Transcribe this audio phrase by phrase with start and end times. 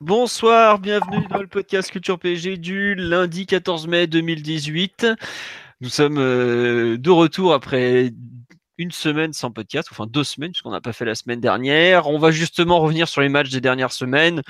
[0.00, 5.06] Bonsoir, bienvenue dans le podcast Culture PSG du lundi 14 mai 2018.
[5.80, 8.12] Nous sommes euh, de retour après
[8.78, 12.08] une semaine sans podcast, enfin deux semaines, puisqu'on n'a pas fait la semaine dernière.
[12.08, 14.42] On va justement revenir sur les matchs des dernières semaines.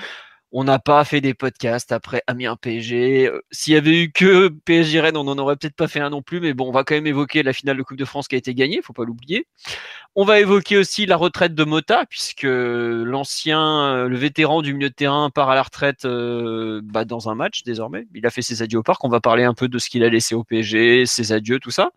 [0.53, 3.27] On n'a pas fait des podcasts après Amiens PSG.
[3.27, 6.09] Euh, s'il y avait eu que PSG Rennes, on n'en aurait peut-être pas fait un
[6.09, 8.29] non plus, mais bon, on va quand même évoquer la finale de Coupe de France
[8.29, 9.45] qui a été gagnée, faut pas l'oublier.
[10.15, 14.89] On va évoquer aussi la retraite de Mota, puisque l'ancien, euh, le vétéran du milieu
[14.89, 18.07] de terrain part à la retraite euh, bah, dans un match désormais.
[18.15, 19.03] Il a fait ses adieux au parc.
[19.03, 21.71] On va parler un peu de ce qu'il a laissé au PSG, ses adieux, tout
[21.71, 21.91] ça.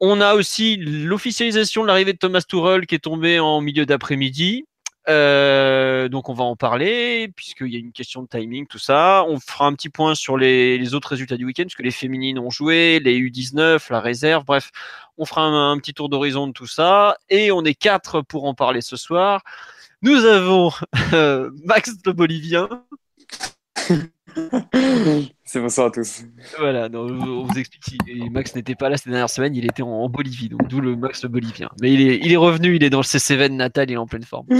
[0.00, 4.66] On a aussi l'officialisation de l'arrivée de Thomas Tuchel qui est tombé en milieu d'après-midi.
[5.06, 9.24] Euh, donc on va en parler puisqu'il y a une question de timing, tout ça.
[9.28, 12.50] On fera un petit point sur les, autres résultats du week-end puisque les féminines ont
[12.50, 14.70] joué, les U19, la réserve, bref,
[15.18, 17.18] on fera un, petit tour d'horizon de tout ça.
[17.28, 19.42] Et on est quatre pour en parler ce soir.
[20.02, 20.70] Nous avons
[21.12, 22.68] euh, Max le Bolivien.
[25.44, 26.22] C'est bonsoir à tous.
[26.58, 28.00] Voilà, on vous explique.
[28.30, 31.22] Max n'était pas là cette dernière semaine, il était en, Bolivie, donc d'où le Max
[31.22, 31.68] le bolivien.
[31.80, 34.06] Mais il est, il est revenu, il est dans le CC20 natal, il est en
[34.06, 34.46] pleine forme.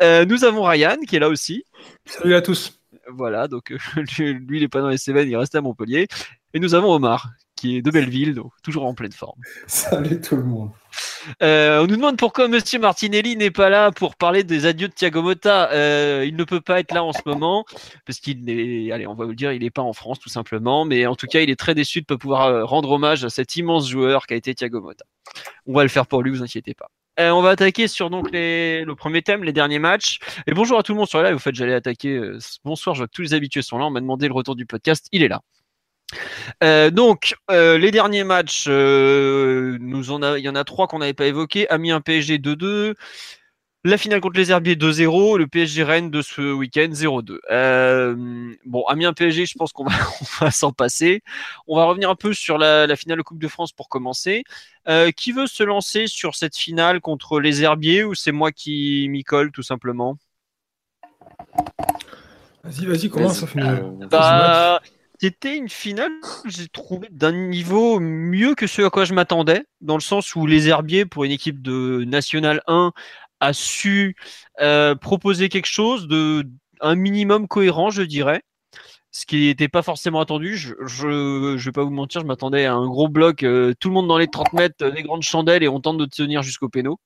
[0.00, 1.64] Euh, nous avons Ryan qui est là aussi.
[2.06, 2.80] Salut à tous.
[3.12, 3.70] Voilà, donc
[4.16, 6.08] lui, il n'est pas dans les C20, il reste à Montpellier.
[6.54, 7.30] Et nous avons Omar
[7.62, 9.38] qui est de Belleville, donc toujours en pleine forme.
[9.68, 10.70] Salut tout le monde.
[11.42, 14.92] Euh, on nous demande pourquoi Monsieur Martinelli n'est pas là pour parler des adieux de
[14.92, 15.70] Thiago Motta.
[15.70, 17.64] Euh, il ne peut pas être là en ce moment
[18.04, 20.28] parce qu'il est, allez, on va vous le dire, il n'est pas en France tout
[20.28, 20.84] simplement.
[20.84, 23.24] Mais en tout cas, il est très déçu de ne pas pouvoir euh, rendre hommage
[23.24, 25.04] à cet immense joueur qui a été Thiago Motta.
[25.66, 26.88] On va le faire pour lui, vous inquiétez pas.
[27.16, 30.18] on va attaquer sur donc le premier thème, les derniers matchs.
[30.48, 31.36] Et bonjour à tout le monde sur la live.
[31.36, 32.20] Au fait, j'allais attaquer.
[32.64, 33.84] bonsoir, je vois que tous les habitués sont là.
[33.86, 35.06] On m'a demandé le retour du podcast.
[35.12, 35.42] Il est là.
[36.62, 40.86] Euh, donc, euh, les derniers matchs, euh, nous en a, il y en a trois
[40.86, 41.68] qu'on n'avait pas évoqués.
[41.68, 42.94] Amiens PSG 2-2.
[43.84, 47.40] La finale contre les Herbiers 2-0, le PSG Rennes de ce week-end 0-2.
[48.64, 49.92] bon, Amiens PSG, je pense qu'on va,
[50.40, 51.20] va s'en passer.
[51.66, 54.44] On va revenir un peu sur la, la, finale de Coupe de France pour commencer.
[55.16, 59.24] qui veut se lancer sur cette finale contre les Herbiers ou c'est moi qui m'y
[59.24, 60.16] colle tout simplement?
[62.62, 63.44] Vas-y, vas-y, commence.
[64.08, 64.80] Bah,
[65.22, 66.10] c'était une finale
[66.46, 70.46] j'ai trouvé d'un niveau mieux que ce à quoi je m'attendais, dans le sens où
[70.46, 72.92] les Herbiers, pour une équipe de National 1,
[73.38, 74.16] a su
[74.60, 76.44] euh, proposer quelque chose de
[76.80, 78.42] un minimum cohérent, je dirais.
[79.12, 80.56] Ce qui n'était pas forcément attendu.
[80.56, 80.74] Je
[81.06, 84.08] ne vais pas vous mentir, je m'attendais à un gros bloc, euh, tout le monde
[84.08, 86.98] dans les 30 mètres, des grandes chandelles et on tente de tenir jusqu'au péno.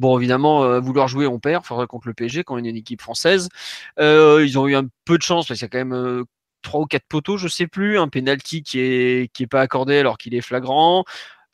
[0.00, 1.64] Bon, évidemment, vouloir jouer, on perd.
[1.64, 3.48] Faudrait contre le PSG quand on est une équipe française.
[4.00, 6.24] Euh, ils ont eu un peu de chance parce qu'il y a quand même
[6.64, 10.18] trois ou quatre poteaux, je sais plus, un penalty qui est qui pas accordé alors
[10.18, 11.04] qu'il est flagrant.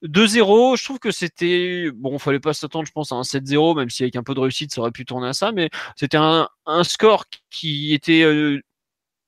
[0.03, 3.91] 2-0, je trouve que c'était bon, fallait pas s'attendre, je pense, à un 7-0, même
[3.91, 6.49] si avec un peu de réussite, ça aurait pu tourner à ça, mais c'était un,
[6.85, 8.61] score qui était euh,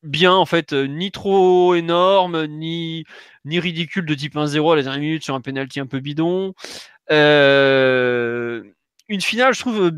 [0.03, 3.05] bien en fait, euh, ni trop énorme, ni
[3.45, 6.55] ni ridicule de type 1-0 à la dernière minute sur un penalty un peu bidon.
[7.11, 8.63] Euh,
[9.09, 9.93] une finale, je trouve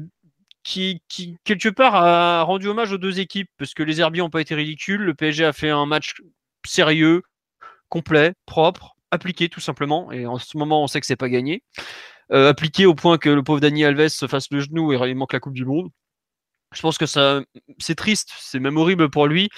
[0.64, 1.02] qui,
[1.44, 4.54] quelque part a rendu hommage aux deux équipes parce que les Herbiers n'ont pas été
[4.54, 5.02] ridicules.
[5.02, 6.14] Le PSG a fait un match
[6.66, 7.22] sérieux,
[7.88, 10.10] complet, propre, appliqué tout simplement.
[10.10, 11.62] Et en ce moment, on sait que c'est pas gagné.
[12.32, 15.14] Euh, appliqué au point que le pauvre Dani Alves se fasse le genou et il
[15.14, 15.90] manque la Coupe du Monde.
[16.74, 17.42] Je pense que ça,
[17.78, 19.48] c'est triste, c'est même horrible pour lui,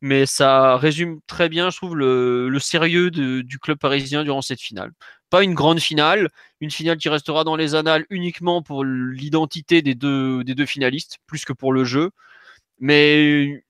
[0.00, 4.92] mais ça résume très bien, je trouve, le, sérieux du club parisien durant cette finale.
[5.30, 6.28] Pas une grande finale,
[6.60, 11.52] une finale qui restera dans les annales uniquement pour l'identité des deux, finalistes, plus que
[11.52, 12.10] pour le jeu,
[12.78, 13.64] mais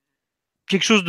[0.67, 1.03] quelque chose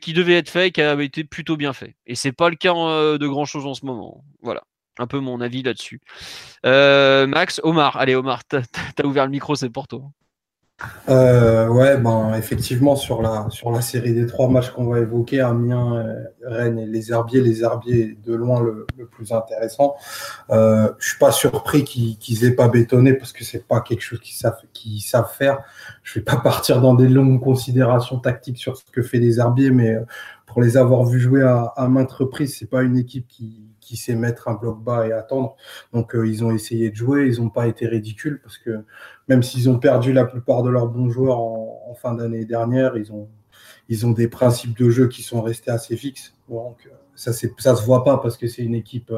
[0.00, 1.96] qui devait être fait et qui avait été plutôt bien fait.
[2.06, 4.24] Et c'est pas le cas euh, de grand chose en ce moment.
[4.42, 4.62] Voilà
[4.98, 6.00] un peu mon avis là-dessus.
[6.66, 8.62] Euh, Max, Omar, allez Omar, t'as
[8.98, 10.02] as ouvert le micro, c'est pour toi.
[11.08, 15.40] Euh, ouais, ben effectivement sur la sur la série des trois matchs qu'on va évoquer,
[15.40, 19.96] Amiens, euh, Rennes et les Herbiers, les Herbiers de loin le, plus intéressant.
[20.50, 24.00] Euh, je suis pas surpris qu'ils qu'ils aient pas bétonné parce que c'est pas quelque
[24.00, 25.58] chose qu'ils savent qu'ils savent faire.
[26.02, 29.70] Je vais pas partir dans des longues considérations tactiques sur ce que fait les Herbiers,
[29.70, 29.98] mais
[30.46, 34.14] pour les avoir vus jouer à, maintes reprises, c'est pas une équipe qui, qui sait
[34.14, 35.56] mettre un bloc bas et attendre.
[35.92, 38.84] Donc euh, ils ont essayé de jouer, ils n'ont pas été ridicules parce que
[39.28, 42.96] même s'ils ont perdu la plupart de leurs bons joueurs en, en fin d'année dernière,
[42.96, 43.28] ils ont,
[43.88, 46.34] ils ont des principes de jeu qui sont restés assez fixes.
[46.48, 49.12] Donc ça, ça se voit pas parce que c'est une équipe.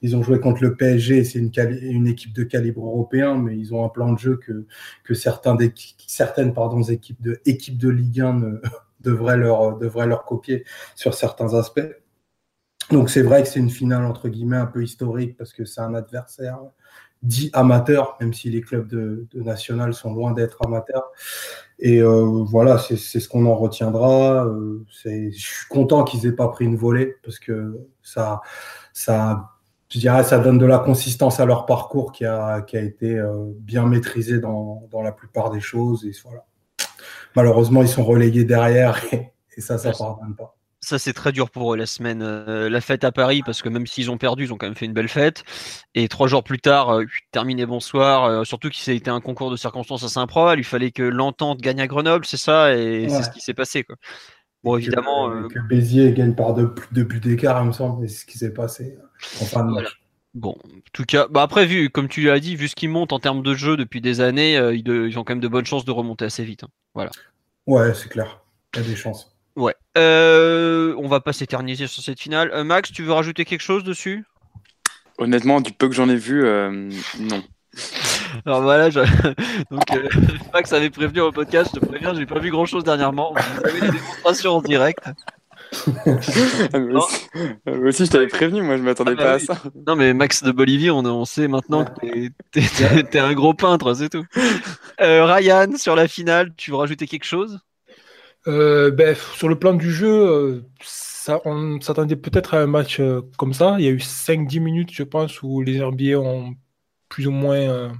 [0.00, 1.50] ils ont joué contre le PSG, c'est une,
[1.82, 4.64] une, équipe de calibre européen, mais ils ont un plan de jeu que,
[5.04, 5.56] que certains
[6.06, 8.60] certaines pardon, équipes de, équipes de Ligue 1 ne,
[9.02, 10.64] devraient, leur, devraient leur copier
[10.94, 11.80] sur certains aspects.
[12.90, 15.80] Donc c'est vrai que c'est une finale entre guillemets un peu historique parce que c'est
[15.80, 16.58] un adversaire
[17.22, 21.10] dit amateur, même si les clubs de, de national sont loin d'être amateurs.
[21.78, 24.44] Et euh, voilà, c'est ce qu'on en retiendra.
[24.46, 28.40] Euh, je suis content qu'ils aient pas pris une volée parce que ça,
[28.92, 29.50] ça,
[29.88, 33.18] je dirais, ça donne de la consistance à leur parcours qui a, qui a été
[33.18, 36.04] euh, bien maîtrisé dans, dans, la plupart des choses.
[36.04, 36.44] Et voilà.
[37.36, 41.32] Malheureusement, ils sont relégués derrière et, et ça, ça ne pardonne pas ça c'est très
[41.32, 42.22] dur pour eux la semaine.
[42.22, 44.74] Euh, la fête à Paris, parce que même s'ils ont perdu, ils ont quand même
[44.74, 45.44] fait une belle fête.
[45.94, 48.24] Et trois jours plus tard, euh, terminé bonsoir.
[48.24, 50.54] Euh, surtout qu'il s'est été un concours de circonstances à Saint-Pro.
[50.54, 53.84] Il fallait que l'entente gagne à Grenoble, c'est ça, et c'est ce qui s'est passé.
[53.84, 53.96] Quoi.
[54.64, 55.48] Bon, évidemment.
[55.48, 58.52] Que, Béziers gagne par deux, deux buts d'écart, il me semble, c'est ce qui s'est
[58.52, 58.98] passé.
[59.40, 59.68] Enfin,
[60.34, 63.12] Bon, en tout cas, bah après, vu, comme tu l'as dit, vu ce qu'ils montent
[63.12, 65.84] en termes de jeu depuis des années, ils, ils, ont quand même de bonnes chances
[65.84, 66.64] de remonter assez vite.
[66.64, 66.68] Hein.
[66.94, 67.10] Voilà.
[67.66, 68.40] Ouais, c'est clair.
[68.74, 69.32] Il y a des chances.
[69.56, 69.74] Ouais.
[69.98, 72.50] Euh, on va pas s'éterniser sur cette finale.
[72.52, 74.24] Euh, Max, tu veux rajouter quelque chose dessus?
[75.18, 77.42] Honnêtement, du peu que j'en ai vu, euh, non.
[78.46, 78.90] Alors voilà,
[79.70, 79.84] donc
[80.54, 83.34] Max avait prévenu au podcast, je te préviens, j'ai pas vu grand chose dernièrement.
[83.34, 85.04] Vous avez des démonstrations en direct.
[86.72, 87.08] Ah, moi,
[87.88, 89.62] aussi, je t'avais prévenu, moi je m'attendais ah, bah pas à ça.
[89.86, 94.08] Non, mais Max de Bolivie, on, on sait maintenant que t'es un gros peintre, c'est
[94.08, 94.24] tout.
[94.98, 97.60] Ryan, sur la finale, tu veux rajouter quelque chose?
[98.48, 102.98] Euh, ben, sur le plan du jeu, euh, ça, on s'attendait peut-être à un match
[103.00, 103.76] euh, comme ça.
[103.78, 106.54] Il y a eu 5-10 minutes, je pense, où les Herbiers ont
[107.08, 107.92] plus ou moins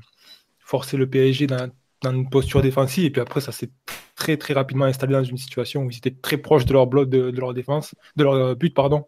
[0.58, 1.70] forcé le PSG dans,
[2.10, 3.04] une posture défensive.
[3.04, 3.70] Et puis après, ça s'est
[4.16, 7.08] très très rapidement installé dans une situation où ils étaient très proches de leur bloc,
[7.08, 9.06] de, leur défense, de leur but, pardon.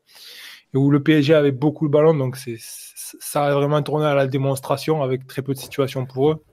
[0.75, 2.15] Et où le PSG avait beaucoup le ballon.
[2.15, 6.31] Donc c'est, ça a vraiment tourné à la démonstration avec très peu de situations pour
[6.31, 6.45] eux.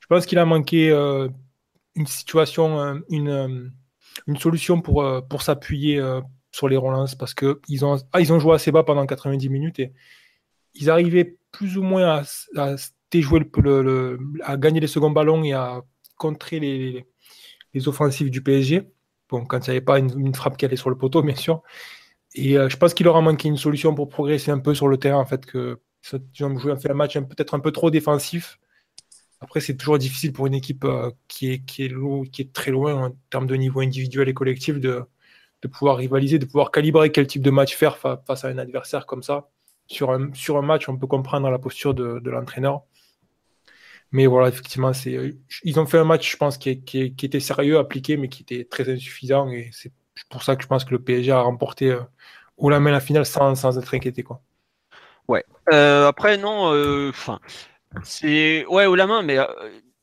[0.00, 0.90] Je pense qu'il a manqué
[1.94, 3.72] une situation, une
[4.26, 6.20] une solution pour, euh, pour s'appuyer euh,
[6.52, 9.92] sur les relances parce qu'ils ont, ah, ont joué assez bas pendant 90 minutes et
[10.74, 12.22] ils arrivaient plus ou moins à,
[12.56, 12.76] à
[13.10, 15.82] déjouer le, à gagner les seconds ballons et à
[16.16, 17.06] contrer les,
[17.88, 18.82] offensives du PSG.
[19.28, 21.62] Bon, quand il n'y avait pas une, frappe qui allait sur le poteau, bien sûr.
[22.34, 24.88] Et euh, je pense qu'il leur a manqué une solution pour progresser un peu sur
[24.88, 25.80] le terrain, en fait, que
[26.40, 28.58] ont joué, fait un match peut-être un peu trop défensif
[29.40, 33.10] après, c'est toujours difficile pour une équipe euh, qui, est, qui, est très loin en
[33.30, 35.06] termes de niveau individuel et collectif de,
[35.72, 39.22] pouvoir rivaliser, de pouvoir calibrer quel type de match faire face à un adversaire comme
[39.22, 39.50] ça.
[39.86, 42.84] Sur un, match, on peut comprendre la posture de l'entraîneur.
[44.12, 48.16] Mais voilà, effectivement, c'est, ils ont fait un match, je pense, qui, était sérieux, appliqué,
[48.16, 49.48] mais qui était très insuffisant.
[49.50, 49.92] Et c'est
[50.28, 52.00] pour ça que je pense que le PSG a remporté euh,
[52.56, 54.22] au la main la finale sans, sans être inquiété.
[54.22, 54.42] Quoi.
[55.28, 55.44] Ouais.
[55.72, 57.40] Euh, après, non, enfin.
[58.04, 59.46] C'est ouais ou la main, mais euh,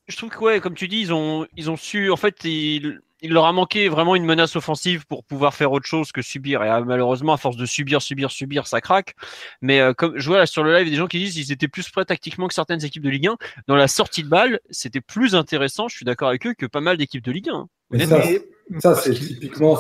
[0.08, 2.12] je trouve que ouais, comme tu dis, ils ont ils ont su.
[2.12, 5.86] En fait, il, il leur a manqué vraiment une menace offensive pour pouvoir faire autre
[5.86, 6.64] chose que subir.
[6.64, 9.16] Et euh, malheureusement, à force de subir, subir, subir, ça craque.
[9.62, 11.90] Mais euh, comme je vois sur le live des gens qui disent qu'ils étaient plus
[11.90, 13.38] prêts tactiquement que certaines équipes de Ligue 1.
[13.68, 15.88] Dans la sortie de balle, c'était plus intéressant.
[15.88, 17.68] Je suis d'accord avec eux que pas mal d'équipes de Ligue 1.
[17.92, 18.06] Mais
[18.80, 19.78] ça, c'est typiquement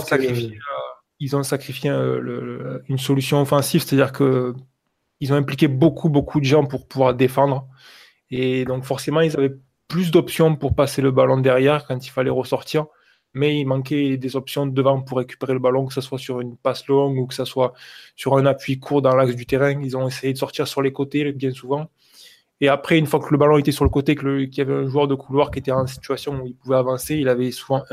[1.20, 4.54] ils ont sacrifié une solution offensive, c'est-à-dire que
[5.20, 7.68] ils ont impliqué beaucoup, beaucoup de gens pour pouvoir défendre.
[8.30, 9.56] Et donc forcément, ils avaient
[9.88, 12.86] plus d'options pour passer le ballon derrière quand il fallait ressortir.
[13.34, 16.58] Mais il manquait des options devant pour récupérer le ballon, que ce soit sur une
[16.58, 17.74] passe longue ou que ce soit
[18.16, 19.80] sur un appui court dans l'axe du terrain.
[19.82, 21.90] Ils ont essayé de sortir sur les côtés bien souvent.
[22.60, 24.88] Et après, une fois que le ballon était sur le côté, qu'il y avait un
[24.88, 27.84] joueur de couloir qui était en situation où il pouvait avancer, il avait souvent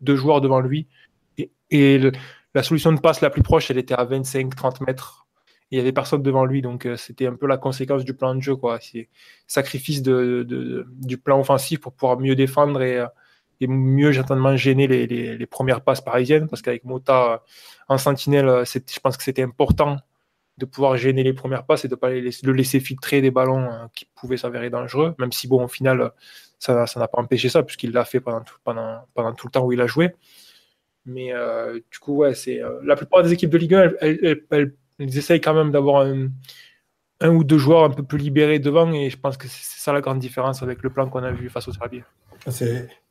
[0.00, 0.86] deux joueurs devant lui.
[1.70, 2.00] Et,
[2.54, 5.22] la solution de passe la plus proche, elle était à 25-30 mètres
[5.72, 8.34] il y avait personne devant lui, donc euh, c'était un peu la conséquence du plan
[8.34, 8.54] de jeu,
[9.46, 13.06] sacrifice du plan offensif pour pouvoir mieux défendre et, euh,
[13.60, 17.38] et mieux certainement gêner les, les, premières passes parisiennes, parce qu'avec Mota euh,
[17.88, 19.98] en sentinelle, je pense que c'était important
[20.58, 23.30] de pouvoir gêner les premières passes et de ne pas les laisser, laisser filtrer des
[23.30, 26.12] ballons qui pouvaient s'avérer dangereux, même si bon, au final,
[26.58, 29.64] ça n'a pas empêché ça, puisqu'il l'a fait pendant tout, pendant, pendant tout le temps
[29.64, 30.12] où il a joué.
[31.06, 31.32] Mais
[31.90, 32.32] du coup, ouais,
[32.84, 36.28] la plupart des équipes de Ligue 1, elles ils essayent quand même d'avoir un,
[37.30, 40.00] ou deux joueurs un peu plus libérés devant et je pense que c'est ça la
[40.00, 42.04] grande différence avec le plan qu'on a vu face au Serbiens.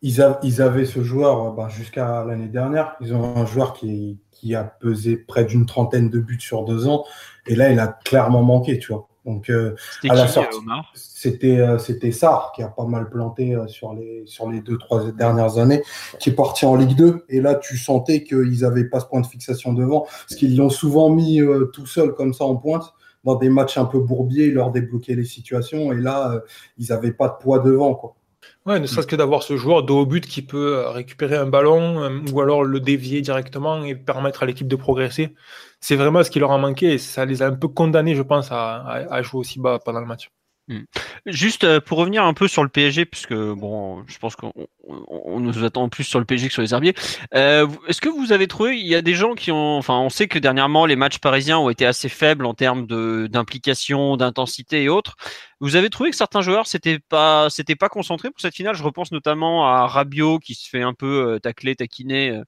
[0.02, 0.22] Ils,
[0.62, 2.96] avaient ce joueur bah, jusqu'à l'année dernière.
[3.02, 6.88] Ils ont un joueur qui, qui a pesé près d'une trentaine de buts sur deux
[6.88, 7.06] ans.
[7.48, 9.08] Et là, il a clairement manqué, tu vois.
[9.26, 9.76] Donc, euh,
[10.10, 10.58] à la sortie,
[10.96, 14.80] c'était euh, c'était Sarr qui a pas mal planté euh, sur les sur les deux
[14.80, 15.84] trois dernières années,
[16.20, 17.26] qui est parti en Ligue 2.
[17.30, 20.72] Et là, tu sentais qu'ils n'avaient pas ce point de fixation devant, parce qu'ils l'ont
[20.72, 21.40] souvent mis
[21.72, 25.26] tout seul comme ça en pointe dans des matchs un peu bourbiers, leur débloquaient les
[25.26, 25.92] situations.
[25.94, 26.42] Et là,
[26.78, 28.16] ils n'avaient pas de poids devant, quoi.
[28.66, 32.24] Ouais, ne serait-ce que d'avoir ce joueur de haut but qui peut récupérer un ballon
[32.32, 35.36] ou alors le dévier directement et permettre à l'équipe de progresser
[35.82, 38.22] c'est vraiment ce qui leur a manqué et ça les a un peu condamnés, je
[38.22, 40.32] pense, à, jouer aussi bas pendant le match.
[40.72, 40.86] Hmm.
[41.26, 44.54] Juste euh, pour revenir un peu sur le PSG, puisque bon, je pense qu'on
[45.42, 46.94] nous attend plus sur le PSG que sur les Herbiers.
[47.34, 50.08] Euh, est-ce que vous avez trouvé, il y a des gens qui ont, enfin, on
[50.08, 52.88] sait que dernièrement les matchs parisiens ont été assez faibles en termes
[53.28, 55.18] d'implication, d'intensité et autres.
[55.60, 58.74] Vous avez trouvé que certains joueurs s'étaient pas, s'étaient pas concentrés pour cette finale?
[58.76, 62.44] Je repense notamment à Rabiot qui se fait un peu euh, tacler, taquiner euh,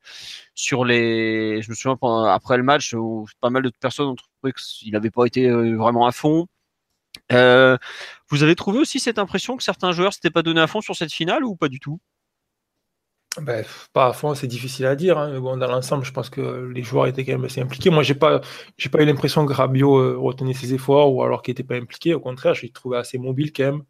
[0.55, 1.61] sur les.
[1.61, 1.97] Je me souviens
[2.29, 6.07] après le match où pas mal de personnes ont trouvé qu'il n'avait pas été vraiment
[6.07, 6.47] à fond.
[7.29, 10.95] Vous avez trouvé aussi cette impression que certains joueurs s'étaient pas donné à fond sur
[10.95, 11.99] cette finale ou pas du tout?
[13.41, 15.17] Ben, pas à fond, c'est difficile à dire.
[15.17, 17.89] Hein, dans l'ensemble, je pense que les joueurs étaient quand même assez impliqués.
[17.89, 18.41] Moi, j'ai pas,
[18.77, 21.75] j'ai pas eu l'impression que Rabiot euh, retenait ses efforts ou alors qu'il n'était pas
[21.75, 22.13] impliqué.
[22.13, 23.83] Au contraire, je l'ai trouvé assez mobile quand même.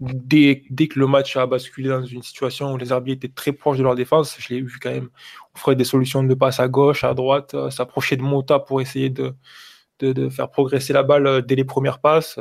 [0.00, 3.52] Dès, dès, que le match a basculé dans une situation où les arbitres étaient très
[3.52, 5.10] proches de leur défense, je l'ai vu quand même
[5.54, 9.10] offrir des solutions de passe à gauche, à droite, euh, s'approcher de Mota pour essayer
[9.10, 9.34] de,
[10.00, 12.38] de, faire progresser la balle euh, dès les premières passes.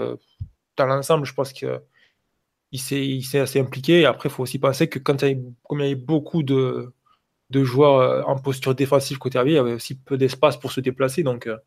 [0.77, 1.81] dans l'ensemble, je pense que
[2.71, 2.79] il
[3.23, 4.01] s'est assez impliqué.
[4.01, 6.93] Et après, il faut aussi penser que quand il y avait, beaucoup de,
[7.51, 10.81] joueurs euh, en posture défensive côté arrière, il y avait aussi peu d'espace pour se
[10.81, 11.23] déplacer.
[11.23, 11.57] Donc, euh,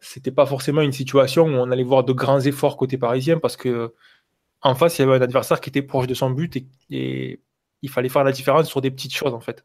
[0.00, 3.56] c'était pas forcément une situation où on allait voir de grands efforts côté parisien parce
[3.56, 3.94] que
[4.62, 6.56] en face, il y avait un adversaire qui était proche de son but
[6.90, 7.40] et
[7.82, 9.64] il fallait faire la différence sur des petites choses en fait.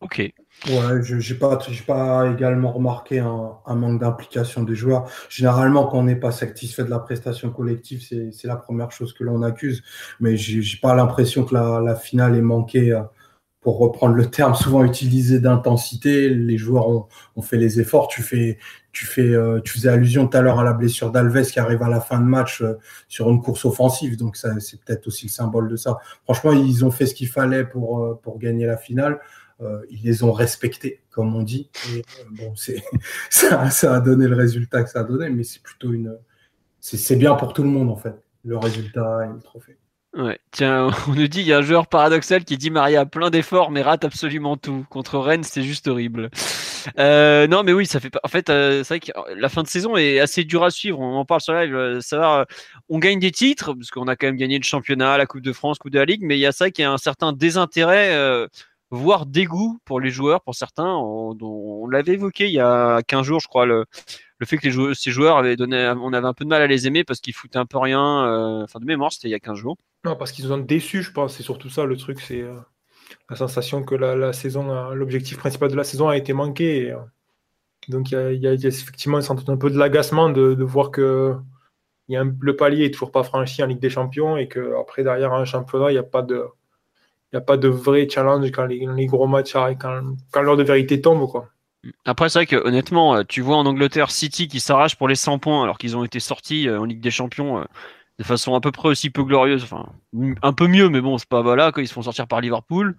[0.00, 0.18] Ok.
[0.18, 5.10] Ouais, je n'ai pas, pas également remarqué un, manque d'implication des joueurs.
[5.30, 9.24] Généralement, quand on n'est pas satisfait de la prestation collective, c'est la première chose que
[9.24, 9.82] l'on accuse.
[10.20, 13.02] Mais j'ai n'ai pas l'impression que la, finale ait manqué, euh,
[13.62, 16.28] pour reprendre le terme souvent utilisé d'intensité.
[16.28, 18.08] Les joueurs ont, fait les efforts.
[18.08, 18.58] Tu fais,
[18.92, 21.82] tu fais, euh, tu faisais allusion tout à l'heure à la blessure d'Alves qui arrive
[21.82, 22.74] à la fin de match euh,
[23.08, 24.16] sur une course offensive.
[24.16, 25.98] Donc c'est peut-être aussi le symbole de ça.
[26.24, 29.20] Franchement, ils ont fait ce qu'il fallait pour, pour gagner la finale.
[29.62, 31.70] Euh, ils les ont respectés, comme on dit.
[31.90, 32.52] Euh, bon,
[33.30, 36.16] ça, ça, a donné le résultat que ça a donné, mais c'est plutôt une.
[36.80, 39.76] C'est, bien pour tout le monde, en fait, le résultat et le trophée.
[40.14, 40.38] Ouais.
[40.50, 43.70] Tiens, on nous dit il y a un joueur paradoxal qui dit Maria plein d'efforts
[43.70, 44.86] mais rate absolument tout.
[44.88, 46.30] Contre Rennes, c'est juste horrible.
[46.98, 48.20] Euh, non, mais oui, ça fait pas.
[48.22, 51.00] En fait, c'est vrai que la fin de saison est assez dure à suivre.
[51.00, 52.00] On en parle sur live.
[52.00, 52.46] Ça
[52.88, 55.52] on gagne des titres parce qu'on a quand même gagné le championnat, la Coupe de
[55.52, 58.48] France, Coupe de la Ligue, mais il y a ça qui a un certain désintérêt
[58.96, 60.94] voire dégoût pour les joueurs, pour certains.
[60.94, 63.84] On, l'avait évoqué il y a 15 jours, je crois, le,
[64.44, 67.04] fait que ces joueurs avaient donné, on avait un peu de mal à les aimer
[67.04, 68.26] parce qu'ils foutaient un peu rien.
[68.26, 69.76] Euh, enfin, de mémoire, c'était il y a 15 jours.
[70.04, 71.36] Non, parce qu'ils ont déçu, je pense.
[71.36, 72.54] C'est surtout ça le truc, c'est euh,
[73.30, 76.90] la sensation que la, saison, l'objectif principal de la saison a été manqué.
[76.90, 76.98] Euh,
[77.88, 81.36] donc il y, a, effectivement un peu de l'agacement de, voir que
[82.08, 85.44] le palier est toujours pas franchi en Ligue des Champions et que après derrière un
[85.44, 86.46] championnat, il n'y a pas de
[87.32, 91.00] n'y a pas de vrai challenge quand les, gros matchs quand, quand l'heure de vérité
[91.00, 91.28] tombe.
[91.28, 91.48] Quoi.
[92.04, 95.14] Après, c'est vrai que honnêtement, euh, tu vois en Angleterre City qui s'arrache pour les
[95.14, 97.64] 100 points alors qu'ils ont été sortis euh, en Ligue des Champions euh,
[98.18, 99.86] de façon à peu près aussi peu glorieuse, enfin
[100.42, 102.96] un peu mieux, mais bon, c'est pas voilà quand ils se font sortir par Liverpool.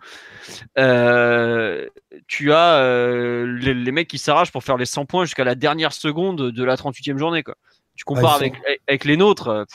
[2.28, 6.52] tu as les, mecs qui s'arrachent pour faire les 100 points jusqu'à la dernière seconde
[6.52, 7.42] de la 38e journée.
[7.42, 7.56] Quoi.
[7.96, 8.54] Tu compares ah, avec,
[8.88, 9.66] avec les nôtres.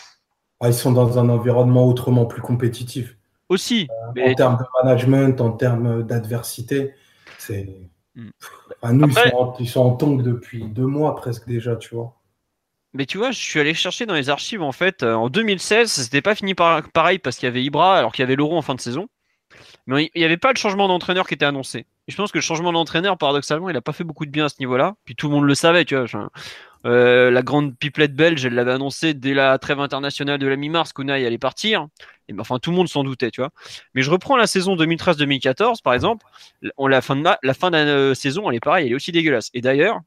[0.60, 3.16] Ah, ils sont dans un environnement autrement plus compétitif
[3.52, 3.88] aussi.
[4.16, 6.94] Euh, en termes de management, en termes d'adversité,
[7.38, 7.68] c'est.
[8.14, 8.30] Hmm.
[8.92, 9.08] nous,
[9.58, 12.14] ils, sont en, tongue depuis deux mois presque déjà, tu vois.
[12.94, 15.02] Mais tu vois, je suis allé chercher dans les archives en fait.
[15.02, 18.26] Euh, en 2016, c'était pas fini pareil parce qu'il y avait Ibra alors qu'il y
[18.26, 19.08] avait l'Euro en fin de saison.
[19.86, 21.86] Mais il n'y avait pas le changement d'entraîneur qui était annoncé.
[22.08, 24.46] Et je pense que le changement d'entraîneur, paradoxalement, il n'a pas fait beaucoup de bien
[24.46, 24.94] à ce niveau-là.
[25.04, 26.30] Puis tout le monde le savait, tu vois.
[26.84, 30.92] Euh, la grande pipelette belge, elle l'avait annoncé dès la trêve internationale de la mi-mars
[30.92, 31.86] qu'Unai allait partir.
[32.28, 33.50] Et enfin, tout le monde s'en doutait, tu vois.
[33.94, 36.26] Mais je reprends la saison 2013-2014, par exemple.
[36.78, 39.50] La fin de la fin de euh, saison, elle est pareille, elle est aussi dégueulasse.
[39.54, 40.00] Et d'ailleurs,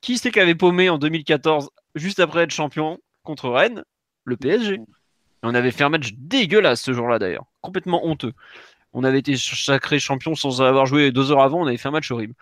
[0.00, 3.84] qui c'est qui avait paumé en 2014, juste après être champion contre Rennes?
[4.24, 4.80] Le PSG.
[5.42, 7.46] on avait fait un match dégueulasse ce jour-là, d'ailleurs.
[7.62, 8.32] Complètement honteux.
[8.92, 11.92] On avait été sacré champion sans avoir joué deux heures avant, on avait fait un
[11.92, 12.34] match horrible.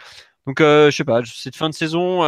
[0.47, 2.25] Donc, euh, je sais pas, cette fin de saison,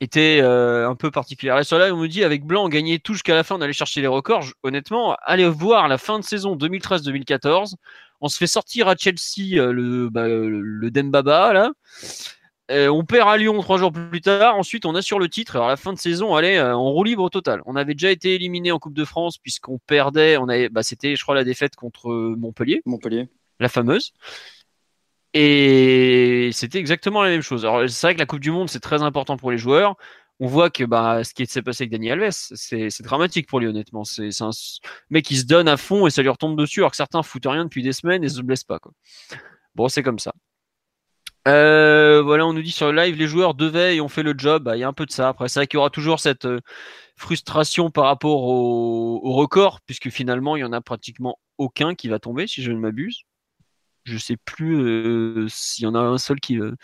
[0.00, 1.58] était euh, un peu particulière.
[1.58, 3.60] Et sur là, on me dit avec Blanc, on gagnait tout jusqu'à la fin, on
[3.60, 4.42] allait chercher les records.
[4.42, 7.76] Je- honnêtement, allez voir la fin de saison 2013-2014.
[8.20, 11.72] On se fait sortir à Chelsea euh, le, bah, le, le Dembaba là.
[12.70, 14.56] Euh, on perd à Lyon trois jours plus tard.
[14.56, 15.56] Ensuite, on assure le titre.
[15.56, 17.62] Alors, la fin de saison, allez, euh, on roue libre au total.
[17.64, 20.36] On avait déjà été éliminé en Coupe de France puisqu'on perdait.
[20.36, 23.28] On avait, bah, c'était, je crois, la défaite contre Montpellier Montpellier.
[23.60, 24.12] la fameuse.
[25.34, 27.64] Et c'était exactement la même chose.
[27.64, 29.96] Alors, c'est vrai que la Coupe du Monde, c'est très important pour les joueurs.
[30.40, 33.66] On voit que bah, ce qui s'est passé avec Dani Alves, c'est dramatique pour lui,
[33.66, 34.04] honnêtement.
[34.04, 34.50] C'est un
[35.10, 37.46] mec qui se donne à fond et ça lui retombe dessus, alors que certains foutent
[37.46, 38.78] rien depuis des semaines et se blessent pas.
[38.78, 38.92] Quoi.
[39.74, 40.32] Bon, c'est comme ça.
[41.48, 44.34] Euh, voilà, on nous dit sur le live, les joueurs devaient et ont fait le
[44.36, 44.64] job.
[44.64, 45.28] Bah, Il y a un peu de ça.
[45.28, 46.60] Après, c'est vrai qu'il y aura toujours cette euh,
[47.16, 52.18] frustration par rapport au, record, puisque finalement, il y en a pratiquement aucun qui va
[52.18, 53.22] tomber, si je ne m'abuse.
[54.08, 56.58] Je sais plus euh, s'il y en a un seul qui.
[56.58, 56.74] euh,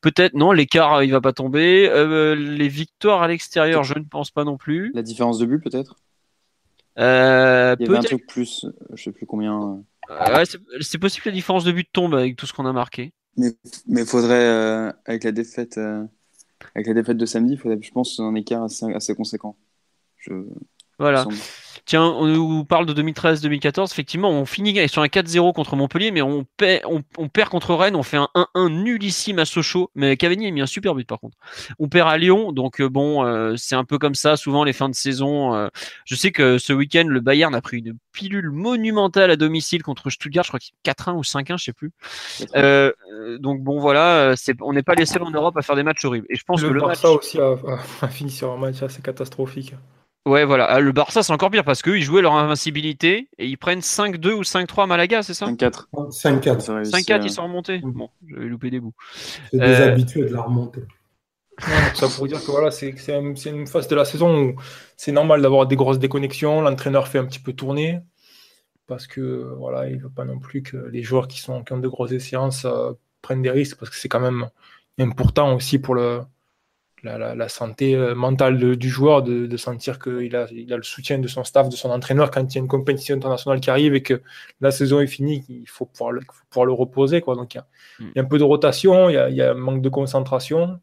[0.00, 1.88] Peut-être, non, l'écart, euh, il va pas tomber.
[1.90, 4.92] Euh, les victoires à l'extérieur, je ne pense pas non plus.
[4.94, 5.96] La différence de but, peut-être?
[6.98, 9.82] Il y avait un truc plus, je sais plus combien.
[10.08, 10.44] ouais,
[10.80, 13.12] c'est possible que la différence de but tombe avec tout ce qu'on a marqué.
[13.36, 13.52] Mais
[13.86, 15.78] mais faudrait, avec la défaite,
[16.74, 19.56] avec la défaite de samedi, faudrait, je pense, un écart assez, assez conséquent.
[20.16, 20.32] Je,
[20.98, 21.24] Voilà.
[21.84, 23.92] Tiens, on nous parle de 2013-2014.
[23.92, 27.76] Effectivement, on finit sur un 4-0 contre Montpellier, mais on, paie- on, on perd contre
[27.76, 27.94] Rennes.
[27.94, 29.92] On fait un 1-1 nullissime à Sochaux.
[29.94, 31.36] Mais Cavani a mis un super but par contre.
[31.78, 34.36] On perd à Lyon, donc euh, bon, euh, c'est un peu comme ça.
[34.36, 35.54] Souvent, les fins de saison.
[35.54, 35.68] euh,
[36.06, 40.10] je sais que ce week-end, le Bayern a pris une pilule monumentale à domicile contre
[40.10, 40.42] Stuttgart.
[40.42, 41.92] Je crois qu'il 4-1 ou 5-1, je sais plus.
[42.56, 42.90] Euh,
[43.38, 46.26] donc bon, voilà, on n'est pas les seuls en Europe à faire des matchs horribles.
[46.30, 47.04] Et je pense le que le match.
[47.04, 49.74] Aussi a fini sur un match assez catastrophique.
[50.26, 50.64] Ouais, voilà.
[50.64, 53.80] Ah, Le Barça, c'est encore pire parce qu'eux, ils jouaient leur invincibilité et ils prennent
[53.80, 55.46] 5-2 ou 5-3 à Malaga, c'est ça?
[55.46, 55.88] 5-4.
[56.10, 56.60] 5-4.
[56.60, 57.78] Ça réussit 5-4, à- ils sont remontés.
[57.78, 57.92] Mm.
[57.92, 58.92] Bon, j'avais loupé des bouts.
[59.50, 60.82] C'est des Euh, habitués de la remontée.
[61.94, 64.56] Ça pour dire que voilà, c'est c'est un- c'est une phase de la saison où
[64.98, 66.60] c'est normal d'avoir des grosses déconnexions.
[66.60, 68.00] L'entraîneur fait un petit peu tourner
[68.86, 71.88] parce que voilà, il veut pas non plus que les joueurs qui sont ont de
[71.88, 72.92] grosses séances euh,
[73.22, 74.48] prennent des risques parce que c'est quand même
[74.98, 76.20] important aussi pour le
[77.06, 80.72] la, la- la santé euh, mentale de- du joueur de, de sentir qu'il a, il
[80.72, 83.16] a le soutien de son staff, de son entraîneur quand il y a une compétition
[83.16, 84.20] internationale qui arrive et que
[84.60, 87.20] la saison est finie, il faut pouvoir le, faut pouvoir le reposer.
[87.22, 87.34] Quoi.
[87.36, 87.66] Donc il y, a,
[87.98, 88.04] Mm.
[88.14, 89.80] il y a un peu de rotation, il y a, il y a un manque
[89.82, 90.78] de concentration.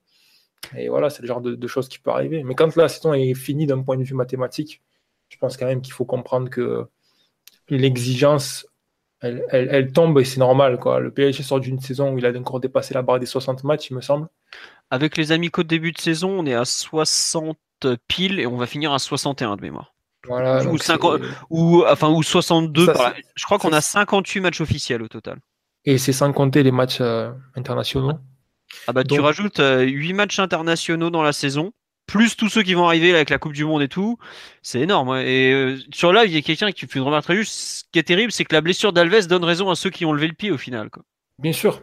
[0.77, 2.43] Et voilà, c'est le genre de, de choses qui peut arriver.
[2.43, 4.81] Mais quand la saison est finie d'un point de vue mathématique,
[5.29, 6.85] je pense quand même qu'il faut comprendre que
[7.69, 8.67] l'exigence,
[9.21, 10.79] elle, elle- elle tombe et c'est normal.
[10.79, 10.99] Quoi.
[10.99, 13.89] Le PSG sort d'une saison où il a encore dépassé la barre des 60 matchs,
[13.89, 14.27] il me semble.
[14.93, 17.57] Avec les amicaux de début de saison, on est à 60
[18.07, 19.93] piles et on va finir à 61 de mémoire.
[20.27, 22.85] Voilà, Ou donc 50 c'est- Ou, enfin, ou 62.
[22.85, 23.13] Ça, par là.
[23.15, 25.39] c'est- Je crois qu'on a 58 matchs officiels au total.
[25.85, 28.13] Et c'est sans compter les matchs euh, internationaux.
[28.87, 31.73] Ah bah, tu rajoutes 8 matchs internationaux dans la saison,
[32.07, 34.17] plus tous ceux qui vont arriver là, avec la Coupe du Monde et tout.
[34.61, 35.17] C'est énorme.
[35.17, 37.53] Et euh, sur live, il y a quelqu'un qui fait une remarque très juste.
[37.53, 40.13] Ce qui est terrible, c'est que la blessure d'Alves donne raison à ceux qui ont
[40.13, 40.89] levé le pied au final.
[40.89, 41.03] Quoi.
[41.39, 41.81] Bien sûr,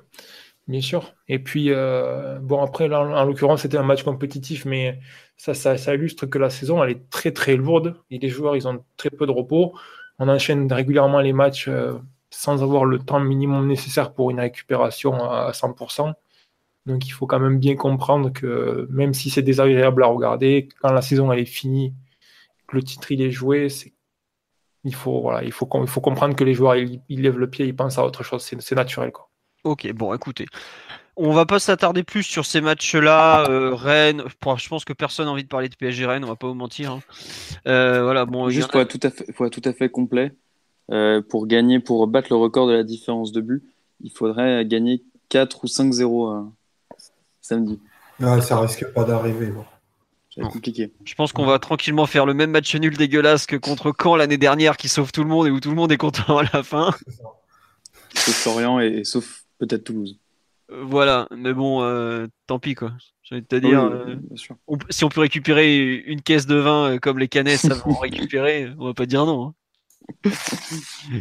[0.71, 1.15] bien sûr.
[1.29, 5.01] Et puis, euh, bon, après, là, en, en l'occurrence, c'était un match compétitif, mais
[5.37, 7.97] ça, ça, ça illustre que la saison, elle est très, très lourde.
[8.11, 9.75] Et les joueurs, ils ont très peu de repos.
[10.19, 11.95] On enchaîne régulièrement les matchs euh,
[12.31, 16.15] sans avoir le temps minimum nécessaire pour une récupération à, à 100%.
[16.87, 20.93] Donc, il faut quand même bien comprendre que même si c'est désagréable à regarder, quand
[20.93, 21.95] la saison, elle est finie,
[22.69, 23.95] que le titre, il est joué, c'est
[24.85, 27.51] il faut, voilà, il faut, il faut comprendre que les joueurs, ils, ils lèvent le
[27.51, 28.43] pied, ils pensent à autre chose.
[28.43, 29.30] C'est naturel, quoi.
[29.65, 30.47] Ok, bon, écoutez.
[31.17, 33.45] On va pas s'attarder plus sur ces matchs-là.
[33.51, 34.23] euh, Rennes,
[34.57, 36.55] je pense que personne n'a envie de parler de PSG Rennes, on va pas vous
[36.55, 36.93] mentir.
[36.93, 37.01] hein.
[37.67, 40.33] Euh, voilà, bon, Juste pour être tout à fait, pour être tout à fait complet,
[40.91, 43.63] euh, pour gagner, pour battre le record de la différence de but,
[44.03, 46.43] il faudrait gagner 4 ou 5-0 euh,
[47.43, 47.79] samedi.
[48.19, 49.47] Ouais, ça risque pas d'arriver.
[49.47, 49.65] bon.
[50.37, 50.49] Non.
[50.49, 50.91] compliqué.
[51.05, 54.39] Je pense qu'on va tranquillement faire le même match nul dégueulasse que contre Caen l'année
[54.39, 56.63] dernière qui sauve tout le monde et où tout le monde est content à la
[56.63, 56.93] fin.
[58.15, 60.19] Sauf Florian et, et sauf peut-être Toulouse.
[60.73, 62.93] Euh, Voilà, mais bon, euh, tant pis quoi.
[63.23, 64.17] J'ai envie de te dire, Oui, euh,
[64.67, 68.71] on- si on peut récupérer une caisse de vin comme les canettes savent en récupérer,
[68.79, 69.47] on va pas dire non.
[69.49, 69.55] hein.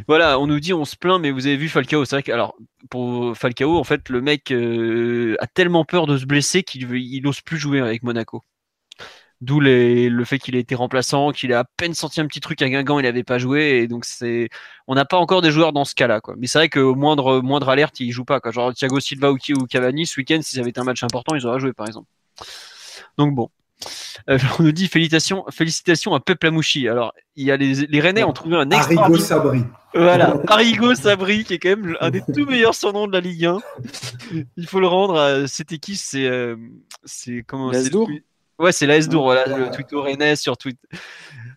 [0.07, 2.31] voilà, on nous dit on se plaint, mais vous avez vu Falcao, c'est vrai que
[2.31, 2.55] alors
[2.89, 6.99] pour Falcao, en fait, le mec euh, a tellement peur de se blesser qu'il veut-
[6.99, 8.43] il ose plus jouer avec Monaco.
[9.41, 12.41] D'où les- le fait qu'il ait été remplaçant, qu'il a à peine senti un petit
[12.41, 14.49] truc à Guingamp, il n'avait pas joué, et donc c'est,
[14.87, 16.35] on n'a pas encore des joueurs dans ce cas-là, quoi.
[16.37, 18.51] Mais c'est vrai qu'au moindre moindre alerte, il joue pas, quoi.
[18.51, 21.35] Genre Thiago Silva ou, ou Cavani, ce week-end, si ça avait été un match important,
[21.35, 22.07] ils auraient joué, par exemple.
[23.17, 23.49] Donc bon.
[24.29, 26.89] Euh, on nous dit félicitations, félicitations à Pep Lamouchi.
[26.89, 29.21] Alors, il y a les, les Rennais ont trouvé un Arrigo extraordinaire.
[29.25, 29.63] Sabri.
[29.93, 33.45] Voilà, Arrigo Sabri, qui est quand même un des tout meilleurs surnoms de la Ligue
[33.45, 33.59] 1.
[34.57, 35.17] Il faut le rendre.
[35.17, 35.95] à- C'était qui?
[35.95, 36.57] C'est euh,
[37.05, 37.77] c'est comment le-
[38.59, 40.85] Ouais, c'est la S-Dour, voilà, le tweet Rennes sur Twitter.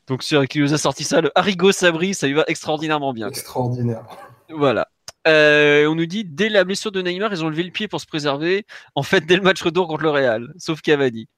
[0.06, 3.28] Donc, sur, qui nous a sorti ça, le Arrigo Sabri, ça lui va extraordinairement bien.
[3.28, 4.04] Extraordinaire.
[4.50, 4.88] Voilà.
[5.26, 8.00] Euh, on nous dit dès la blessure de Neymar, ils ont levé le pied pour
[8.00, 8.66] se préserver.
[8.94, 11.28] En fait, dès le match retour contre le Real, sauf Cavani.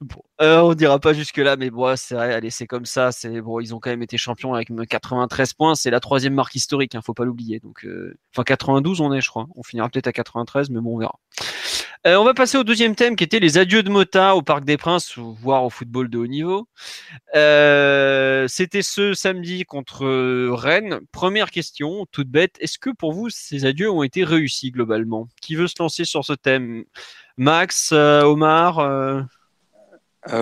[0.00, 3.12] Bon, euh, on dira pas jusque là, mais bon, c'est vrai, allez, c'est comme ça.
[3.12, 5.74] C'est bon, ils ont quand même été champions avec 93 points.
[5.74, 7.60] C'est la troisième marque historique, hein, faut pas l'oublier.
[7.60, 9.46] Donc, euh, enfin 92, on est, je crois.
[9.54, 11.18] On finira peut-être à 93, mais bon, on verra.
[12.06, 14.64] Euh, on va passer au deuxième thème qui était les adieux de Mota au Parc
[14.64, 16.68] des Princes, voire au football de haut niveau.
[17.34, 20.06] Euh, C'était ce samedi contre
[20.54, 21.00] Rennes.
[21.12, 22.56] Première question, toute bête.
[22.60, 25.28] Est-ce que pour vous, ces adieux ont été réussis globalement?
[25.42, 26.84] Qui veut se lancer sur ce thème?
[27.36, 29.22] Max, euh, Omar euh,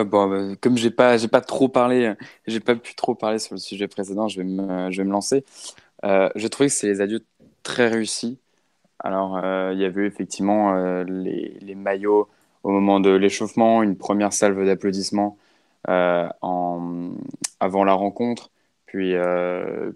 [0.04, 2.14] bon, comme j'ai pas, pas trop parlé,
[2.46, 5.12] j'ai pas pu trop parler sur le sujet précédent, je vais me, je vais me
[5.12, 5.44] lancer.
[6.02, 7.24] je trouvais que c'est les adieux
[7.62, 8.38] très réussis.
[9.00, 9.38] Alors,
[9.72, 12.28] il y avait effectivement les, les, maillots
[12.62, 15.36] au moment de l'échauffement, une première salve d'applaudissements
[15.88, 17.10] en,
[17.60, 18.50] avant la rencontre,
[18.86, 19.14] puis,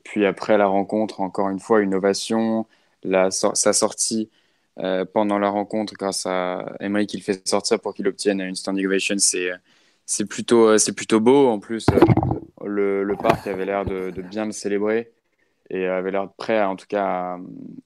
[0.04, 2.66] puis après la rencontre, encore une fois, une ovation,
[3.30, 4.28] sa sortie
[4.78, 8.54] euh, pendant la rencontre grâce à Emery qui le fait sortir pour qu'il obtienne une
[8.54, 9.16] standing ovation.
[9.18, 11.48] C'est, plutôt, euh, plutôt beau.
[11.48, 15.10] En plus, euh, le, le parc avait l'air de, de, bien le célébrer
[15.70, 17.38] et avait l'air prêt, en tout cas,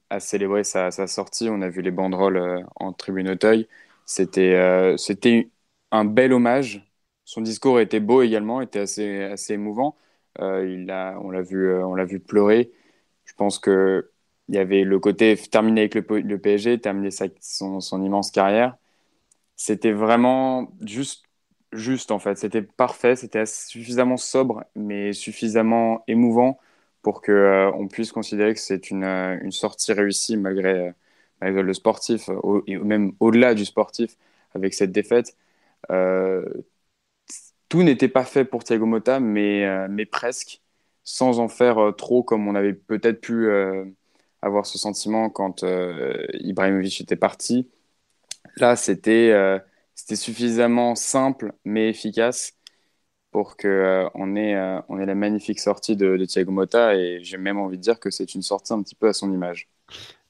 [0.09, 1.49] à, célébrer sa, sa, sortie.
[1.49, 3.67] On a vu les banderoles en tribune Auteuil.
[4.05, 5.49] C'était, c'était
[5.91, 6.85] un bel hommage.
[7.25, 9.95] Son discours était beau également, était assez, assez émouvant.
[10.39, 12.71] il a, on, l'a vu, on vu pleurer.
[13.25, 14.11] Je pense que
[14.49, 18.77] il y avait le côté terminer avec le, PSG, terminer son, son, immense carrière.
[19.55, 21.25] C'était vraiment juste,
[21.71, 22.37] juste en fait.
[22.37, 26.59] C'était parfait, c'était suffisamment sobre, mais suffisamment émouvant
[27.05, 30.91] pour que euh, on puisse considérer que c'est une, euh, sortie réussie malgré,
[31.43, 32.31] euh, le sportif,
[32.65, 34.17] et même au-delà du sportif,
[34.55, 35.37] avec cette défaite.
[37.69, 40.61] tout n'était pas fait pour Thiago Motta, mais, mais presque,
[41.03, 43.49] sans en faire trop comme on avait peut-être pu
[44.41, 45.63] avoir ce sentiment quand
[46.33, 47.69] Ibrahimovic était parti.
[48.57, 49.31] Là, c'était
[49.93, 52.53] c'était suffisamment simple mais efficace
[53.35, 54.55] pour qu'on euh, on ait,
[54.87, 57.99] on ait la magnifique sortie de, de Thiago Motta et j'ai même envie de dire
[57.99, 59.67] que c'est une sortie un petit peu à son image.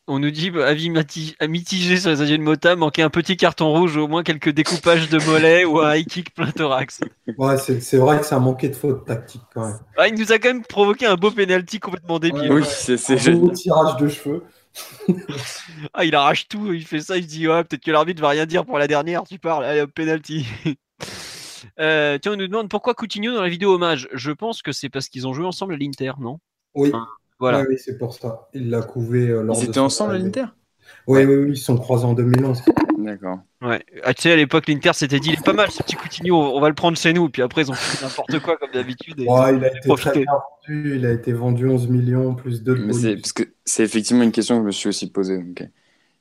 [0.07, 3.71] On nous dit bah, avis mitigé sur les adieux de Mota, manquait un petit carton
[3.71, 7.01] rouge, au moins quelques découpages de mollets ou un high kick plein thorax.
[7.37, 9.79] Ouais, c'est vrai que ça a manqué de faute tactique quand même.
[9.97, 12.51] Ah, il nous a quand même provoqué un beau penalty complètement débile.
[12.51, 14.43] oui, c'est un beau tirage de cheveux.
[15.93, 18.29] ah, il arrache tout, il fait ça, il se dit ouais, peut-être que l'arbitre va
[18.29, 20.47] rien dire pour la dernière, tu parles, allez, penalty.
[21.79, 24.07] Euh, tiens, on nous demande pourquoi Coutinho dans la vidéo hommage.
[24.13, 26.39] Je pense que c'est parce qu'ils ont joué ensemble à l'Inter, non?
[26.73, 26.91] Oui.
[27.39, 27.65] Voilà.
[27.67, 28.47] oui, c'est pour ça.
[28.53, 30.45] Il l'a couvé euh, lors Ils étaient ensemble à l'Inter?
[31.07, 32.61] Oui, oui, oui, ils sont croisés en 2011.
[32.99, 33.39] D'accord.
[33.61, 33.83] Ouais.
[34.03, 36.35] Ah, tu sais, à l'époque, l'Inter s'était dit, il est pas mal ce petit Coutinho,
[36.35, 37.29] on va le prendre chez nous.
[37.29, 39.19] Puis après, ils ont fait n'importe quoi comme d'habitude.
[39.19, 40.95] Ouais, il a été très vendu.
[40.95, 44.31] Il a été vendu 11 millions plus 2 Mais c'est parce que c'est effectivement une
[44.31, 45.37] question que je me suis aussi posée.
[45.37, 45.67] Donc,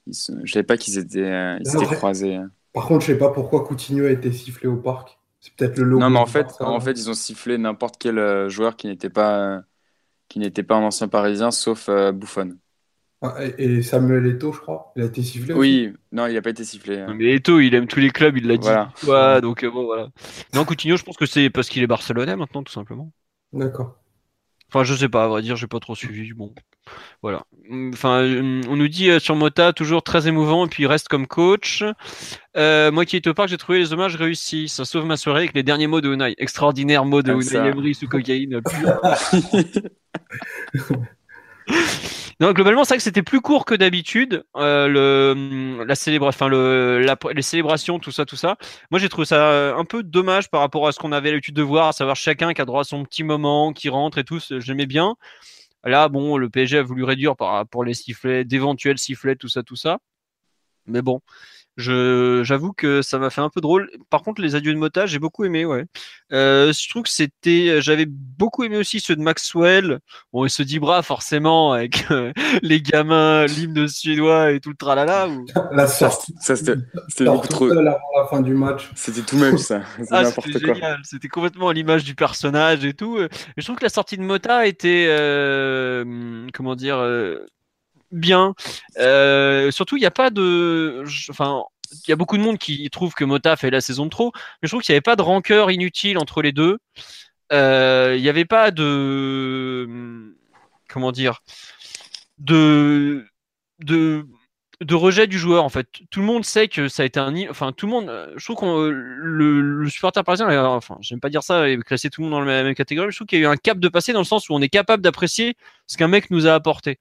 [0.06, 2.34] je ne savais pas qu'ils étaient, euh, ils étaient croisés.
[2.34, 2.50] Hein.
[2.72, 5.18] Par contre, je ne sais pas pourquoi Coutinho a été sifflé au parc.
[5.44, 6.00] C'est peut-être le logo.
[6.00, 9.10] Non, mais en fait, en fait, ils ont sifflé n'importe quel euh, joueur qui n'était
[9.10, 9.62] pas
[10.28, 12.56] qui n'était pas un ancien parisien, sauf euh, Buffon.
[13.20, 16.48] Ah, et Samuel Eto'o, je crois, il a été sifflé Oui, non, il n'a pas
[16.48, 17.00] été sifflé.
[17.00, 17.14] Hein.
[17.14, 18.68] Mais Eto'o, il aime tous les clubs, il l'a dit.
[19.02, 19.42] Voilà.
[19.42, 20.08] donc euh, bon, voilà.
[20.54, 23.12] Non, Coutinho, je pense que c'est parce qu'il est barcelonais maintenant, tout simplement.
[23.52, 23.98] D'accord.
[24.68, 26.32] Enfin, je sais pas, à vrai dire, j'ai pas trop suivi.
[26.32, 26.54] Bon,
[27.22, 27.44] voilà.
[27.92, 31.26] Enfin, euh, on nous dit sur Mota, toujours très émouvant, et puis il reste comme
[31.26, 31.82] coach.
[32.54, 34.68] moi qui étais au parc, j'ai trouvé les hommages réussis.
[34.68, 36.34] Ça sauve ma soirée avec les derniers mots de Unai.
[36.38, 38.60] Extraordinaire mot de ah, Unai Emery sous cocaïne.
[42.40, 44.44] non, globalement, c'est vrai que c'était plus court que d'habitude.
[44.56, 48.56] Euh, le, la célébration, enfin le, la, les célébrations, tout ça, tout ça.
[48.90, 51.62] Moi, j'ai trouvé ça un peu dommage par rapport à ce qu'on avait l'habitude de
[51.62, 54.40] voir, à savoir chacun qui a droit à son petit moment, qui rentre et tout.
[54.58, 55.16] J'aimais bien.
[55.84, 59.62] Là, bon, le PSG a voulu réduire par, pour les sifflets, d'éventuels sifflets, tout ça,
[59.62, 59.98] tout ça.
[60.86, 61.20] Mais bon,
[61.76, 63.90] j'avoue que ça m'a fait un peu drôle.
[64.10, 65.84] Par contre, les adieux de Mota, j'ai beaucoup aimé, ouais.
[66.32, 70.00] Euh, je trouve que c'était, j'avais beaucoup aimé aussi ceux de Maxwell.
[70.32, 72.32] Bon, et ceux d'Ibra, forcément, avec euh,
[72.62, 75.28] les gamins, l'hymne suédois et tout le tralala.
[75.28, 75.46] Ou...
[75.72, 76.34] La sortie.
[76.40, 76.76] Ça, c'était
[77.20, 77.70] beaucoup trop.
[77.70, 78.90] Avant la fin du match.
[78.94, 79.82] C'était tout même ça.
[80.10, 81.00] Ah, c'était génial.
[81.02, 83.18] C'était complètement à l'image du personnage et tout.
[83.18, 87.44] Et je trouve que la sortie de Mota était, euh, comment dire, euh,
[88.10, 88.54] bien.
[88.98, 91.04] Euh, surtout, il n'y a pas de.
[91.30, 91.62] Enfin,
[91.92, 94.32] il y a beaucoup de monde qui trouve que Mota fait la saison de trop,
[94.34, 96.78] mais je trouve qu'il n'y avait pas de rancœur inutile entre les deux.
[97.52, 100.34] Euh, il n'y avait pas de.
[100.88, 101.42] Comment dire
[102.38, 103.26] De.
[103.80, 104.26] De
[104.80, 105.86] de rejet du joueur en fait.
[106.10, 108.56] Tout le monde sait que ça a été un, enfin tout le monde, je trouve
[108.56, 112.40] qu'on le, le supporter parisien, enfin j'aime pas dire ça et classer tout le monde
[112.40, 114.12] dans la même catégorie, mais je trouve qu'il y a eu un cap de passé
[114.12, 116.98] dans le sens où on est capable d'apprécier ce qu'un mec nous a apporté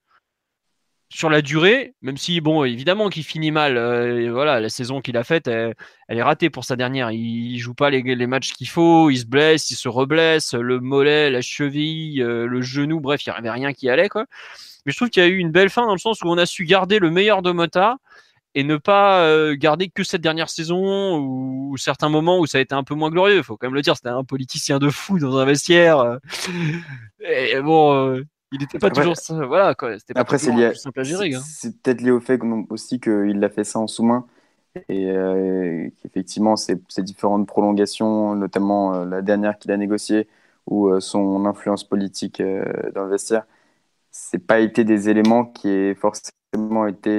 [1.14, 3.76] sur la durée, même si, bon, évidemment qu'il finit mal.
[3.76, 5.74] Euh, voilà, la saison qu'il a faite, elle,
[6.08, 7.12] est ratée pour sa dernière.
[7.12, 11.30] Il, joue pas les, matchs qu'il faut, il se blesse, il se reblesse, le mollet,
[11.30, 14.26] la cheville, euh, le genou, bref, il n'y avait rien qui allait, quoi.
[14.84, 16.36] Mais je trouve qu'il y a eu une belle fin dans le sens où on
[16.36, 17.98] a su garder le meilleur de Mota
[18.56, 22.60] et ne pas euh, garder que cette dernière saison ou, certains moments où ça a
[22.60, 23.42] été un peu moins glorieux.
[23.44, 26.18] Faut quand même le dire, c'était un politicien de fou dans un vestiaire.
[27.20, 28.20] Et bon,
[28.54, 29.14] il n'était pas toujours
[29.46, 31.42] voilà quoi c'était après c'est lié à hein.
[31.44, 32.40] c'est peut-être lié au fait
[32.70, 34.26] aussi qu'il l'a fait ça en sous-main
[34.88, 40.28] et euh, qu'effectivement ces, ces, différentes prolongations notamment euh, la dernière qu'il a négociée
[40.66, 43.44] ou euh, son influence politique dans le vestiaire
[44.10, 47.12] c'est pas été des éléments qui aient forcément été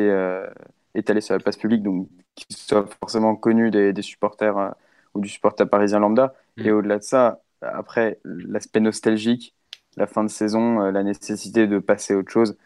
[0.94, 4.74] étalés sur la place publique donc qui soient forcément connus des, des supporters
[5.14, 6.66] ou du supporter parisien lambda mm.
[6.66, 9.54] et au-delà de ça après l'aspect nostalgique
[9.98, 12.58] la fin de saison, euh, la nécessité de passer à autre chose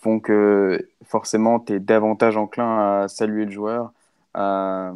[0.00, 3.92] font que forcément tu es davantage enclin à saluer le joueur,
[4.34, 4.92] à,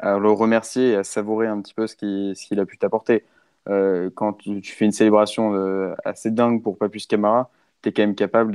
[0.00, 3.24] le remercier et à savourer un petit peu ce qu'il a pu t'apporter.
[3.68, 7.50] Euh, quand tu, fais une célébration euh, assez dingue pour Papus Camara,
[7.82, 8.52] tu es quand même capable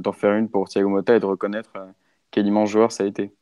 [0.00, 1.72] d'en faire une pour Thiago Motta et de reconnaître
[2.30, 3.32] quel immense joueur ça a été.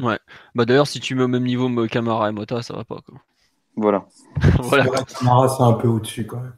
[0.00, 0.18] Ouais.
[0.54, 3.00] Bah d'ailleurs, si tu mets au même niveau Camara et Motta, ça va pas.
[3.04, 3.20] Quoi.
[3.76, 4.06] Voilà.
[4.62, 4.84] voilà.
[5.18, 6.54] Camara, c'est un peu au-dessus quand même.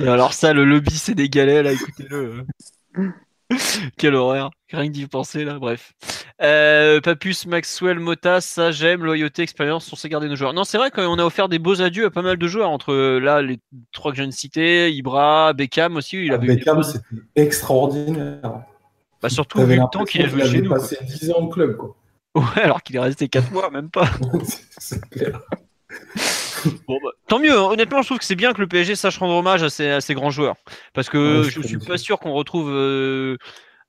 [0.00, 2.44] Alors ça, le lobby sénégalais, là, écoutez-le.
[3.98, 4.50] Quel horreur.
[4.70, 5.92] Rien que d'y penser, là, bref.
[6.40, 10.54] Euh, Papus, Maxwell, Mota, ça j'aime, loyauté, expérience, on sait garder nos joueurs.
[10.54, 12.94] Non, c'est vrai qu'on a offert des beaux adieux à pas mal de joueurs, entre
[13.18, 13.58] là, les
[13.92, 16.24] trois que je viens de citer, Ibra, Beckham aussi.
[16.24, 17.04] Il avait Beckham, c'était
[17.36, 18.62] extraordinaire.
[19.20, 20.70] Bah, surtout vu le temps qu'il a joué chez nous.
[20.70, 21.94] Il a passé 10 ans au club, quoi.
[22.34, 24.08] Ouais, alors qu'il est resté 4 mois, même pas.
[24.78, 25.40] c'est clair.
[26.88, 27.68] Bon, bah, tant mieux, hein.
[27.70, 29.70] honnêtement, je trouve que c'est bien que le PSG sache rendre hommage à
[30.00, 30.56] ces, grands joueurs.
[30.92, 33.36] Parce que je ne suis pas sûr qu'on retrouve euh,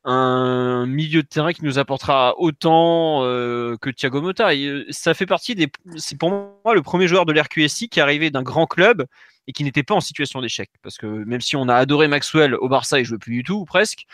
[0.04, 4.54] un milieu de terrain qui nous apportera autant euh, que Thiago Motta.
[4.54, 5.68] Et, euh, ça fait partie des.
[5.98, 9.06] C'est pour moi le premier joueur de l'RQSI qui est arrivé d'un grand club
[9.48, 10.70] et qui n'était pas en situation d'échec.
[10.82, 13.66] Parce que même si on a adoré Maxwell au Barça, il jouait plus du tout,
[13.66, 14.06] presque.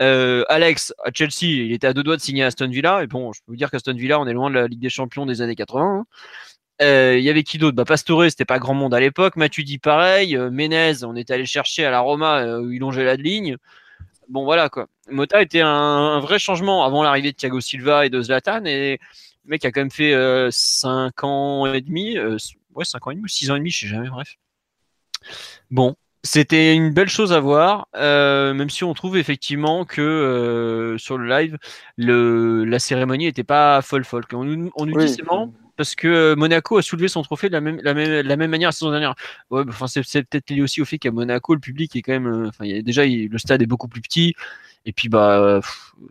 [0.00, 3.02] Alex à Chelsea, il était à deux doigts de signer à Aston Villa.
[3.02, 4.90] Et bon, je peux vous dire qu'Aston Villa, on est loin de la Ligue des
[4.90, 6.04] Champions des années 80.
[6.04, 6.04] Euh,
[6.80, 7.76] il y avait qui d'autre?
[7.76, 9.34] Bah, Pastore, c'était pas grand monde à l'époque.
[9.36, 10.36] dit pareil.
[10.36, 13.56] Euh, Menez, on était allé chercher à la Roma euh, où il longeait la ligne.
[14.28, 14.86] Bon, voilà quoi.
[15.10, 18.64] Mota était un, vrai changement avant l'arrivée de Thiago Silva et de Zlatan.
[18.66, 19.00] Et
[19.44, 20.14] le mec a quand même fait
[20.50, 22.18] 5 ans et demi.
[22.18, 24.36] ouais, 5 ans et demi ou 6 ans et demi, je sais jamais, bref.
[25.70, 31.26] Bon, c'était une belle chose à voir, même si on trouve effectivement que sur le
[31.26, 31.56] live,
[31.96, 34.24] le, la cérémonie n'était pas folle folle.
[34.34, 35.24] On, on nous dit c'est
[35.78, 37.80] parce que euh, Monaco a soulevé son trophée de la même,
[38.50, 39.14] manière la saison dernière.
[39.48, 42.26] Bah, enfin, c'est, peut-être lié aussi au fait qu'à Monaco, le public est quand même.
[42.26, 44.34] Euh, enfin, déjà, le stade est beaucoup plus petit.
[44.86, 45.60] Et puis, bah,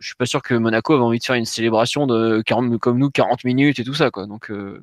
[0.00, 2.98] je suis pas sûr que Monaco avait envie de faire une célébration de 40, comme
[2.98, 4.26] nous, 40 minutes et tout ça, quoi.
[4.26, 4.82] Donc, euh,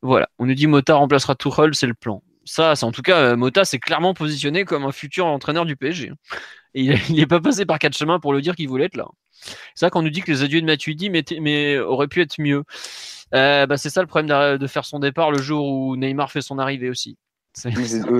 [0.00, 0.30] voilà.
[0.38, 2.22] On nous dit Mota remplacera Tuchel, c'est le plan.
[2.46, 6.12] Ça, c'est en tout cas, Mota s'est clairement positionné comme un futur entraîneur du PSG.
[6.74, 9.08] Et il n'est pas passé par quatre chemins pour le dire qu'il voulait être là.
[9.74, 12.36] C'est vrai qu'on nous dit que les adieux de Matuidi mais, mais auraient pu être
[12.38, 12.64] mieux.
[13.34, 16.42] Euh, bah, c'est ça le problème de, faire son départ le jour où Neymar fait
[16.42, 17.16] son arrivée aussi.
[17.52, 17.76] C'est,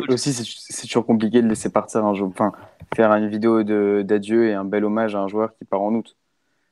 [0.08, 2.30] aussi, c'est, toujours compliqué de laisser partir un joueur.
[2.30, 2.52] Enfin,
[2.96, 3.62] faire une vidéo
[4.02, 6.16] d'adieu et un bel hommage à un joueur qui part en août.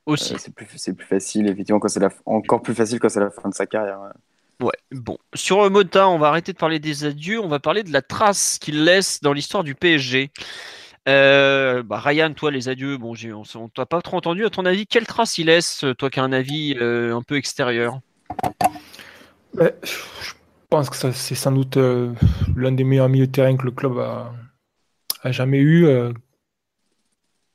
[0.05, 0.33] Aussi.
[0.33, 3.21] Euh, c'est, plus, c'est plus facile, effectivement, quand c'est la, encore plus facile quand c'est
[3.21, 3.99] la fin de sa carrière.
[4.61, 5.17] Ouais, bon.
[5.33, 8.57] Sur Mota, on va arrêter de parler des adieux, on va parler de la trace
[8.59, 10.31] qu'il laisse dans l'histoire du PSG.
[11.07, 14.45] Euh, bah Ryan, toi, les adieux, bon, on, on t'a pas trop entendu.
[14.45, 17.99] À ton avis, quelle trace il laisse, toi qui as un avis un peu extérieur?
[19.53, 22.13] Je pense que c'est sans doute euh,
[22.55, 24.31] l'un des meilleurs milieux de terrain que le club a,
[25.31, 25.85] jamais eu.
[25.85, 26.13] Euh,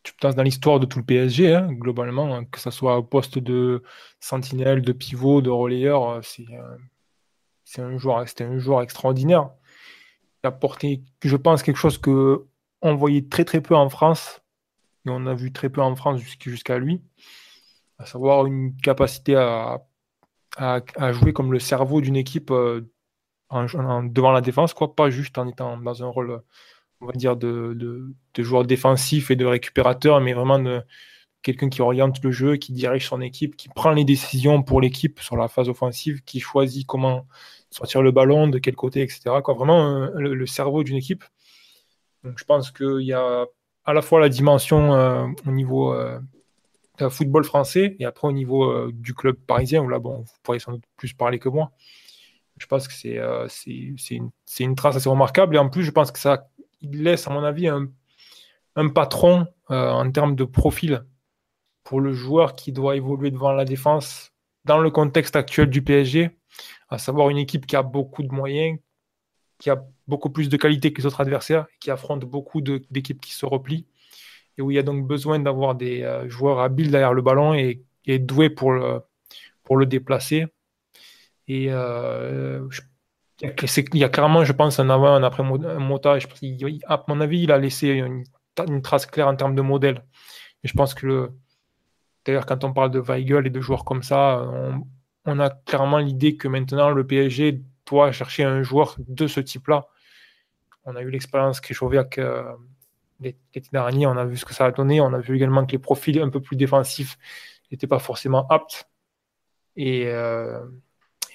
[0.02, 3.02] tu penses dans l'histoire de tout le PSG, hein, globalement, hein, que ce soit au
[3.02, 3.82] poste de
[4.20, 9.50] sentinelle, de pivot, de relayeur, euh, c'est un un joueur extraordinaire.
[10.42, 12.44] Il a apporté, je pense, quelque chose que
[12.84, 14.42] on voyait très très peu en France,
[15.06, 17.02] et on a vu très peu en France jusqu'à lui,
[17.98, 22.82] à savoir une capacité à jouer comme le cerveau d'une équipe euh,
[23.50, 26.42] devant la défense, quoi, pas juste en étant dans un rôle,
[27.00, 30.82] on va dire, de, de, joueur défensif et de récupérateur, mais vraiment de
[31.42, 35.20] quelqu'un qui oriente le jeu, qui dirige son équipe, qui prend les décisions pour l'équipe
[35.20, 37.26] sur la phase offensive, qui choisit comment
[37.70, 39.22] sortir le ballon, de quel côté, etc.
[39.42, 41.24] Quoi, vraiment euh, le, cerveau d'une équipe.
[42.24, 43.46] Donc je pense qu'il y a
[43.84, 45.94] à la fois la dimension euh, au niveau
[47.10, 50.72] football français et après au niveau du club parisien, où là, bon, vous pourrez sans
[50.72, 51.72] doute plus parler que moi.
[52.56, 56.12] Je pense que c'est c'est une, une, trace assez remarquable et en plus, je pense
[56.12, 56.48] que ça
[56.82, 57.88] laisse, à mon avis, un,
[58.76, 61.04] un patron en termes de profil
[61.84, 64.32] pour le joueur qui doit évoluer devant la défense
[64.64, 66.30] dans le contexte actuel du PSG,
[66.88, 68.78] à savoir une équipe qui a beaucoup de moyens,
[69.58, 73.32] qui a beaucoup plus de qualité que les autres adversaires, qui affronte beaucoup d'équipes qui
[73.32, 73.86] se replient,
[74.58, 77.54] et où il y a donc besoin d'avoir des euh, joueurs habiles derrière le ballon
[77.54, 77.84] et,
[78.18, 79.00] doués pour le,
[79.62, 80.46] pour le déplacer.
[81.48, 82.68] Et euh,
[83.40, 86.18] il y a clairement, je pense, un avant, un après Mota.
[86.86, 88.24] à mon avis, il a laissé une,
[88.68, 90.04] une, trace claire en termes de modèle.
[90.62, 91.32] Et je pense que le,
[92.24, 94.48] D'ailleurs, quand on parle de Weigel et de joueurs comme ça,
[95.26, 99.86] on, a clairement l'idée que maintenant le PSG doit chercher un joueur de ce type-là.
[100.84, 102.44] On a eu l'expérience Krischowiak euh,
[103.20, 105.00] l'été dernier, on a vu ce que ça a donné.
[105.00, 107.16] On a vu également que les profils un peu plus défensifs
[107.70, 108.88] n'étaient pas forcément aptes.
[109.76, 110.60] Et, euh,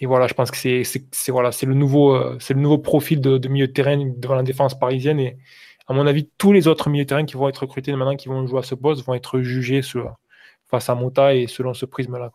[0.01, 3.73] voilà, je pense que c'est voilà, le, nouveau, euh, le nouveau profil de, milieu de
[3.73, 5.19] terrain devant la défense parisienne.
[5.19, 5.38] Et
[5.88, 8.29] à mon avis, tous les autres milieux de terrain qui vont être recrutés maintenant, qui
[8.29, 9.81] vont jouer à ce poste, vont être jugés
[10.67, 12.31] face à Mota et selon ce prisme-là.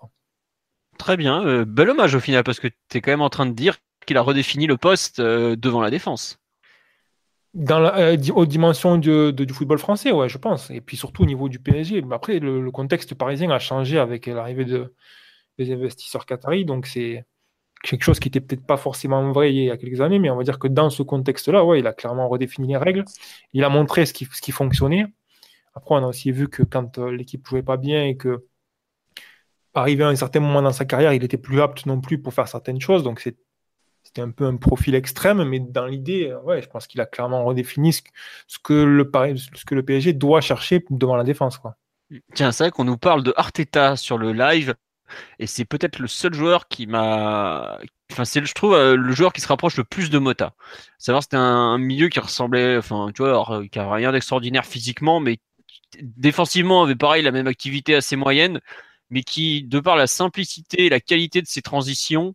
[0.98, 1.44] Très bien.
[1.44, 3.79] Euh, bel hommage au final, parce que tu es quand même en train de dire
[4.07, 6.38] qu'il a redéfini le poste euh, devant la défense.
[7.55, 10.71] Dans la, euh, aux dimensions du, football français, ouais, je pense.
[10.71, 12.03] Et puis surtout au niveau du PSG.
[12.03, 14.93] Mais après, le, contexte parisien a changé avec l'arrivée de,
[15.59, 16.64] des investisseurs qataris.
[16.64, 17.25] Donc c'est
[17.85, 20.19] quelque chose qui n'était peut-être pas forcément vrai il y a quelques années.
[20.19, 23.05] Mais on va dire que dans ce contexte-là, ouais, il a clairement redéfini les règles.
[23.53, 25.07] Il a montré ce qui, fonctionnait.
[25.75, 28.47] Après, on a aussi vu que quand euh, l'équipe jouait pas bien et que
[29.75, 32.35] arrivé à un certain moment dans sa carrière, il était plus apte non plus pour
[32.35, 33.05] faire certaines choses.
[33.05, 33.21] Donc
[34.14, 37.07] c'était un peu un profil extrême, mais dans l'idée, euh, ouais, je pense qu'il a
[37.07, 38.00] clairement redéfini ce,
[38.62, 41.59] que le, ce que le PSG doit chercher devant la défense.
[41.59, 41.77] Quoi.
[42.33, 44.74] Tiens, c'est vrai qu'on nous parle de Arteta sur le live,
[45.40, 47.81] et c'est peut-être le seul joueur qui m'a.
[48.12, 50.55] Enfin, c'est, je trouve, euh, le joueur qui se rapproche le plus de Mota.
[50.98, 55.38] Savoir, c'était un, milieu qui ressemblait, enfin, tu vois, qui a rien d'extraordinaire physiquement, mais
[56.00, 58.61] défensivement avait pareil la même activité assez moyenne,
[59.11, 62.35] mais qui, de par la simplicité et la qualité de ses transitions,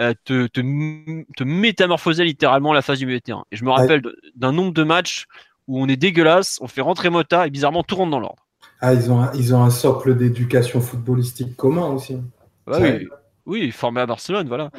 [0.00, 3.44] euh, te, te, métamorphosait littéralement la phase du milieu de terrain.
[3.50, 4.02] Et je me rappelle
[4.34, 5.26] d'un nombre de matchs
[5.68, 8.46] où on est dégueulasse, on fait rentrer Mota et bizarrement tout rentre dans l'ordre.
[8.80, 12.18] Ah, ils ont un, ils ont un socle d'éducation footballistique commun aussi.
[12.66, 13.08] oui,
[13.46, 14.70] oui, formé à Barcelone, voilà.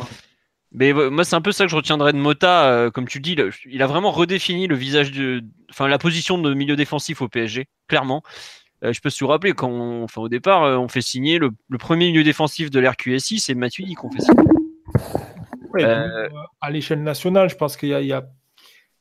[0.72, 2.66] Mais moi, c'est un peu ça que je retiendrai de Mota.
[2.66, 6.54] Euh, comme tu dis, il a vraiment redéfini le visage de, enfin, la position de
[6.54, 8.22] milieu défensif au PSG, clairement.
[8.84, 12.24] Euh, je peux se rappeler quand, enfin, au départ, on fait signer le, premier milieu
[12.24, 14.44] défensif de l'RQSI, c'est Matuidi qu'on fait signer.
[16.62, 18.30] À l'échelle nationale, je pense qu'il y a,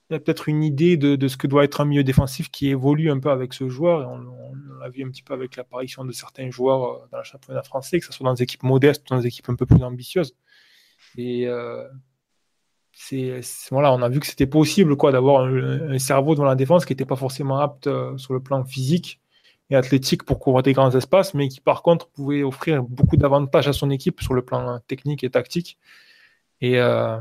[0.08, 3.30] peut-être une idée de, ce que doit être un milieu défensif qui évolue un peu
[3.30, 4.08] avec ce joueur.
[4.08, 4.36] on,
[4.76, 7.98] on l'a vu un petit peu avec l'apparition de certains joueurs dans le championnat français,
[7.98, 10.36] que ce soit dans des équipes modestes ou dans des équipes un peu plus ambitieuses.
[11.16, 11.86] Et euh,
[12.92, 16.84] c'est, voilà, on a vu que c'était possible quoi, d'avoir un, cerveau dans la défense
[16.84, 19.20] qui n'était pas forcément apte euh, sur le plan physique
[19.70, 23.68] et athlétique pour couvrir des grands espaces, mais qui par contre pouvait offrir beaucoup d'avantages
[23.68, 25.78] à son équipe sur le plan technique et tactique.
[26.60, 27.18] Et, euh,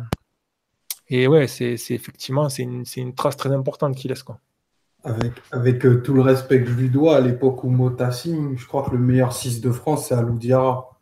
[1.11, 4.23] ouais, c'est, effectivement c'est une, trace très importante qu'il laisse.
[4.23, 4.39] Quoi.
[5.03, 8.83] Avec, avec tout le respect que je lui dois, à l'époque où Motassim, je crois
[8.83, 10.94] que le meilleur 6 de France, c'est Aloudiara.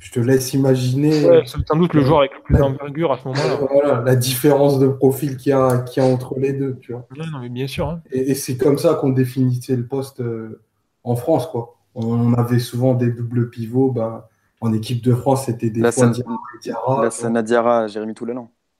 [0.00, 1.44] Je te laisse imaginer.
[1.46, 3.58] c'est sans doute le joueur avec le plus d'envergure à ce moment-là.
[3.72, 6.78] Voilà, la différence de profil qu'il y a, a entre les deux.
[6.80, 7.06] Tu vois.
[7.16, 7.88] non, mais bien sûr.
[7.88, 8.00] Hein.
[8.10, 10.60] Et, c'est comme ça qu'on définissait le poste euh,
[11.04, 11.46] en France.
[11.48, 11.76] Quoi.
[11.94, 13.90] On avait souvent des doubles pivots.
[13.90, 14.28] Bah,
[14.60, 16.12] en équipe de France, c'était des fois
[16.60, 17.04] Diarra.
[17.04, 18.14] Là, c'est Nadiara, Jérémy.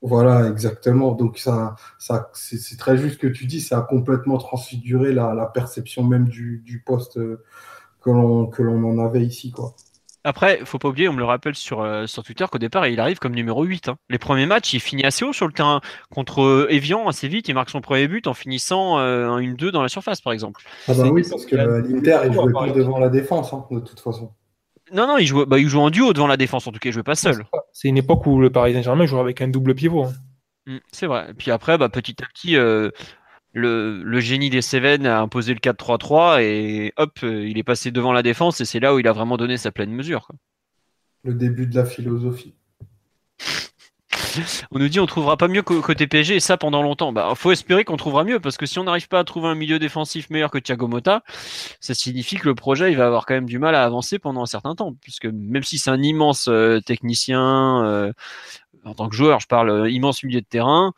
[0.03, 1.13] Voilà, exactement.
[1.13, 3.61] Donc, ça, ça, c'est très juste ce que tu dis.
[3.61, 7.45] Ça a complètement transfiguré la, la perception même du, du poste euh,
[8.01, 9.51] que l'on en avait ici.
[9.51, 9.75] Quoi.
[10.29, 13.01] Après, faut pas oublier, on me le rappelle sur, euh, sur Twitter, qu'au départ, il
[13.01, 13.89] arrive comme numéro 8.
[13.89, 13.97] Hein.
[14.11, 15.81] Les premiers matchs, il finit assez haut sur le terrain.
[16.15, 19.71] Contre euh, Evian, assez vite, il marque son premier but en finissant euh, un 1-2
[19.71, 20.61] dans la surface, par exemple.
[20.87, 24.01] Ah bah oui, parce que l'Inter, il jouait pas devant la défense, hein, de toute
[24.01, 24.31] façon.
[24.93, 26.93] Non, non, il jouait, bah, il en duo devant la défense, en tout cas, il
[26.93, 27.47] jouait pas seul.
[27.73, 30.05] C'est une époque où le Paris Saint-Germain jouait avec un double pivot.
[30.05, 30.13] Hein.
[30.67, 31.29] Mmh, c'est vrai.
[31.31, 32.55] Et puis après, bah, petit à petit,
[33.53, 38.23] le, génie des Cévennes a imposé le 4-3-3 et hop, il est passé devant la
[38.23, 40.29] défense et c'est là où il a vraiment donné sa pleine mesure.
[41.25, 42.55] Le début de la philosophie.
[44.71, 47.13] On nous dit on trouvera pas mieux côté PSG et ça pendant longtemps.
[47.13, 49.55] Bah, faut espérer qu'on trouvera mieux parce que si on n'arrive pas à trouver un
[49.55, 51.23] milieu défensif meilleur que Thiago Motta,
[51.81, 54.43] ça signifie que le projet il va avoir quand même du mal à avancer pendant
[54.43, 54.95] un certain temps.
[55.01, 58.13] Puisque même si c'est un immense euh, technicien, euh,
[58.85, 60.93] en tant que joueur, je parle euh, immense milieu de terrain,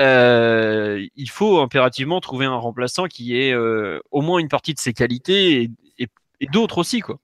[0.00, 4.78] euh, il faut impérativement trouver un remplaçant qui ait euh, au moins une partie de
[4.78, 5.62] ses qualités
[5.98, 6.08] et,
[6.40, 7.18] et d'autres aussi, quoi.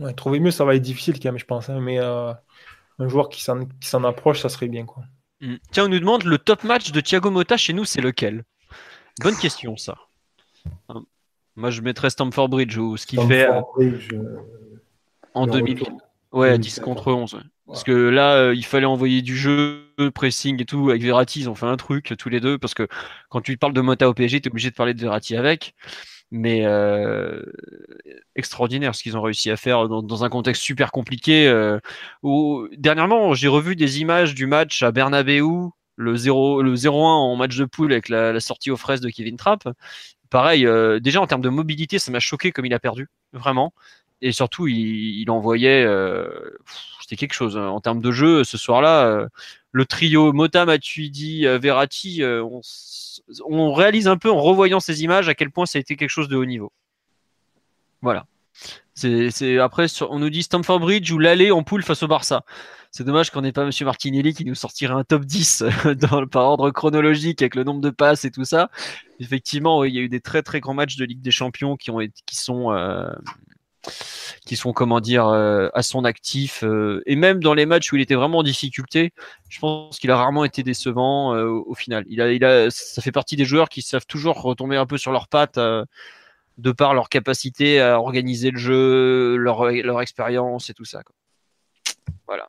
[0.00, 1.68] Ouais, trouver mieux, ça va être difficile quand même, je pense.
[1.68, 2.32] Hein, mais euh,
[2.98, 4.86] un joueur qui s'en approche, ça serait bien.
[4.86, 5.04] Quoi.
[5.40, 5.56] Mm.
[5.70, 8.44] Tiens, on nous demande le top match de Thiago Motta chez nous, c'est lequel?
[9.22, 9.96] Bonne question, ça.
[10.88, 11.04] Hein.
[11.56, 13.48] Moi, je mettrais Stamford Bridge ou ce qu'il fait
[15.34, 15.82] en 2000.
[16.32, 17.42] Ouais, 10 contre 11.
[17.70, 20.90] Parce que là, euh, il fallait envoyer du jeu, pressing et tout.
[20.90, 22.58] Avec Verratti, ils ont fait un truc tous les deux.
[22.58, 22.88] Parce que
[23.28, 25.74] quand tu parles de Mota au PSG, tu es obligé de parler de Verratti avec
[26.32, 27.42] mais euh,
[28.36, 31.48] extraordinaire ce qu'ils ont réussi à faire dans, un contexte super compliqué.
[31.48, 31.80] Euh,
[32.76, 35.42] dernièrement, j'ai revu des images du match à Bernabeu,
[35.96, 39.36] le 0 le 0-1 en match de poule avec la, sortie aux fraises de Kevin
[39.36, 39.68] Trapp.
[40.30, 40.64] Pareil,
[41.00, 43.72] déjà en termes de mobilité, ça m'a choqué comme il a perdu, vraiment.
[44.22, 45.86] Et surtout, il, envoyait,
[47.00, 47.56] c'était quelque chose.
[47.56, 47.68] Hein.
[47.68, 49.28] En termes de jeu, ce soir-là,
[49.72, 52.22] le trio Mota, Matuidi, Verratti,
[53.46, 56.10] on réalise un peu en revoyant ces images à quel point ça a été quelque
[56.10, 56.72] chose de haut niveau.
[58.02, 58.26] Voilà.
[58.94, 62.44] C'est après on nous dit Stamford Bridge ou l'aller en poule face au Barça.
[62.90, 65.64] C'est dommage qu'on n'ait pas Monsieur Martinelli qui nous sortirait un top 10
[65.96, 68.70] dans, par ordre chronologique avec le nombre de passes et tout ça.
[69.20, 71.90] Effectivement, il y a eu des très très grands matchs de Ligue des Champions qui
[71.90, 73.08] ont qui sont euh,
[74.46, 77.96] qui sont comment dire euh, à son actif euh, et même dans les matchs où
[77.96, 79.12] il était vraiment en difficulté,
[79.48, 82.04] je pense qu'il a rarement été décevant euh, au, final.
[82.08, 84.98] Il a, il a, ça fait partie des joueurs qui savent toujours retomber un peu
[84.98, 90.84] sur leurs pattes de par leur capacité à organiser le jeu, leur, expérience et tout
[90.84, 91.02] ça.
[91.02, 91.14] Quoi.
[92.26, 92.48] Voilà.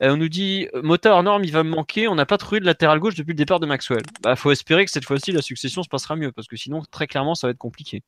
[0.00, 2.08] on nous dit Mota hors norme, il va me manquer.
[2.08, 4.02] On n'a pas trouvé de latéral gauche depuis le départ de Maxwell.
[4.22, 7.06] Bah, faut espérer que cette fois-ci la succession se passera mieux parce que sinon très
[7.06, 8.02] clairement ça va être compliqué.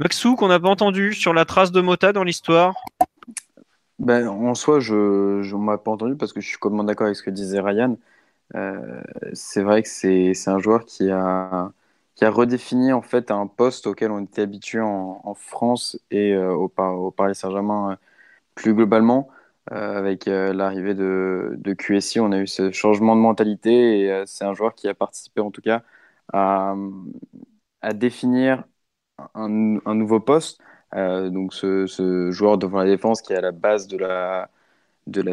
[0.00, 2.74] Maxou, qu'on n'a pas entendu sur la trace de Mota dans l'histoire?
[4.00, 7.16] Ben, En soi, je ne m'ai pas entendu parce que je suis complètement d'accord avec
[7.16, 7.96] ce que disait Ryan.
[8.56, 9.02] Euh,
[9.34, 11.72] c'est vrai que c'est un joueur qui a,
[12.16, 16.52] qui a redéfini en fait un poste auquel on était habitué en, France et euh,
[16.54, 17.96] au, au, Paris Saint-Germain euh,
[18.54, 19.28] plus globalement.
[19.70, 24.54] avec l'arrivée de, de, QSI, on a eu ce changement de mentalité et c'est un
[24.54, 25.82] joueur qui a participé en tout cas
[26.32, 26.74] à,
[27.82, 28.64] à définir
[29.34, 30.60] un, nouveau poste.
[30.94, 34.48] Euh, donc ce, joueur devant la défense qui est à la base de la,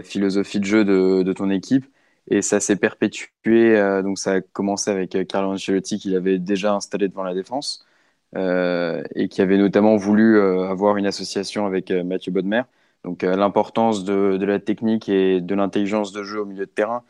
[0.04, 1.86] philosophie de jeu de, de ton équipe.
[2.30, 3.30] Et ça s'est perpétué.
[3.78, 7.34] Euh, donc ça a commencé avec euh, Carlo Ancelotti qui l'avait déjà installé devant la
[7.34, 7.86] défense
[8.34, 12.62] et qui avait notamment voulu avoir une association avec Mathieu Bodmer.
[13.04, 17.04] Donc l'importance de, de, la technique et de l'intelligence de jeu au milieu de terrain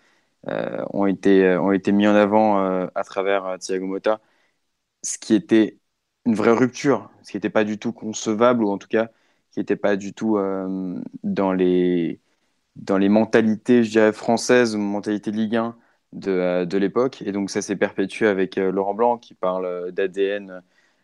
[0.47, 4.19] ont, été, ont été mis en avant à travers Thiago Motta,
[5.03, 5.77] ce qui était
[6.25, 9.09] une vraie rupture, ce qui n'était pas du tout concevable, ou en tout cas
[9.51, 12.19] qui n'était pas du tout euh, dans, les,
[12.75, 15.75] dans les mentalités, je dirais, françaises, mentalités Ligue 1
[16.13, 17.21] de, euh, de l'époque.
[17.23, 20.61] Et donc ça s'est perpétué avec euh, Laurent Blanc qui parle d'ADN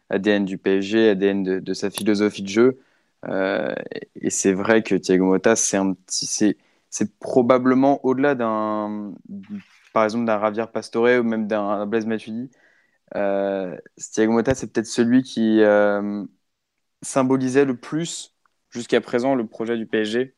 [0.10, 2.80] ADN du PSG, ADN de, sa philosophie de jeu.
[3.28, 9.14] et c'est vrai que Thiago Motta, c'est probablement au-delà d'un,
[9.94, 12.50] par exemple, d'un Ravier Pastore ou même d'un Blaise Matuidi,
[13.16, 13.78] euh,
[14.20, 16.24] Motta, c'est peut-être celui qui euh,
[17.02, 18.36] symbolisait le plus
[18.72, 20.36] jusqu'à présent le projet du PSG.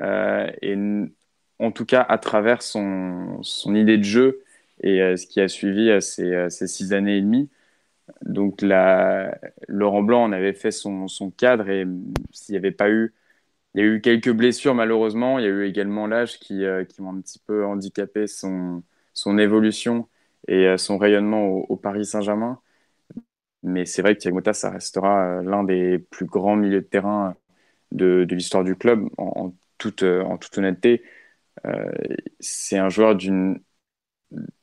[0.00, 0.76] Euh, et
[1.58, 4.44] en tout cas, à travers son, son idée de jeu
[4.82, 7.50] et ce qui a suivi ces, ces, six années et demie.
[8.22, 9.38] Donc, la,
[9.68, 11.86] Laurent Blanc en avait fait son, son cadre et
[12.32, 13.14] s'il n'y avait pas eu
[13.74, 15.38] il y a eu quelques blessures malheureusement.
[15.38, 18.82] Il y a eu également l'âge qui, qui m'ont un petit peu handicapé son,
[19.14, 20.08] son évolution
[20.50, 22.60] et euh, son rayonnement au, Paris Saint-Germain.
[23.62, 26.86] Mais c'est vrai que Thiago Motta, ça restera euh, l'un des plus grands milieux de
[26.86, 27.36] terrain
[27.92, 30.24] de, de l'histoire du club, en, toute, euh,
[30.56, 31.04] honnêteté.
[32.40, 33.60] c'est un joueur d'une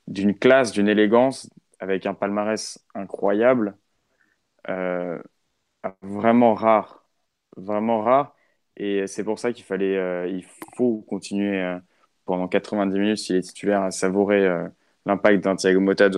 [0.07, 3.77] d'une classe, d'une élégance, avec un palmarès incroyable,
[6.01, 7.07] vraiment rare,
[7.55, 8.35] vraiment rare.
[8.77, 11.77] Et c'est pour ça qu'il fallait, il faut continuer
[12.25, 14.47] pendant 90 minutes s'il est titulaire à savourer
[15.08, 16.10] l'impact d'un Thiago Motta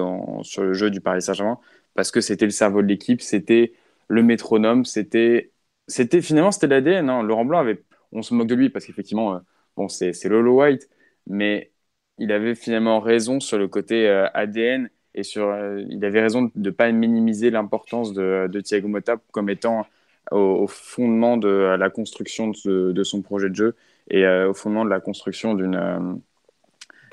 [0.44, 1.60] sur le jeu du Paris Saint-Germain
[1.96, 3.74] parce que c'était le cerveau de l'équipe, c'était
[4.08, 5.52] le métronome, c'était
[5.88, 7.10] c'était finalement c'était l'ADN.
[7.10, 7.24] Hein.
[7.24, 9.40] Laurent Blanc avait, on se moque de lui parce qu'effectivement, euh,
[9.76, 10.90] bon c'est Lolo White,
[11.28, 11.72] mais
[12.18, 16.44] il avait finalement raison sur le côté euh, ADN et sur, euh, il avait raison
[16.44, 19.86] de ne pas minimiser l'importance de, Thiago Motta comme étant
[20.32, 23.76] au, fondement de la construction de, de, son projet de jeu
[24.10, 26.22] et au fondement de la construction d'une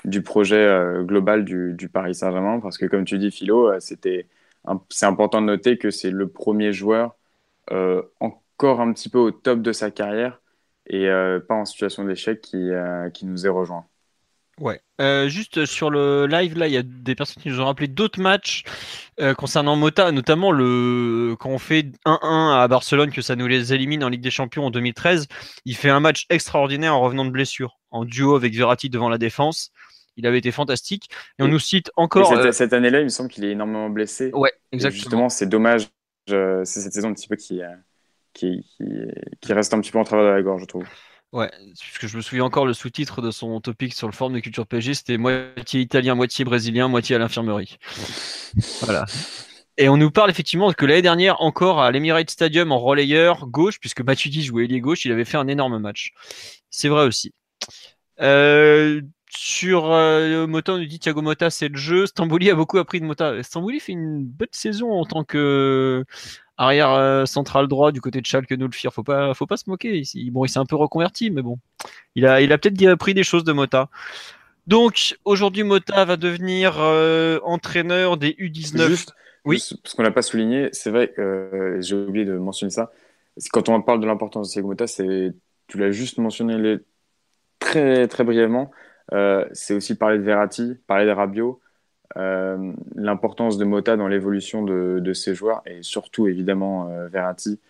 [0.07, 2.61] du projet euh, global du, Paris Saint-Germain.
[2.61, 4.27] Parce que, comme tu dis, Philo, euh, c'était
[4.89, 7.15] c'est important de noter que c'est le premier joueur
[7.71, 10.41] euh, encore un petit peu au top de sa carrière
[10.89, 11.09] et
[11.49, 12.71] pas en situation d'échec qui,
[13.13, 13.87] qui nous est rejoint.
[14.61, 14.81] Ouais.
[15.29, 18.21] Juste sur le live, là, il y a des personnes qui nous ont rappelé d'autres
[18.21, 18.63] matchs
[19.37, 24.05] concernant Mota, notamment le quand on fait 1-1 à Barcelone, que ça nous les élimine
[24.05, 25.27] en Ligue des Champions en 2013.
[25.65, 29.19] Il fait un match extraordinaire en revenant de blessure, en duo avec Verratti devant la
[29.19, 29.73] défense.
[30.17, 31.09] Il avait été fantastique.
[31.39, 32.29] Et on nous cite encore.
[32.29, 34.31] Cette, euh, cette année-là, il me semble qu'il est énormément blessé.
[34.33, 35.01] Ouais, Et exactement.
[35.03, 35.89] Justement, c'est dommage.
[36.31, 37.69] euh, c'est cette saison un petit peu qui, euh,
[38.35, 38.85] qui, qui,
[39.41, 40.87] qui reste un petit peu en travers de la gorge, je trouve.
[41.33, 41.51] Ouais,
[41.81, 44.67] puisque je me souviens encore le sous-titre de son topic sur le forum de Culture
[44.67, 47.77] PSG, c'était moitié italien, moitié brésilien, moitié à l'infirmerie.
[48.81, 49.05] voilà.
[49.77, 53.79] Et on nous parle effectivement que l'année dernière, encore à l'Emirates Stadium en relayeur gauche,
[53.81, 56.13] puisque Matuidi jouait ailier gauche, il avait fait un énorme match.
[56.71, 57.35] C'est vrai aussi.
[58.21, 59.03] Euh,
[59.37, 62.07] sur euh, Mota, on nous dit Thiago Mota, c'est le jeu.
[62.07, 63.43] Stambouli a beaucoup appris de Mota.
[63.43, 66.05] Stambouli fait une bonne saison en tant que
[66.59, 68.93] arrière euh, central droit du côté de Schalke nous le firent.
[68.93, 70.03] Faut pas, faut pas se moquer.
[70.15, 71.59] Il, bon, il s'est un peu reconverti, mais bon,
[72.15, 73.89] il a, il a peut-être appris des choses de Mota.
[74.67, 78.87] Donc aujourd'hui, Mota va devenir euh, entraîneur des U19.
[78.89, 79.15] Juste,
[79.45, 79.63] Oui.
[79.83, 82.91] parce qu'on l'a pas souligné, c'est vrai, euh, j'ai oublié de mentionner ça.
[83.53, 85.33] Quand on parle de l'importance de Thiago Motta, c'est,
[85.69, 86.79] tu l'as juste mentionné les-
[87.59, 88.71] très, très brièvement.
[89.13, 91.61] Euh, c'est aussi parler de Verratti, parler de Rabiot,
[92.17, 97.61] euh, l'importance de Motta dans l'évolution de, de ses joueurs et surtout évidemment euh, Verratti.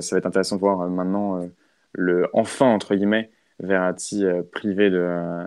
[0.00, 1.46] Ça va être intéressant de voir maintenant
[1.92, 5.44] le enfin entre guillemets Verratti privé de,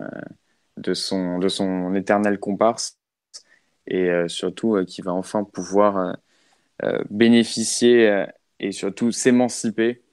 [0.77, 2.99] de son de son éternel comparse
[3.87, 6.17] et surtout qui va enfin pouvoir
[7.09, 8.25] bénéficier
[8.59, 10.03] et surtout s'émanciper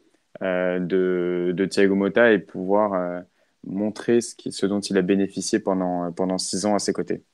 [0.41, 3.25] de, de Thiago Motta et pouvoir
[3.65, 7.25] montrer ce, qui, ce dont il a bénéficié pendant, pendant six ans à ses côtés.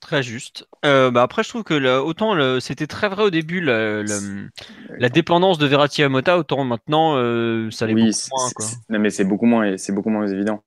[0.00, 0.66] Très juste.
[0.84, 4.18] Euh, bah après, je trouve que là, autant c'était très vrai au début la, la,
[4.98, 8.50] la dépendance de Verratti à Mota, autant maintenant euh, ça l'est Oui, beaucoup moins.
[8.50, 8.66] Quoi.
[8.88, 10.64] non, mais c'est beaucoup moins, c'est beaucoup moins évident.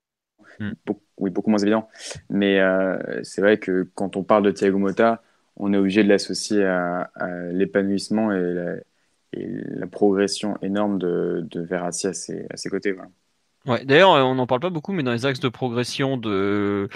[0.58, 0.72] Hmm.
[1.18, 1.88] Oui, beaucoup moins évident.
[2.30, 5.22] Mais euh, c'est vrai que quand on parle de Thiago Motta,
[5.56, 8.76] on est obligé de l'associer à, à l'épanouissement et la,
[9.32, 12.92] et la progression énorme de, de Verratti à ses, à ses côtés.
[12.92, 13.10] Voilà.
[13.66, 16.88] Ouais, d'ailleurs, euh, on n'en parle pas beaucoup, mais dans les axes de progression de,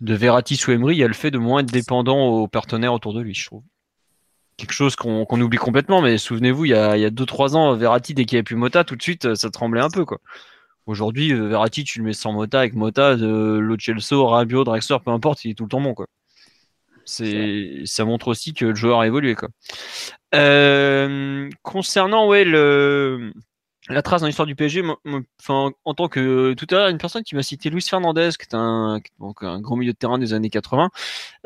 [0.00, 2.94] de Verratti sous Emery, il y a le fait de moins être dépendant aux partenaires
[2.94, 3.62] autour de lui, je trouve.
[4.56, 8.24] Quelque chose qu'on qu'on oublie complètement, mais souvenez-vous, il y a 2-3 ans, Verratti, dès
[8.24, 10.04] qu'il n'y avait plus Mota, tout de suite, euh, ça tremblait un peu.
[10.04, 10.18] quoi.
[10.86, 14.96] Aujourd'hui, euh, Verratti, tu le mets sans Mota, avec Mota, de Lo Celso, Rabiot, Drexler,
[15.04, 15.94] peu importe, il est tout le temps bon.
[15.94, 16.06] Quoi.
[17.04, 19.34] C'est, ça montre aussi que le joueur a évolué.
[19.34, 19.50] Quoi.
[20.34, 23.32] Euh, concernant ouais, le,
[23.88, 24.82] la trace dans l'histoire du PSG,
[25.48, 28.54] en tant que tout à l'heure, une personne qui m'a cité Luis Fernandez, qui est
[28.54, 30.90] un, grand milieu de terrain des années 80.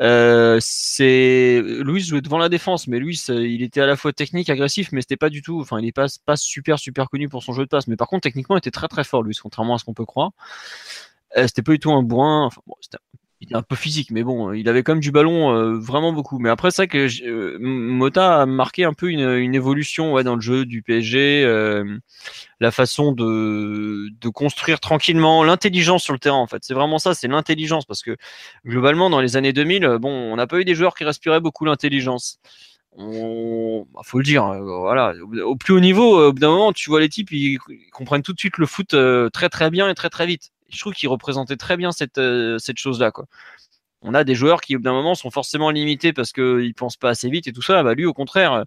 [0.01, 4.13] Euh, c'est Luis jouait devant la défense, mais Luis, euh, il était à la fois
[4.13, 5.59] technique, agressif, mais c'était pas du tout.
[5.61, 8.23] Enfin, il est pas super super connu pour son jeu de passe, mais par contre
[8.23, 10.31] techniquement, il était très très fort, Luis, contrairement à ce qu'on peut croire.
[11.37, 12.49] Euh, c'était pas du tout un bourrin.
[12.67, 12.97] Bon, c'était
[13.43, 16.13] il était un peu physique, mais bon, il avait quand même du ballon euh, vraiment
[16.13, 16.39] beaucoup.
[16.39, 20.41] Mais après, c'est vrai que euh, Mota a marqué un peu une, évolution dans le
[20.41, 21.97] jeu du PSG, euh,
[22.61, 26.63] la façon de, construire tranquillement, l'intelligence sur le terrain en fait.
[26.63, 28.15] C'est vraiment ça, c'est l'intelligence parce que
[28.65, 31.41] globalement, dans les années 2000, euh, bon, on n'a pas eu des joueurs qui respiraient
[31.41, 32.39] beaucoup l'intelligence.
[32.95, 33.85] On...
[33.93, 35.13] bah, faut le dire, voilà.
[35.45, 37.59] Au, plus haut niveau, au bout d'un moment, tu vois les types, ils,
[37.91, 38.95] comprennent tout de suite le foot
[39.33, 40.53] très très bien et très très vite.
[40.73, 43.11] Je trouve qu'ils représentaient très bien cette, euh, chose-là.
[44.01, 46.97] On a des joueurs qui, au bout d'un moment, sont forcément limités parce qu'ils pensent
[46.97, 47.83] pas assez vite et tout ça.
[47.83, 48.63] Bah, lui, au contraire, euh,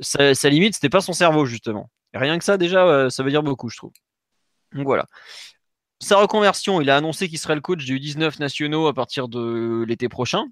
[0.00, 1.90] sa, sa limite, c'était pas son cerveau, justement.
[2.14, 3.92] Rien que ça, déjà, euh, ça veut dire beaucoup, je trouve.
[4.72, 5.06] Donc voilà.
[6.00, 9.84] Sa reconversion, il a annoncé qu'il serait le coach du 19 nationaux à partir de
[9.86, 10.46] l'été prochain.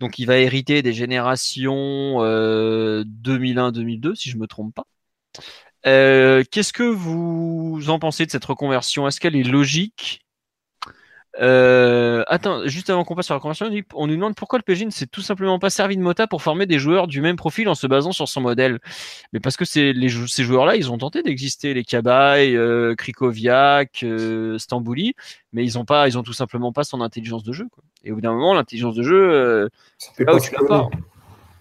[0.00, 4.86] Donc il va hériter des générations euh, 2001-2002, si je me trompe pas.
[5.86, 9.06] Euh, Qu'est-ce que vous en pensez de cette reconversion?
[9.06, 10.20] Est-ce qu'elle est logique?
[11.40, 14.86] Euh, attends, juste avant qu'on passe sur la reconversion, on nous demande pourquoi le PSG
[14.86, 17.68] ne s'est tout simplement pas servi de Mota pour former des joueurs du même profil
[17.68, 18.80] en se basant sur son modèle?
[19.32, 24.58] Mais parce que les, ces joueurs-là, ils ont tenté d'exister, les Cabaye, euh, Krikoviak, euh,
[24.58, 25.14] Stambouli,
[25.52, 27.66] mais ils ont pas, ils ont tout simplement pas son intelligence de jeu.
[27.70, 27.84] Quoi.
[28.04, 29.68] Et au bout d'un moment, l'intelligence de jeu, euh,
[30.18, 30.88] là où tu l'as pas.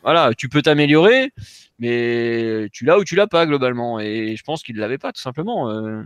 [0.02, 1.34] Voilà, tu peux t'améliorer,
[1.80, 4.00] mais tu l'as ou tu l'as pas globalement.
[4.00, 5.70] Et je pense qu'il l'avait pas tout simplement.
[5.72, 6.04] Euh,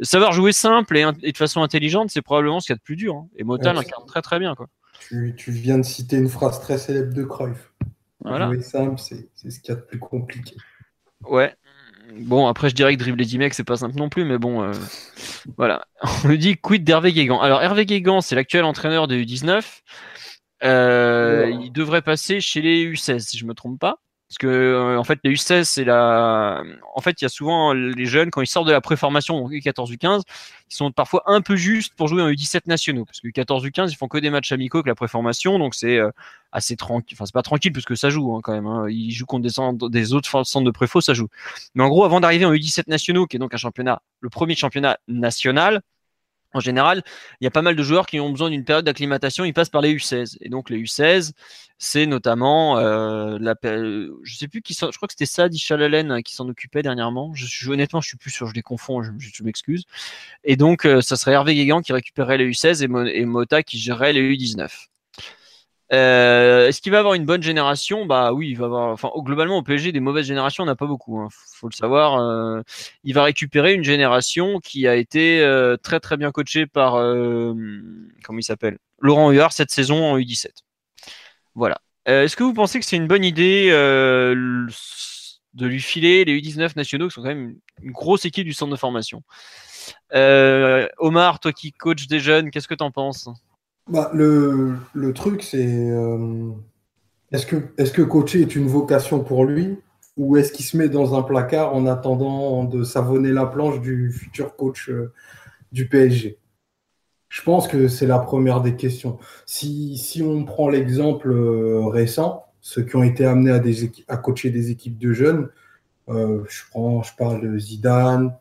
[0.00, 2.96] savoir jouer simple et, de façon intelligente, c'est probablement ce qu'il y a de plus
[2.96, 3.14] dur.
[3.16, 3.28] hein.
[3.36, 4.54] Et Mota Ouais, l'incarne très très bien.
[4.54, 4.66] Quoi.
[5.00, 7.72] Tu, tu viens de citer une phrase très célèbre de Cruyff.
[8.20, 8.46] Voilà.
[8.46, 10.56] Jouer simple, c'est ce qu'il y a de plus compliqué.
[11.22, 11.54] Ouais.
[12.18, 14.62] Bon, après, je dirais que dribbler 10 mecs, c'est pas simple non plus, mais bon,
[14.62, 14.72] euh,
[15.56, 15.86] voilà.
[16.24, 17.40] On nous dit quid d'Hervé Guégan?
[17.40, 19.82] Alors, Hervé Guégan, c'est l'actuel entraîneur des U19.
[20.64, 21.54] Euh, Ouais.
[21.64, 23.98] Il devrait passer chez les U16, si je me trompe pas.
[24.28, 26.64] Parce que euh, en fait, les U16, c'est la.
[26.96, 29.52] En fait, il y a souvent les jeunes quand ils sortent de la préformation, donc
[29.52, 30.22] U14, U15,
[30.68, 33.04] ils sont parfois un peu justes pour jouer en U17 nationaux.
[33.04, 35.98] Parce que U14, U15, ils font que des matchs amicaux avec la préformation, donc c'est
[35.98, 36.10] euh,
[36.50, 37.16] assez tranquille.
[37.16, 38.66] Enfin, c'est pas tranquille puisque ça joue hein, quand même.
[38.66, 38.86] Hein.
[38.88, 41.28] Ils jouent contre des, des autres centres de préfo, ça joue.
[41.76, 44.56] Mais en gros, avant d'arriver en U17 nationaux, qui est donc un championnat, le premier
[44.56, 45.82] championnat national,
[46.54, 47.02] en général,
[47.40, 49.70] il y a pas mal de joueurs qui ont besoin d'une période d'acclimatation, ils passent
[49.70, 50.38] par les U16.
[50.40, 51.32] Et donc les U16,
[51.78, 53.38] c'est notamment euh,
[54.22, 57.34] je sais plus qui je crois que c'était Sad Ishalalen hein, qui s'en occupait dernièrement.
[57.34, 59.84] Je suis honnêtement, je suis plus sûr, je les confonds, je, m'excuse.
[60.44, 63.78] Et donc euh, ça serait Hervé Guégan qui récupérerait les U16 et, et Mota qui
[63.78, 64.68] gérerait les U19.
[65.92, 68.06] Euh, est-ce qu'il va avoir une bonne génération?
[68.06, 68.88] Bah oui, il va avoir.
[68.90, 71.18] Enfin, globalement, au PSG, des mauvaises générations, on n'a pas beaucoup.
[71.20, 72.18] Hein, faut le savoir.
[72.18, 72.62] Euh,
[73.04, 78.38] il va récupérer une génération qui a été euh, très très bien coachée par comment
[78.38, 78.78] il s'appelle?
[79.00, 80.48] Laurent Huard cette saison en U17.
[81.54, 81.78] Voilà.
[82.06, 87.08] Est-ce que vous pensez que c'est une bonne idée de lui filer les U19 nationaux,
[87.08, 89.22] qui sont quand même une, grosse équipe du centre de formation?
[90.12, 93.28] Omar, toi qui coaches des jeunes, qu'est-ce que tu en penses?
[93.88, 96.50] Bah, le, truc, c'est euh,
[97.30, 99.78] est-ce que, est que coacher est une vocation pour lui
[100.16, 104.10] ou est-ce qu'il se met dans un placard en attendant de savonner la planche du
[104.10, 105.12] futur coach euh,
[105.72, 106.38] du PSG
[107.28, 109.18] Je pense que c'est la première des questions.
[109.44, 114.16] Si, si on prend l'exemple euh, récent, ceux qui ont été amenés à, des à
[114.16, 115.48] coacher des équipes de jeunes,
[116.08, 118.32] je, prends, je parle de Zidane,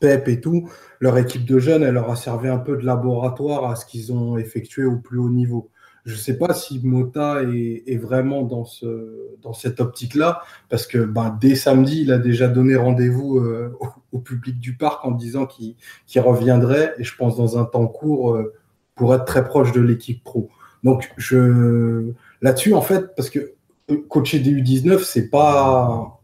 [0.00, 0.68] Pep et tout,
[1.00, 4.12] leur équipe de jeunes, elle leur a servi un peu de laboratoire à ce qu'ils
[4.12, 5.70] ont effectué au plus haut niveau.
[6.04, 10.98] Je ne sais pas si Mota est, vraiment dans, ce, dans cette optique-là, parce que
[10.98, 13.72] ben, dès samedi, il a déjà donné rendez-vous euh,
[14.12, 15.76] au, public du parc en disant qu'il
[16.16, 18.52] reviendrait, et je pense dans un temps court, euh,
[18.94, 20.50] pour être très proche de l'équipe pro.
[20.82, 22.12] Donc je
[22.42, 23.54] là-dessus, en fait, parce que
[23.90, 26.20] euh, coacher des U19, c'est pas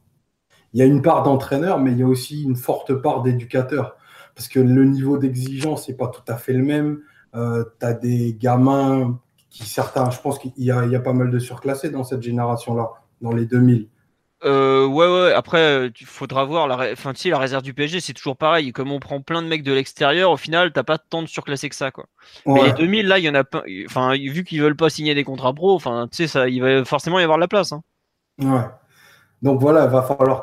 [0.72, 3.96] il y a une part d'entraîneur, mais il y a aussi une forte part d'éducateur.
[4.34, 7.00] Parce que le niveau d'exigence n'est pas tout à fait le même.
[7.34, 9.18] Euh, tu as des gamins
[9.50, 12.90] qui, certains, je pense qu'il y, a, pas mal de surclassés dans cette génération-là,
[13.20, 13.88] dans les 2000.
[14.42, 16.66] Euh, ouais, ouais, après, il faudra voir.
[16.68, 18.72] La, enfin, la réserve du PSG, c'est toujours pareil.
[18.72, 21.68] Comme on prend plein de mecs de l'extérieur, au final, t'as pas tant de surclassés
[21.68, 22.06] que ça, quoi.
[22.46, 23.64] Mais les 2000, là, il y en a pas.
[23.84, 26.84] Enfin, vu qu'ils veulent pas signer des contrats pro, enfin, tu sais, ça, il va
[26.84, 27.72] forcément y avoir de la place.
[27.72, 27.82] Hein.
[28.38, 28.64] Ouais.
[29.42, 30.42] Donc voilà, il va falloir,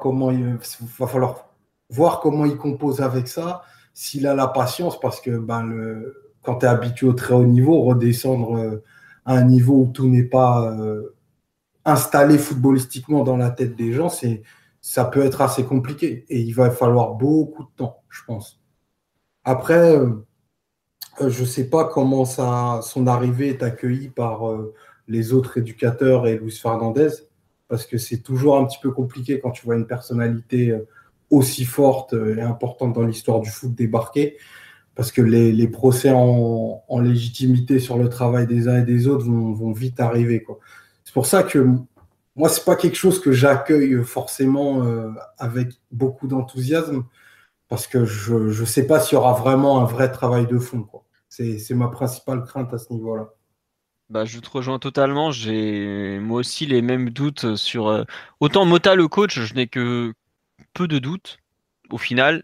[1.89, 3.61] voir comment il compose avec ça,
[3.93, 6.03] s'il a la patience, parce que ben,
[6.47, 8.81] quand tu es habitué au très haut niveau, redescendre euh,
[9.25, 11.13] à un niveau où tout n'est pas euh,
[11.83, 14.09] installé footballistiquement dans la tête des gens,
[14.79, 16.25] ça peut être assez compliqué.
[16.29, 18.61] Et il va falloir beaucoup de temps, je pense.
[19.43, 20.25] Après, euh,
[21.19, 24.43] je ne sais pas comment son arrivée est accueillie par
[25.09, 27.09] les autres éducateurs et Luis Fernandez
[27.67, 30.87] parce que c'est toujours un petit peu compliqué quand tu vois une personnalité euh,
[31.29, 34.37] aussi forte euh, et importante dans l'histoire du foot débarquer,
[34.95, 39.71] parce que les, procès en, légitimité sur le travail des uns et des autres vont,
[39.71, 40.43] vite arriver.
[41.03, 41.67] C'est pour ça que
[42.35, 47.03] moi, c'est pas quelque chose que j'accueille forcément euh, avec beaucoup d'enthousiasme,
[47.67, 50.87] parce que je ne sais pas s'il y aura vraiment un vrai travail de fond.
[51.29, 53.29] C'est ma principale crainte à ce niveau-là.
[54.09, 55.31] Bah, je te rejoins totalement.
[55.31, 57.87] J'ai moi aussi les mêmes doutes sur.
[57.87, 58.03] Euh,
[58.39, 60.13] autant Mota le coach, je n'ai que
[60.73, 61.39] peu de doutes
[61.89, 62.43] au final,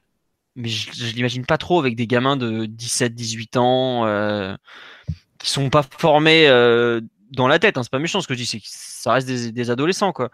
[0.55, 4.55] mais je, je l'imagine pas trop avec des gamins de 17-18 ans euh,
[5.39, 7.01] qui sont pas formés euh,
[7.31, 7.77] dans la tête.
[7.77, 10.29] Hein, c'est pas méchant ce que je dis, c'est que ça reste des, adolescents quoi.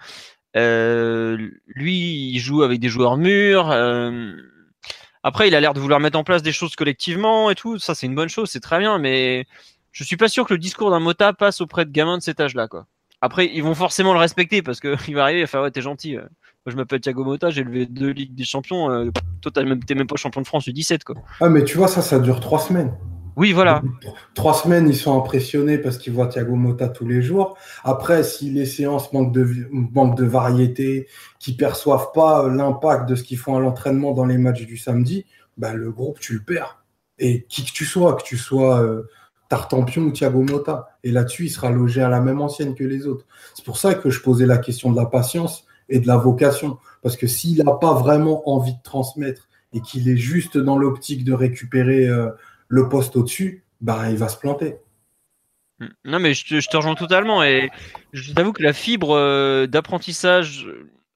[0.56, 3.72] Euh, lui, il joue avec des joueurs mûrs.
[5.24, 7.78] après, il a l'air de vouloir mettre en place des choses collectivement et tout.
[7.80, 9.46] Ça, c'est une bonne chose, c'est très bien, mais
[9.92, 12.40] je suis pas sûr que le discours d'un Mota passe auprès de gamins de cet
[12.40, 12.86] âge-là, quoi.
[13.22, 16.16] Après, ils vont forcément le respecter parce qu'il va arriver à faire ouais, t'es gentil.
[16.16, 16.22] Euh.
[16.66, 18.92] Moi, je m'appelle Thiago Mota, j'ai levé deux Ligues des Champions.
[18.92, 19.10] Euh,
[19.42, 21.16] toi, t'es même, même pas champion de France du 17, quoi.
[21.40, 22.94] Ah, mais tu vois, ça, ça dure trois semaines.
[23.36, 23.82] Oui, voilà.
[24.36, 27.58] Trois semaines, ils sont impressionnés parce qu'ils voient Thiago Mota tous les jours.
[27.86, 31.08] Après, si les séances manquent de, manquent de variété,
[31.40, 34.78] qu'ils perçoivent pas euh, l'impact de ce qu'ils font à l'entraînement dans les matchs du
[34.78, 35.26] samedi,
[35.58, 36.84] bah, le groupe, tu le perds.
[37.18, 38.82] Et qui que tu sois, que tu sois
[39.50, 40.98] Tartampion ou Thiago Motta.
[41.04, 43.26] Et là-dessus, il sera logé à la même ancienne que les autres.
[43.56, 46.78] C'est pour ça que je posais la question de la patience et de la vocation.
[47.02, 51.24] Parce que s'il n'a pas vraiment envie de transmettre et qu'il est juste dans l'optique
[51.24, 52.30] de récupérer euh,
[52.68, 54.78] le poste au-dessus, bah, il va se planter.
[56.04, 57.44] Non, mais je te, rejoins totalement.
[57.44, 57.70] Et
[58.14, 60.68] je t'avoue que la fibre euh, d'apprentissage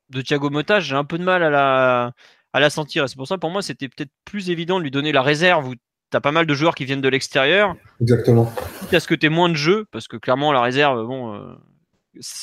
[0.10, 2.14] de Thiago Motta, j'ai un peu de mal à
[2.54, 3.10] la, sentir.
[3.10, 5.74] C'est pour ça, pour moi, c'était peut-être plus évident de lui donner la réserve où
[6.14, 7.76] tu pas mal de joueurs qui viennent de l'extérieur.
[8.02, 8.52] Exactement.
[8.92, 11.34] Est-ce que tu es moins de jeu, parce que clairement, la réserve, bon,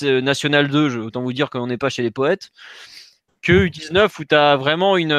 [0.02, 2.50] euh, National 2, autant vous dire qu'on n'est pas chez les poètes,
[3.42, 5.12] que U19 où tu as vraiment une,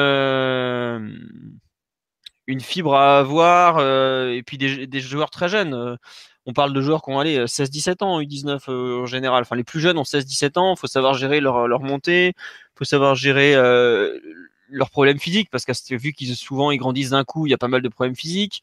[2.46, 3.80] une fibre à avoir
[4.28, 5.98] et puis des, des, joueurs très jeunes
[6.46, 9.42] on parle de joueurs qui ont allé 16-17 ans, U19 euh, en général.
[9.42, 10.74] Enfin, les plus jeunes ont 16-17 ans.
[10.74, 12.28] Il faut savoir gérer leur, leur montée.
[12.28, 14.18] Il faut savoir gérer euh,
[14.72, 17.58] leurs problèmes physiques parce que vu qu'ils souvent ils grandissent d'un coup, il y a
[17.58, 18.62] pas mal de problèmes physiques.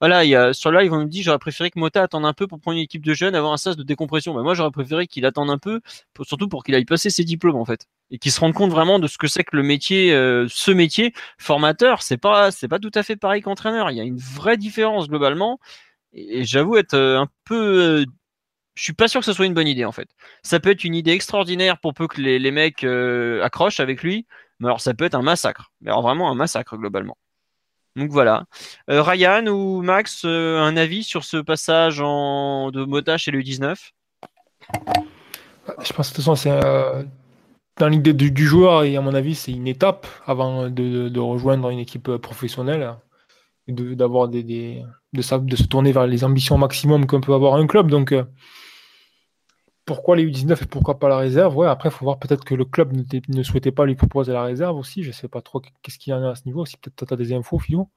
[0.00, 2.32] Voilà, il y a, sur ils vont me dire j'aurais préféré que Mota attende un
[2.32, 4.34] peu pour prendre une équipe de jeunes, avoir un sas de décompression.
[4.34, 5.80] Mais moi, j'aurais préféré qu'il attende un peu,
[6.22, 8.98] surtout pour qu'il aille passer ses diplômes en fait, et qu'il se rende compte vraiment
[8.98, 12.02] de ce que c'est que le métier, euh, ce métier formateur.
[12.02, 13.90] C'est pas, c'est pas tout à fait pareil qu'entraîneur.
[13.90, 15.58] Il y a une vraie différence globalement.
[16.12, 18.00] Et, j'avoue être euh, un peu.
[18.00, 18.06] Euh,
[18.74, 20.08] je suis pas sûr que ce soit une bonne idée en fait.
[20.42, 24.26] Ça peut être une idée extraordinaire pour peu que les, mecs euh, accrochent avec lui,
[24.60, 25.72] mais alors ça peut être un massacre.
[25.80, 27.16] Mais alors vraiment un massacre globalement.
[27.96, 28.44] Donc voilà.
[28.86, 32.70] Ryan ou Max, un avis sur ce passage en...
[32.70, 33.90] de Mota chez le 19
[35.82, 36.60] Je pense que de toute façon, c'est
[37.80, 41.78] dans l'idée du, joueur et à mon avis, c'est une étape avant de, rejoindre une
[41.78, 42.94] équipe professionnelle
[43.68, 47.90] d'avoir des, de, de se tourner vers les ambitions maximum qu'on peut avoir un club.
[47.90, 48.24] Donc, euh,
[49.90, 52.54] pourquoi les U19 et pourquoi pas la réserve Ouais, après, il faut voir peut-être que
[52.54, 52.92] le club
[53.28, 55.02] ne, souhaitait pas lui proposer la réserve aussi.
[55.02, 56.64] Je sais pas trop qu'est-ce qu'il y en a à ce niveau.
[56.64, 57.88] Si peut-être tu as des infos, Philo.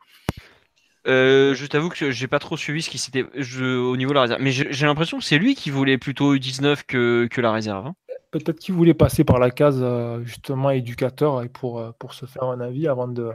[1.05, 4.21] Euh, je t'avoue que j'ai pas trop suivi ce qui s'était au niveau de la
[4.21, 7.85] réserve, mais j'ai l'impression que c'est lui qui voulait plutôt U19 que, que la réserve.
[7.85, 7.95] Hein.
[8.31, 12.45] Peut-être qu'il voulait passer par la case euh, justement éducateur et pour, pour se faire
[12.45, 13.33] un avis avant de,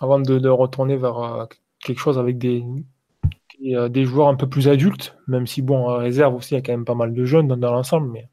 [0.00, 1.46] avant de, retourner vers euh,
[1.80, 2.62] quelque chose avec des,
[3.66, 6.58] euh, des, joueurs un peu plus adultes, même si, bon, en réserve aussi, il y
[6.58, 8.28] a quand même pas mal de jeunes dans, l'ensemble, mais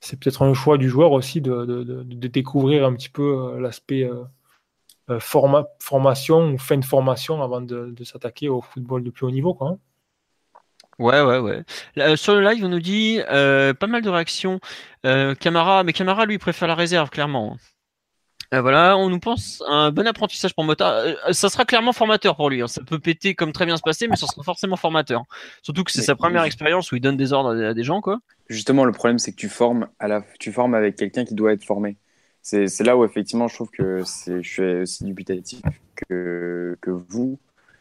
[0.00, 4.08] c'est peut-être un choix du joueur aussi de, découvrir un petit peu euh, l'aspect
[5.18, 9.54] formation ou fin de formation avant de, s'attaquer au football de plus haut niveau.
[9.54, 9.78] Quoi, hein.
[10.98, 12.16] Ouais, ouais, ouais.
[12.16, 14.60] sur le live, on nous dit pas mal de réactions.
[15.02, 17.58] Camara, mais Camara, lui, préfère la réserve, clairement.
[18.52, 20.98] Euh, voilà, on nous pense un bon apprentissage pour Mota.
[20.98, 22.60] Euh, ça sera clairement formateur pour lui.
[22.62, 22.68] Hein.
[22.68, 25.22] Ça peut péter comme très bien se passer, mais ça sera forcément formateur.
[25.62, 28.20] Surtout que c'est sa première expérience où il donne des ordres à des gens, quoi.
[28.48, 30.22] Justement, le problème, c'est que tu formes, à la...
[30.38, 31.96] tu formes avec quelqu'un qui doit être formé.
[32.42, 35.62] C'est là où, effectivement, je trouve que je suis aussi dubitatif
[35.96, 37.38] que, que vous,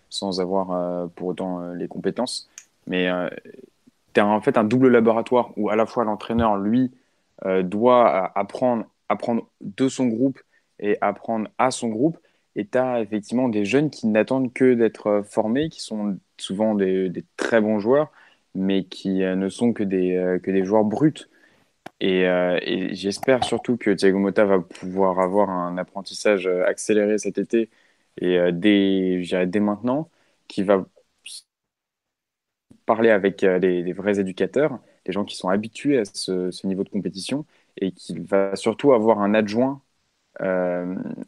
[0.10, 2.50] sans avoir euh, pour autant les compétences.
[2.88, 3.10] Mais
[4.14, 6.92] tu as en fait un double laboratoire où à la fois l'entraîneur, lui,
[7.64, 10.40] doit apprendre, apprendre de son groupe
[10.84, 12.20] et apprendre à son groupe.
[12.56, 16.76] Et tu as effectivement des jeunes qui n'attendent que d'être euh, formés, qui sont souvent
[16.76, 18.12] des, très bons joueurs,
[18.56, 21.14] mais qui euh, ne sont que des, euh, que des joueurs bruts.
[22.02, 22.26] Et,
[22.96, 27.70] j'espère surtout que Thiago Motta va pouvoir avoir un apprentissage accéléré cet été
[28.18, 30.10] et dès, dès maintenant,
[30.48, 30.86] qui va
[32.86, 36.90] parler avec des, vrais éducateurs, des gens qui sont habitués à ce, ce niveau de
[36.90, 37.46] compétition,
[37.78, 39.83] et qu'il va surtout avoir un adjoint euh,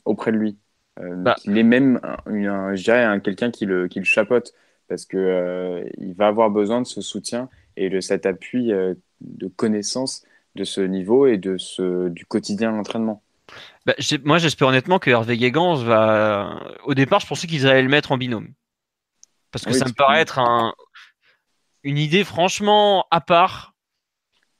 [0.05, 0.57] auprès de lui.
[0.99, 1.35] Euh, bah.
[1.45, 4.53] Il est même, un, je dirais, quelqu'un qui le, qui le chapote
[4.87, 8.71] parce que euh, va avoir besoin de ce soutien et de cet appui
[9.21, 10.23] de connaissance
[10.55, 13.21] de ce niveau et de ce, du quotidien d'entraînement.
[13.85, 13.93] Bah,
[14.23, 16.59] moi, j'espère honnêtement que Hervé Guégans va.
[16.85, 18.53] Au départ, je pensais qu'ils allaient le mettre en binôme.
[19.51, 20.73] Parce que ça me paraît être un...
[21.83, 23.73] une idée franchement à part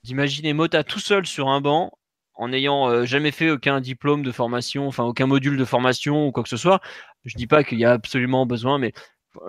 [0.04, 1.98] d'imaginer Mota tout seul sur un banc
[2.36, 6.32] en n'ayant euh, jamais fait aucun diplôme de formation, enfin aucun module de formation ou
[6.32, 6.82] quoi que ce soit.
[7.24, 8.94] Je dis pas qu'il y a absolument besoin, mais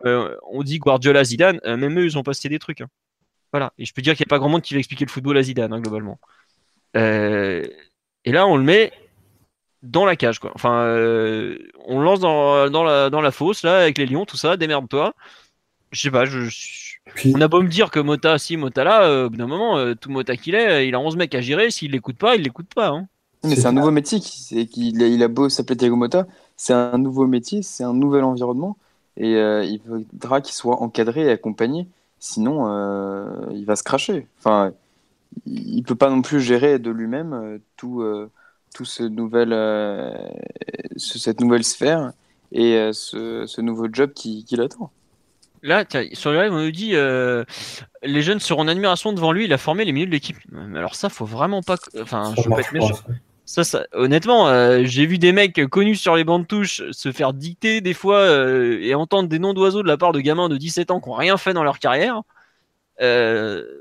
[0.05, 2.81] euh, on dit Guardiola, Zidane, euh, même eux, ils ont posté des trucs.
[2.81, 2.89] Hein.
[3.53, 3.73] Voilà.
[3.79, 5.37] Et je peux dire qu'il n'y a pas grand monde qui va expliquer le football
[5.39, 6.19] à Zidane, hein, globalement.
[6.95, 8.93] et là, on le met
[9.83, 10.53] dans la cage, quoi.
[10.55, 10.87] Enfin,
[11.85, 12.83] on lance dans,
[13.23, 15.15] la, fosse, là, avec les lions, tout ça, démerde-toi.
[15.93, 16.49] Je sais pas, je,
[17.25, 19.79] on a beau me dire que Mota, si, Mota là, euh, au bout d'un moment,
[19.79, 21.71] euh, tout Mota qu'il est, euh, il a 11 mecs à gérer.
[21.71, 22.89] S'il l'écoute pas, il l'écoute pas.
[22.89, 23.07] Hein.
[23.45, 24.19] Mais c'est un nouveau métier.
[24.51, 26.27] il a beau s'appeler Thiago Mota,
[26.57, 28.77] c'est un nouveau métier, c'est un nouvel environnement.
[29.17, 31.87] Et il faudra qu'il soit encadré et accompagné.
[32.19, 32.67] Sinon,
[33.53, 34.27] il va se cracher.
[34.39, 34.73] Enfin,
[35.47, 38.03] il peut pas non plus gérer de lui-même tout,
[38.75, 39.55] tout ce nouvel,
[40.97, 42.13] cette nouvelle sphère
[42.51, 44.91] et ce, nouveau job qui, qui l'attend.
[45.67, 47.45] Là, sur le live, on nous dit euh,
[48.05, 49.47] les jeunes seront en admiration devant lui.
[49.47, 50.37] Il a formé les milieux de l'équipe.
[50.77, 51.77] Alors ça, faut vraiment pas.
[52.01, 52.95] Enfin, je pas être méchant.
[53.45, 57.11] Ça, ça, honnêtement, euh, j'ai vu des mecs connus sur les bancs de touche se
[57.11, 60.49] faire dicter des fois euh, et entendre des noms d'oiseaux de la part de gamins
[60.49, 62.23] de 17 ans qui n'ont rien fait dans leur carrière.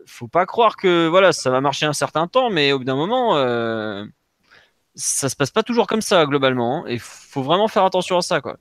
[0.08, 2.96] faut pas croire que voilà, ça va marcher un certain temps, mais au bout d'un
[2.96, 3.36] moment,
[4.96, 8.42] ça se passe pas toujours comme ça globalement, et faut vraiment faire attention à ça
[8.42, 8.58] quoi.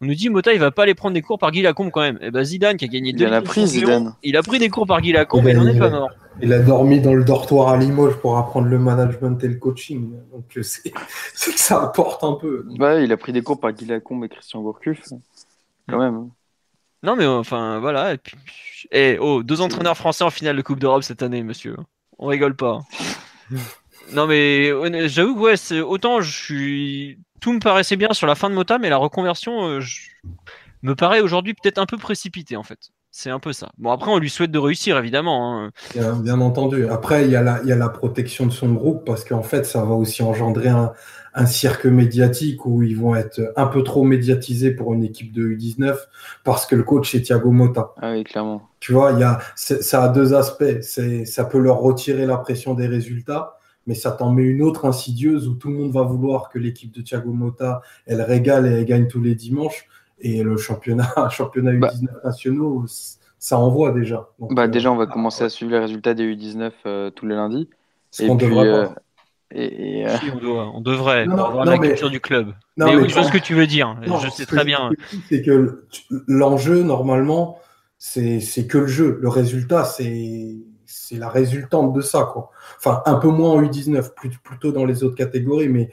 [0.00, 2.02] On nous dit Mota il va pas aller prendre des cours par Guy Lacombe quand
[2.02, 2.18] même.
[2.20, 4.14] Et ben Zidane qui a gagné il en a pris Zidane.
[4.22, 6.10] Il a pris des cours par Guy Lacombe et il n'en est pas mort.
[6.40, 10.12] Il a dormi dans le dortoir à Limoges pour apprendre le management et le coaching.
[10.32, 12.66] Donc c'est que ça apporte un peu.
[12.78, 15.00] Ouais, il a pris des cours par Guy Lacombe et Christian Gourcuff.
[15.88, 16.28] Quand même.
[17.02, 18.12] Non mais enfin voilà.
[18.12, 18.36] Et puis,
[18.90, 21.76] eh, oh, deux entraîneurs français en finale de Coupe d'Europe cette année, monsieur.
[22.18, 22.80] On rigole pas.
[24.12, 28.50] non mais j'avoue que ouais, autant je suis, tout me paraissait bien sur la fin
[28.50, 29.80] de Mota, mais la reconversion euh,
[30.82, 32.90] me paraît aujourd'hui peut-être un peu précipitée en fait.
[33.10, 33.70] C'est un peu ça.
[33.78, 35.64] Bon, après, on lui souhaite de réussir, évidemment.
[35.64, 35.70] Hein.
[36.20, 36.86] Bien, entendu.
[36.88, 39.42] Après, il y, a la, il y a la protection de son groupe parce qu'en
[39.42, 40.92] fait, ça va aussi engendrer un,
[41.34, 45.48] un, cirque médiatique où ils vont être un peu trop médiatisés pour une équipe de
[45.48, 45.96] U19
[46.44, 47.92] parce que le coach est Thiago Motta.
[48.00, 48.68] Ah oui, clairement.
[48.78, 50.82] Tu vois, il y a, ça a deux aspects.
[50.82, 53.57] Ça peut leur retirer la pression des résultats,
[53.88, 56.94] mais ça t'en met une autre insidieuse où tout le monde va vouloir que l'équipe
[56.94, 59.88] de Thiago Motta, elle régale et elle gagne tous les dimanches.
[60.20, 61.90] Et le championnat, championnat U19 bah.
[62.22, 62.84] nationaux,
[63.38, 64.28] ça envoie déjà.
[64.38, 67.70] bah, déjà, on va commencer à suivre les résultats des U19 euh, tous les lundis.
[68.18, 68.88] et puis, euh,
[69.52, 70.16] et, euh,
[70.74, 72.52] on, devrait avoir la culture du club.
[72.76, 73.98] mais, oui, je vois ce que tu veux dire.
[74.22, 74.90] je sais très bien.
[75.30, 75.86] C'est que
[76.26, 77.58] l'enjeu, normalement,
[77.96, 79.18] c'est que le jeu.
[79.22, 80.58] Le résultat, c'est
[81.16, 82.28] la résultante de ça.
[82.32, 82.50] Quoi.
[82.76, 84.10] Enfin, un peu moins en U19,
[84.42, 85.90] plutôt dans les autres catégories, mais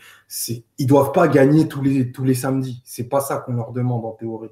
[0.78, 2.82] ils doivent pas gagner tous les, tous les samedis.
[2.86, 4.50] C'est pas ça qu'on leur demande en théorie.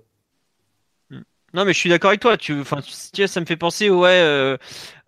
[1.09, 1.21] Hmm.
[1.53, 2.37] Non, mais je suis d'accord avec toi.
[2.37, 4.57] Tu, enfin, ça me fait penser, ouais, euh,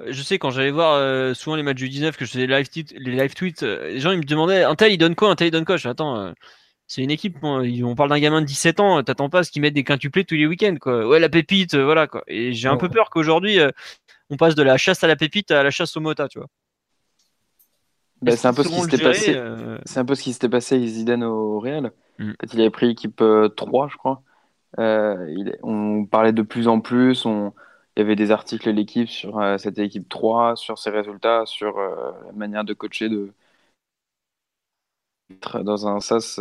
[0.06, 2.56] je sais quand j'allais voir euh, souvent les matchs du 19 que je faisais les
[2.56, 5.16] live, tweets, les live tweets, euh, les gens ils me demandaient, un tel il donne
[5.16, 5.78] quoi, un tel il donne quoi?
[5.78, 6.34] Je attends,
[6.88, 9.62] c'est une équipe, on parle d'un gamin de 17 ans, t'attends pas à ce qu'ils
[9.62, 11.08] mettent des quintuplés tous les week-ends, quoi.
[11.08, 12.24] Ouais, la pépite, voilà, quoi.
[12.28, 13.60] Et j'ai un peu peur qu'aujourd'hui,
[14.30, 16.48] on passe de la chasse à la pépite à la chasse au mota, tu vois.
[18.22, 19.36] Bah, c'est un peu ce qui s'était passé.
[19.36, 21.92] Euh, c'est un peu ce qui s'était passé avec Zidane au Real.
[22.18, 22.32] Mm.
[22.40, 24.24] Quand il avait pris l'équipe 3, euh, je crois.
[24.80, 25.58] Euh, il...
[25.64, 27.26] on parlait de plus en plus.
[27.26, 27.54] On...
[27.96, 31.78] Il y avait des articles de l'équipe sur cette équipe 3, sur ses résultats, sur
[31.80, 33.08] la manière de coacher.
[33.10, 33.32] De...
[35.62, 36.40] Dans un sas,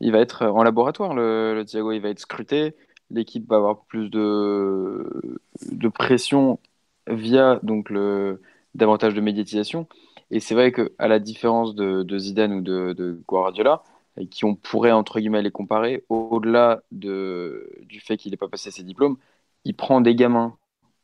[0.00, 1.90] il va être en laboratoire, le, le Thiago.
[1.92, 2.76] Il va être scruté.
[3.10, 5.40] L'équipe va avoir plus de,
[5.72, 6.60] de pression
[7.08, 8.42] via donc le
[8.74, 9.88] davantage de médiatisation.
[10.30, 13.82] Et c'est vrai qu'à la différence de, Zidane ou de, Guardiola,
[14.30, 18.70] qui on pourrait entre guillemets les comparer, au-delà de, du fait qu'il n'ait pas passé
[18.70, 19.16] ses diplômes,
[19.64, 20.56] il prend des gamins.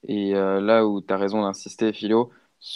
[0.05, 2.31] Et euh, là où tu as raison d'insister, Philo,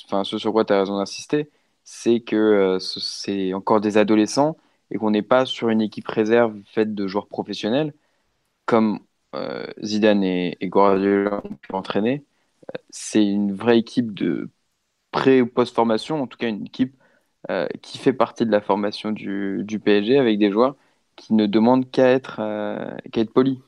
[0.07, 1.51] enfin ce sur quoi tu as raison d'insister,
[1.85, 4.57] c'est que euh, c'est encore des adolescents
[4.91, 7.95] et qu'on n'est pas sur une équipe réserve faite de joueurs professionnels
[8.67, 9.01] comme
[9.35, 12.25] euh, Zidane et, et Guardiola ont pu entraîner.
[12.91, 14.51] C'est une vraie équipe de
[15.11, 16.99] pré ou post-formation, en tout cas une équipe
[17.51, 20.77] euh, qui fait partie de la formation du, du, PSG avec des joueurs
[21.17, 23.59] qui ne demandent qu'à être, euh, qu'à être polis.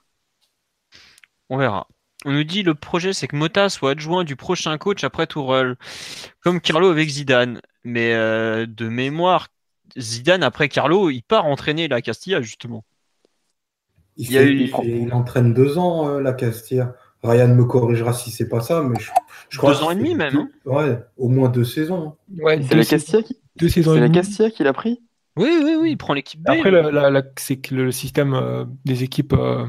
[1.48, 1.88] On verra.
[2.24, 5.76] On nous dit le projet c'est que Mota soit adjoint du prochain coach après Tourelle,
[6.40, 7.60] comme Carlo avec Zidane.
[7.84, 9.48] Mais euh, de mémoire,
[9.98, 12.84] Zidane après Carlo, il part entraîner la Castilla justement.
[14.16, 16.94] Il, il entraîne deux ans la Castilla.
[17.22, 18.98] Ryan me corrigera si c'est pas ça, mais
[19.50, 19.74] je, crois.
[19.74, 20.36] Deux ans et demi même.
[20.36, 20.48] Hein.
[20.64, 22.16] ouais, au moins deux saisons.
[22.38, 23.36] Ouais, c'est la Castilla qui.
[23.56, 23.94] Deux saisons.
[23.94, 25.02] C'est la Castilla qui l'a pris.
[25.36, 26.48] Oui, oui, oui, il prend l'équipe B.
[26.48, 29.34] Après, c'est que le système euh, des équipes.
[29.34, 29.66] Euh,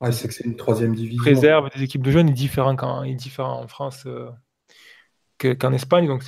[0.00, 1.24] ouais, c'est que c'est une troisième division.
[1.24, 4.30] Réserve des équipes de jeunes est différent quand est différent en France euh,
[5.38, 6.22] qu'en Espagne, donc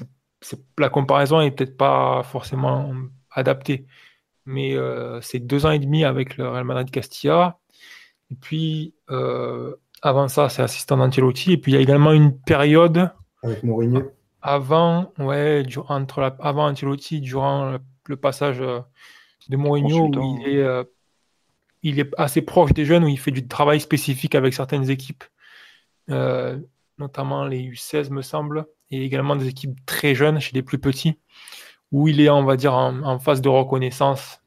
[0.79, 2.93] la comparaison est peut-être pas forcément
[3.31, 3.87] adaptée.
[4.47, 4.77] Mais
[5.23, 7.59] c'est deux ans et demi avec le Real Madrid Castilla.
[8.31, 8.95] Et puis
[10.05, 11.53] avant ça, c'est assistant d'Ancelotti.
[11.53, 13.11] Et puis il y a également une période.
[13.43, 14.13] Avec Mourinho.
[14.43, 18.81] Avant, ouais, entre la, avant Ancelotti, durant le, passage euh,
[19.49, 20.85] de Mourinho, où il est, euh,
[21.83, 25.25] il est assez proche des jeunes, où il fait du travail spécifique avec certaines équipes,
[26.11, 26.59] euh,
[26.99, 31.19] notamment les U16, me semble, et également des équipes très jeunes, chez les plus petits,
[31.91, 34.43] où il est, on va dire, en, en phase de reconnaissance.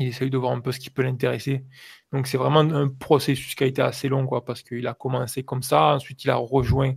[0.00, 1.64] Il essaye de voir un peu ce qui peut l'intéresser.
[2.12, 5.42] Donc c'est vraiment un processus qui a été assez long, quoi, parce qu'il a commencé
[5.44, 6.94] comme ça, ensuite il a rejoint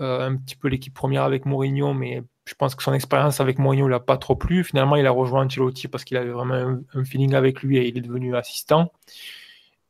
[0.00, 3.58] euh, un petit peu l'équipe première avec Mourinho, mais je pense que son expérience avec
[3.58, 4.62] Mourinho l'a pas trop plu.
[4.62, 7.98] Finalement, il a rejoint Ancelotti parce qu'il avait vraiment un, feeling avec lui et il
[7.98, 8.92] est devenu assistant.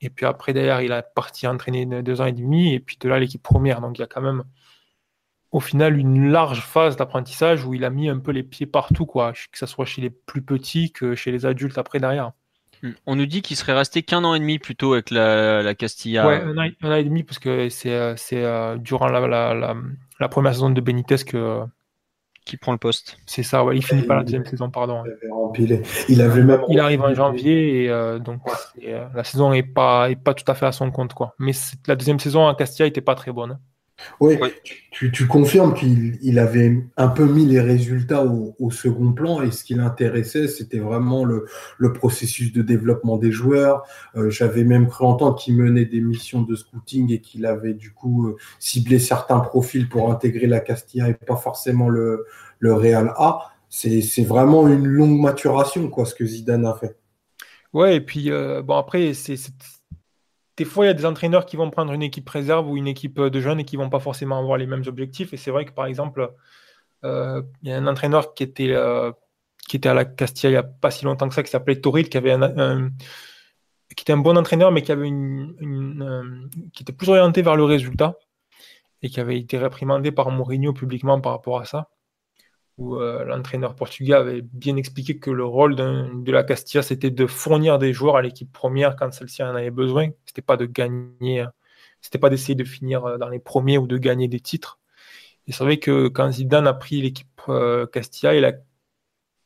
[0.01, 3.09] Et puis après, d'ailleurs, il a parti entraîner deux ans et demi, et puis de
[3.09, 3.81] là, l'équipe première.
[3.81, 4.45] Donc il y a quand même,
[5.51, 9.07] au final, une large phase d'apprentissage où il a mis un peu les pieds partout,
[9.07, 12.33] quoi, que ce soit chez les plus petits que chez les adultes après derrière.
[13.07, 16.27] On nous dit qu'il serait resté qu'un an et demi plutôt avec la, Castilla.
[16.27, 20.81] Ouais, un an, et demi parce que c'est euh, euh, durant la, première saison de
[20.81, 21.65] Benitez que
[22.47, 23.19] qui prend le poste.
[23.27, 25.03] C'est ça, ouais, il finit pas la deuxième saison, pardon.
[26.09, 28.41] Il, avait il arrive en janvier et euh, donc
[28.85, 31.13] euh, la saison est pas, est pas tout à fait à son compte.
[31.13, 31.35] Quoi.
[31.39, 31.53] Mais
[31.89, 33.59] la deuxième saison à Castilla n'était pas très bonne.
[33.99, 34.03] Hein.
[34.21, 34.39] Oui,
[34.91, 39.75] Tu, confirmes qu'il avait un peu mis les résultats au, second plan et ce qui
[39.75, 41.47] l'intéressait, c'était vraiment le,
[41.95, 43.85] processus de développement des joueurs.
[44.17, 47.93] Euh, j'avais même cru entendre qu'il menait des missions de scouting et qu'il avait du
[47.93, 52.27] coup euh, ciblé certains profils pour intégrer la Castilla et pas forcément le,
[52.59, 53.53] le Real A.
[53.69, 56.97] C'est vraiment une longue maturation, quoi, ce que Zidane a fait.
[57.73, 59.37] Ouais, et puis euh, bon, après, c'est
[60.57, 62.89] des fois, il y a des entraîneurs qui vont prendre une équipe réserve ou une
[62.89, 65.33] équipe de jeunes et qui vont pas forcément avoir les mêmes objectifs.
[65.35, 66.33] Et c'est vrai que, par exemple,
[67.05, 69.13] euh, il y a un entraîneur qui était, euh,
[69.85, 72.17] à la Castilla il n'y a pas si longtemps que ça, qui s'appelait Toril, qui
[72.17, 72.91] avait un,
[73.95, 77.57] qui était un bon entraîneur, mais qui avait une, euh, qui était plus orienté vers
[77.57, 78.19] le résultat
[79.03, 81.91] et qui avait été réprimandé par Mourinho publiquement par rapport à ça
[82.79, 87.27] où euh, l'entraîneur portugais avait bien expliqué que le rôle de la Castilla, c'était de
[87.27, 90.11] fournir des joueurs à l'équipe première quand celle-ci en avait besoin.
[90.27, 91.47] C'était pas de gagner, euh,
[92.03, 94.79] c'était pas d'essayer de finir euh, dans les premiers ou de gagner des titres.
[95.47, 97.29] Et c'est vrai que quand Zidane a pris l'équipe
[97.93, 98.53] Castilla, il a,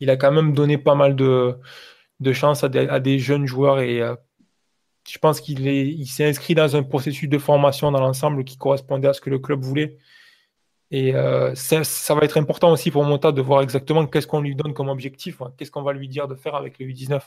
[0.00, 1.56] il a quand même donné pas mal de,
[2.20, 4.00] de chance à des, jeunes joueurs et
[5.08, 9.08] je pense qu'il il s'est inscrit dans un processus de formation dans l'ensemble qui correspondait
[9.08, 9.98] à ce que le club voulait.
[10.90, 14.56] Et euh, ça, va être important aussi pour Monta de voir exactement qu'est-ce qu'on lui
[14.56, 15.52] donne comme objectif, hein.
[15.56, 17.20] qu'est-ce qu'on va lui dire de faire avec le U19.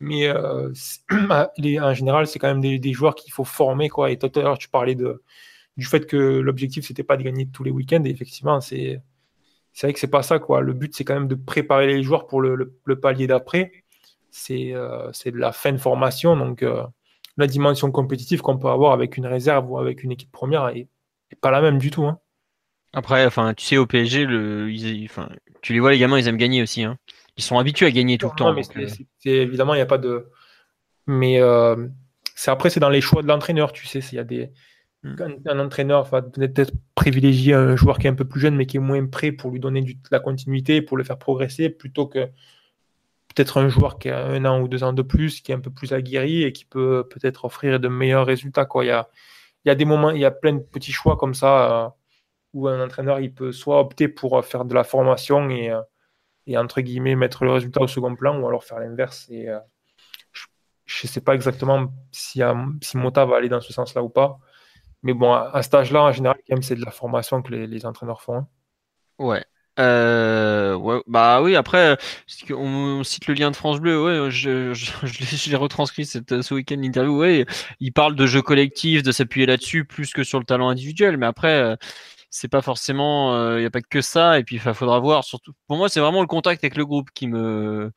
[0.00, 0.72] Mais euh,
[1.10, 3.88] en général, c'est quand même des, joueurs qu'il faut former.
[3.88, 4.10] Quoi.
[4.10, 7.62] Et tout à l'heure, tu parlais du fait que l'objectif, c'était pas de gagner tous
[7.62, 8.02] les week-ends.
[8.04, 9.02] Et effectivement, c'est
[9.82, 10.38] vrai que c'est pas ça.
[10.38, 10.62] Quoi.
[10.62, 13.72] Le but, c'est quand même de préparer les joueurs pour le, palier d'après.
[14.50, 16.36] Euh, c'est de la fin de formation.
[16.36, 16.64] Donc,
[17.36, 20.88] la dimension compétitive qu'on peut avoir avec une réserve ou avec une équipe première n'est
[21.40, 22.04] pas la même du tout.
[22.04, 22.18] Hein.
[22.92, 24.70] Après, enfin, tu sais, au PSG, le,
[25.04, 25.28] enfin,
[25.62, 26.82] tu les vois, les gamins, ils aiment gagner aussi.
[26.84, 26.98] Hein.
[27.36, 28.52] Ils sont habitués à gagner tout le temps.
[28.52, 28.88] Mais euh.
[29.24, 30.28] évidemment, il n'y a pas de.
[31.06, 31.88] Mais euh,
[32.34, 34.00] c'est après, c'est dans les choix de l'entraîneur, tu sais.
[34.00, 34.50] Il y a des.
[35.02, 35.16] Hmm.
[35.46, 38.76] Un, entraîneur va peut-être privilégier un joueur qui est un peu plus jeune, mais qui
[38.76, 42.26] est moins prêt pour lui donner de la continuité, pour le faire progresser, plutôt que
[43.34, 45.60] peut-être un joueur qui a un an ou deux ans de plus, qui est un
[45.60, 48.64] peu plus aguerri et qui peut peut-être offrir de meilleurs résultats.
[48.64, 48.84] Quoi.
[48.84, 49.08] Il, y a,
[49.64, 51.86] il y a des moments, il y a plein de petits choix comme ça.
[51.86, 51.88] Euh,
[52.52, 55.80] où un entraîneur il peut soit opter pour faire de la formation et, euh,
[56.46, 59.26] et entre guillemets mettre le résultat au second plan ou alors faire l'inverse.
[59.30, 59.58] Et euh,
[60.84, 62.42] je ne sais pas exactement si,
[62.82, 64.38] si Mota va aller dans ce sens-là ou pas.
[65.02, 68.36] Mais bon, à, cet âge-là, en général, c'est de la formation que les, entraîneurs font.
[68.36, 68.46] Hein.
[69.78, 71.00] Euh, ouais.
[71.06, 71.96] Bah oui, après,
[72.50, 77.46] on, cite le lien de France Bleu, ouais, je, l'ai retranscrit ce week-end l'interview, ouais,
[77.80, 81.26] il parle de jeu collectif, de s'appuyer là-dessus, plus que sur le talent individuel, mais
[81.26, 81.76] après,
[82.32, 84.38] c'est pas forcément, il euh, n'y a pas que ça.
[84.38, 85.22] Et puis, il faudra voir.
[85.22, 87.92] Surtout, pour moi, c'est vraiment le contact avec le groupe qui me,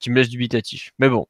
[0.00, 0.92] qui me laisse dubitatif.
[0.98, 1.26] Mais bon,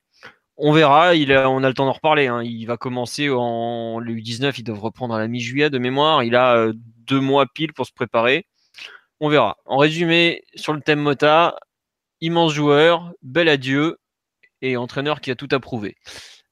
[0.56, 1.16] on verra.
[1.16, 2.28] Il on a le temps d'en reparler.
[2.28, 2.42] Hein.
[2.44, 4.54] Il va commencer en le U19.
[4.58, 6.22] Il devrait reprendre à la mi-juillet de mémoire.
[6.22, 8.46] Il a euh, deux mois pile pour se préparer.
[9.20, 9.56] On verra.
[9.66, 11.56] En résumé, sur le thème Mota,
[12.20, 13.98] immense joueur, bel adieu
[14.62, 15.96] et entraîneur qui a tout approuvé.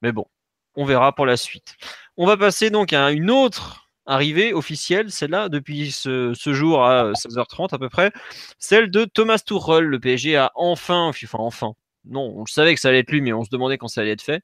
[0.02, 0.26] Mais bon,
[0.74, 1.76] on verra pour la suite.
[2.16, 7.74] On va passer donc à une autre arrivée officielle, celle-là, depuis ce, jour à 16h30
[7.74, 8.12] à peu près,
[8.58, 9.84] celle de Thomas Tuchel.
[9.84, 11.72] Le PSG a enfin, enfin enfin,
[12.04, 14.12] non, on savait que ça allait être lui, mais on se demandait quand ça allait
[14.12, 14.42] être fait,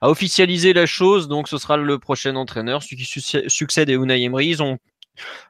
[0.00, 4.22] a officialisé la chose, donc ce sera le prochain entraîneur, celui qui succède à Unai
[4.22, 4.56] Emery.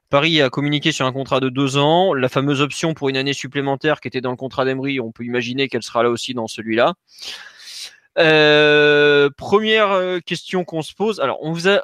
[0.09, 3.33] Paris a communiqué sur un contrat de deux ans, la fameuse option pour une année
[3.33, 6.49] supplémentaire qui était dans le contrat d'Emery, on peut imaginer qu'elle sera là aussi dans
[6.49, 6.95] celui-là.
[8.19, 11.21] Euh, première euh, question qu'on se pose.
[11.21, 11.81] Alors, on vous a,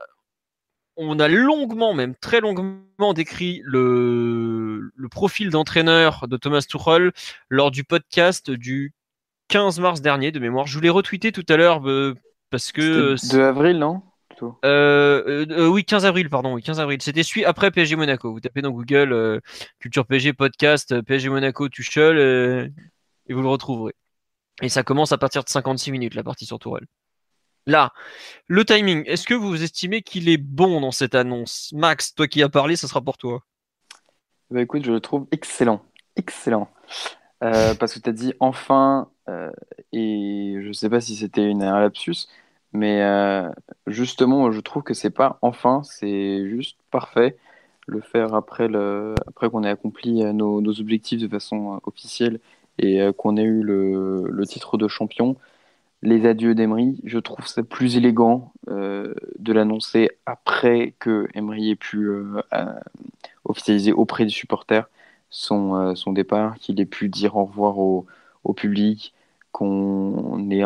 [0.97, 7.12] on a longuement, même très longuement décrit le, profil d'entraîneur de Thomas Tuchel
[7.49, 8.92] lors du podcast du
[9.49, 10.66] 15 mars dernier de mémoire.
[10.66, 12.14] Je voulais retweeter tout à l'heure euh,
[12.51, 13.16] parce que...
[13.30, 14.03] 2 avril, non
[14.66, 17.01] euh, euh, oui, 15 avril, pardon, oui, 15 avril.
[17.01, 18.30] C'était celui après PSG Monaco.
[18.32, 19.40] Vous tapez dans Google
[19.78, 22.18] Culture PSG podcast, PSG Monaco Tuchel
[23.28, 23.94] et vous le retrouverez.
[24.61, 26.86] Et ça commence à partir de 56 minutes, la partie sur Tourelle.
[27.67, 27.93] Là,
[28.47, 31.73] le timing, est-ce que vous estimez qu'il est bon dans cette annonce?
[31.75, 33.43] Max, toi qui as parlé, ce sera pour toi.
[34.51, 35.83] Bah écoute, je le trouve excellent.
[36.14, 36.69] Excellent.
[37.43, 39.51] Euh, parce que tu as dit enfin, euh,
[39.93, 42.29] et je ne sais pas si c'était une un lapsus,
[42.73, 43.51] mais euh,
[43.89, 47.37] justement, je trouve que c'est pas enfin, c'est juste parfait.
[47.89, 52.39] Le faire après, le, après qu'on ait accompli nos, objectifs de façon officielle
[52.79, 55.37] et qu'on ait eu le titre de champion
[56.07, 57.01] les adieux d'Emery.
[57.05, 62.43] Je trouve ça plus élégant euh, de l'annoncer après que Emery ait pu euh,
[63.45, 64.89] officialiser auprès des supporters.
[65.31, 68.07] son, son départ, qu'il ait pu dire au revoir au,
[68.55, 69.15] public,
[69.53, 70.65] qu'on est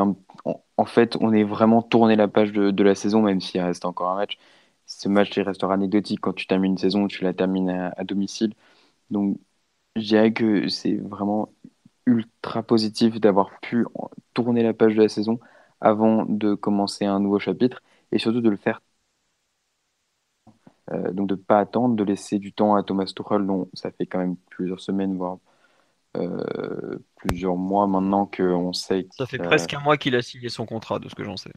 [0.80, 4.11] en fait, on est vraiment tourné la page de, la saison, même s'il reste encore
[4.11, 4.38] un match.
[4.86, 8.55] Ce match, il restera anecdotique quand tu termines une saison, tu la termines à, domicile.
[9.11, 9.38] Donc,
[9.97, 11.53] je dirais que c'est vraiment
[12.07, 13.86] ultra positif d'avoir pu
[14.34, 15.38] tourner la page de la saison
[15.80, 17.82] avant de commencer un nouveau chapitre
[18.12, 18.80] et surtout de le faire.
[20.92, 23.90] Euh, donc de ne pas attendre, de laisser du temps à Thomas Tuchel, dont ça
[23.92, 25.38] fait quand même plusieurs semaines, voire
[26.16, 29.07] euh, plusieurs mois maintenant qu'on sait.
[29.12, 31.53] Ça fait presque un mois qu'il a signé son contrat, de ce que j'en sais.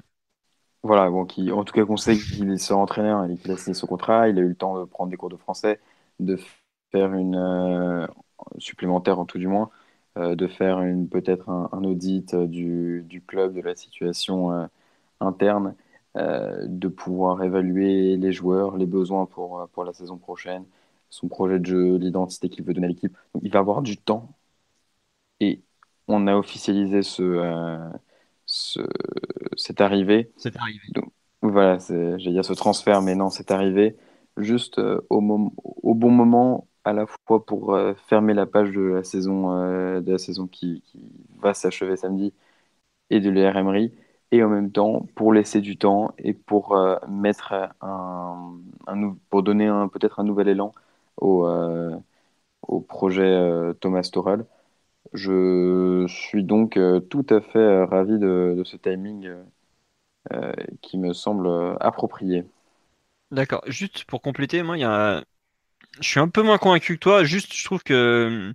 [0.84, 3.74] Voilà, bon, qui, en tout cas qu'on sait qu'il est entraîneur et qu'il a signé
[3.74, 5.80] son contrat, il a eu le temps de prendre des cours de français,
[6.20, 6.38] de
[6.92, 8.06] faire une euh,
[8.60, 9.72] supplémentaire en tout du moins,
[10.16, 14.70] de faire une peut-être un, audit du, du, club, de la situation
[15.20, 15.76] interne,
[16.16, 20.66] de pouvoir évaluer les joueurs, les besoins pour, pour la saison prochaine,
[21.10, 23.18] son projet de jeu, l'identité qu'il veut donner à l'équipe.
[23.34, 24.30] Donc il va avoir du temps
[25.40, 25.62] et
[26.08, 27.90] on a officialisé ce, euh,
[28.46, 28.82] ce
[29.58, 30.32] cette arrivée.
[30.38, 30.80] C'est arrivé.
[30.94, 31.12] Donc,
[31.42, 31.78] voilà,
[32.18, 33.96] j'ai dire ce transfert, mais non, c'est arrivé
[34.38, 35.52] juste euh, au,
[35.84, 39.50] au bon moment, à la fois pour euh, fermer la page de la saison,
[40.02, 40.84] de la saison qui,
[41.40, 42.34] va s'achever samedi
[43.10, 43.92] et de l'ERMRI,
[44.32, 46.78] et en même temps pour laisser du temps et pour
[47.10, 48.58] mettre un,
[49.30, 50.72] pour donner peut-être un nouvel élan
[51.18, 51.48] au,
[52.68, 54.46] au projet Thomas Torel.
[55.14, 59.32] Je suis donc euh, tout à fait euh, ravi de, ce timing
[60.32, 61.48] euh, qui me semble
[61.80, 62.46] approprié.
[63.32, 63.62] D'accord.
[63.68, 65.24] Juste pour compléter, moi, il y a...
[66.00, 67.24] je suis un peu moins convaincu que toi.
[67.24, 68.54] Juste, je trouve que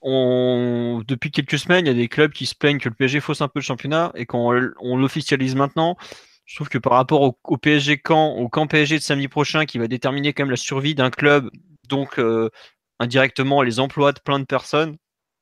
[0.00, 1.02] on...
[1.06, 3.40] depuis quelques semaines, il y a des clubs qui se plaignent que le PSG fausse
[3.40, 5.96] un peu le championnat et qu'on on, l'officialise maintenant.
[6.44, 9.78] Je trouve que par rapport au, PSG camp, au camp PSG de samedi prochain, qui
[9.78, 11.50] va déterminer quand même la survie d'un club,
[11.88, 12.20] donc
[12.98, 14.96] indirectement les emplois de plein de personnes,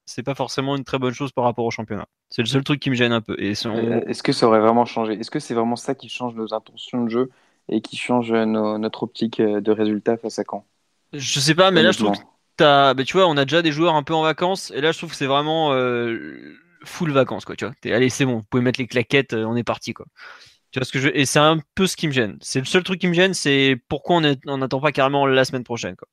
[0.07, 2.07] c'est pas forcément une très bonne chose par rapport au championnat.
[2.31, 3.37] C'est le seul truc qui me gêne un peu.
[3.39, 5.15] Euh, est-ce que ça aurait vraiment changé?
[5.15, 7.31] Est-ce que c'est vraiment ça qui change nos intentions de jeu
[7.69, 10.65] et qui change notre optique euh, de résultat face à Caen?
[11.13, 13.73] Je sais pas, mais là je trouve que bah, tu vois, on a déjà des
[13.73, 17.45] joueurs un peu en vacances et là je trouve que c'est vraiment euh, full vacances
[17.45, 17.57] quoi.
[17.57, 20.07] Tu vois, allez c'est bon, vous pouvez mettre les claquettes, on est parti quoi.
[20.71, 22.39] Tu vois ce que je et c'est un peu ce qui me gêne.
[22.41, 25.65] C'est le seul truc qui me gêne, c'est pourquoi on n'attend pas carrément la semaine
[25.65, 26.09] prochaine quoi.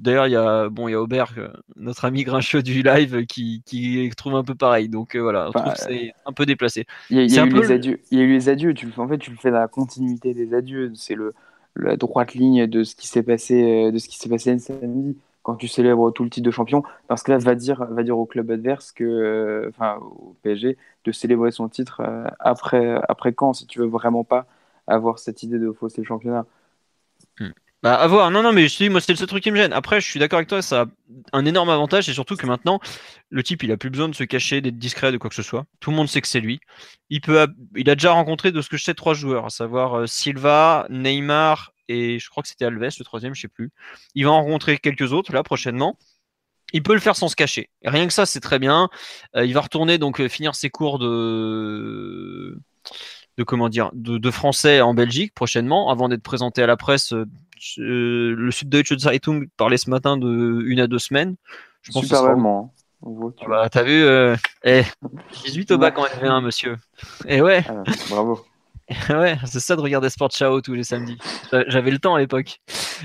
[0.00, 3.26] D'ailleurs, il y a bon, il y a Aubert, euh, notre ami grincheux du live,
[3.26, 4.88] qui, qui trouve un peu pareil.
[4.88, 6.86] Donc euh, voilà, trouve que c'est un peu déplacé.
[7.10, 8.00] Il y, a, eu les adieux.
[8.10, 8.72] Il y a eu les adieux.
[8.72, 10.90] Tu, en fait, tu le fais dans la continuité des adieux.
[10.94, 11.34] C'est le
[11.76, 15.16] la droite ligne de ce qui s'est passé, euh, de ce qui s'est passé samedi
[15.42, 16.82] quand tu célèbres tout le titre de champion.
[17.08, 21.12] Parce que là, va dire, va dire au club adverse que, enfin, au PSG, de
[21.12, 22.02] célébrer son titre
[22.40, 24.46] après, après quand, si tu veux vraiment pas
[24.86, 26.46] avoir cette idée de fausser le championnat.
[27.82, 28.30] Bah, à voir.
[28.30, 29.72] Non, non, mais je dis, moi, c'est le seul truc qui me gêne.
[29.72, 30.86] Après, je suis d'accord avec toi, ça a
[31.32, 32.78] un énorme avantage, et surtout que maintenant,
[33.30, 35.42] le type, il a plus besoin de se cacher, d'être discret, de quoi que ce
[35.42, 35.64] soit.
[35.80, 36.60] Tout le monde sait que c'est lui.
[37.08, 40.00] Il, peut, il a déjà rencontré, de ce que je sais, trois joueurs, à savoir
[40.00, 43.70] euh, Silva, Neymar, et je crois que c'était Alves, le troisième, je sais plus.
[44.14, 45.98] Il va en rencontrer quelques autres, là, prochainement.
[46.74, 47.70] Il peut le faire sans se cacher.
[47.82, 48.90] rien que ça, c'est très bien.
[49.36, 52.60] Euh, il va retourner, donc, euh, finir ses cours de
[53.40, 58.34] de comment dire de, français en Belgique prochainement avant d'être présenté à la presse euh,
[58.36, 61.36] le Süddeutsche Zeitung parlait ce matin de une à deux semaines.
[61.82, 62.70] Je pense Super hein.
[63.02, 66.76] ah bah, t'as vu, euh, 18 eh, au bac en LV1, monsieur.
[67.26, 67.64] Et eh ouais.
[67.66, 68.44] Ah, bravo.
[69.08, 71.16] ouais, c'est ça de regarder Sport Chao tous les samedis.
[71.68, 72.60] J'avais le temps à l'époque.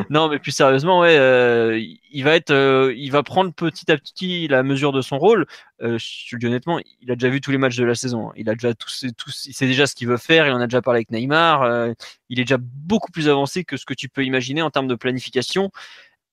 [0.09, 1.79] Non, mais plus sérieusement, ouais, euh,
[2.11, 5.45] il va être, euh, il va prendre petit à petit la mesure de son rôle.
[5.81, 8.31] Euh, je dis honnêtement, il a déjà vu tous les matchs de la saison.
[8.35, 10.47] Il a déjà tous, tous il sait déjà ce qu'il veut faire.
[10.47, 11.93] Il en a déjà parlé avec Neymar.
[12.29, 14.95] il est déjà beaucoup plus avancé que ce que tu peux imaginer en termes de
[14.95, 15.69] planification.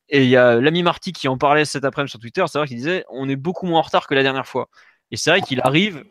[0.09, 2.45] Et il y a l'ami Marty qui en parlait cet après-midi sur Twitter.
[2.49, 4.69] C'est vrai qu'il disait, on est beaucoup moins en retard que la dernière fois.
[5.11, 6.05] Et c'est vrai qu'il arrive,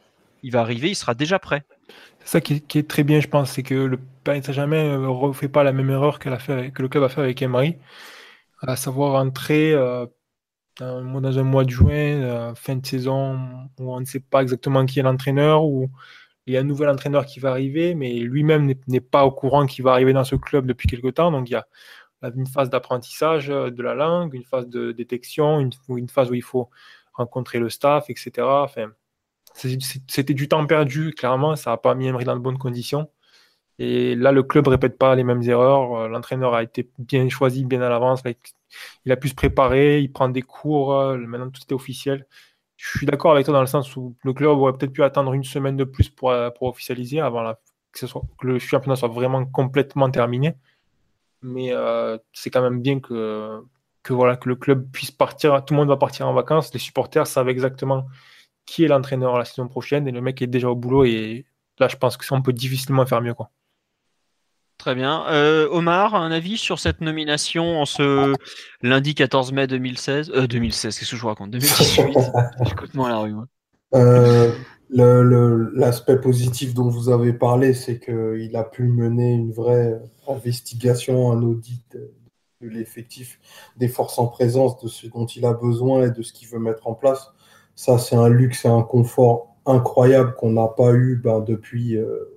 [0.43, 1.63] il va arriver, il sera déjà prêt.
[2.19, 5.49] C'est ça qui est, très bien, je pense, c'est que le Paris Saint-Germain ne refait
[5.49, 7.77] pas la même erreur que, le club a fait avec Emery,
[8.61, 10.05] à savoir entrer euh,
[10.79, 13.39] dans, un mois de juin, euh, fin de saison,
[13.79, 15.89] où on ne sait pas exactement qui est l'entraîneur, où
[16.45, 19.65] il y a un nouvel entraîneur qui va arriver, mais lui-même n'est pas au courant
[19.65, 21.31] qu'il va arriver dans ce club depuis quelque temps.
[21.31, 21.68] Donc il y a
[22.35, 26.69] une phase d'apprentissage de la langue, une phase de détection, une, phase où il faut
[27.13, 28.31] rencontrer le staff, etc.
[29.53, 31.56] c'était du temps perdu, clairement.
[31.56, 33.10] Ça n'a pas mis Emery dans de bonnes conditions.
[33.80, 35.95] Et là, le club ne répète pas les mêmes erreurs.
[35.95, 38.22] Euh, l'entraîneur a été bien choisi, bien à l'avance.
[39.06, 40.94] Il a pu se préparer, il prend des cours.
[40.94, 42.28] Euh, maintenant, tout est officiel.
[42.78, 45.34] Je suis d'accord avec toi dans le sens où le club aurait peut-être pu attendre
[45.34, 47.53] une semaine de plus pour, euh, pour officialiser avant
[47.91, 50.56] que, ce soit, le championnat soit vraiment complètement terminé.
[51.41, 51.73] Mais
[52.34, 53.64] c'est quand même bien que
[54.03, 56.80] que voilà que le club puisse partir, tout le monde va partir en vacances, les
[56.80, 58.07] supporters savent exactement
[58.65, 61.45] qui est l'entraîneur la saison prochaine et le mec est déjà au boulot et
[61.79, 63.51] là je pense que ça on peut difficilement faire mieux quoi.
[64.77, 65.27] Très bien.
[65.27, 68.33] Euh, Omar, un avis sur cette nomination en ce
[68.81, 71.51] lundi 14 mai 2016 euh, 2016, qu'est-ce que je vous raconte?
[71.51, 72.17] 2018
[72.71, 73.35] Écoute-moi la rue.
[73.93, 74.51] Euh,
[74.93, 81.41] L'aspect positif dont vous avez parlé, c'est qu'il a pu mener une vraie investigation, un
[81.43, 81.97] audit
[82.61, 83.39] de l'effectif
[83.77, 86.59] des forces en présence, de ce dont il a besoin et de ce qu'il veut
[86.59, 87.31] mettre en place.
[87.82, 92.32] Ça, c'est un luxe et un confort incroyable qu'on n'a pas eu ben, depuis, euh,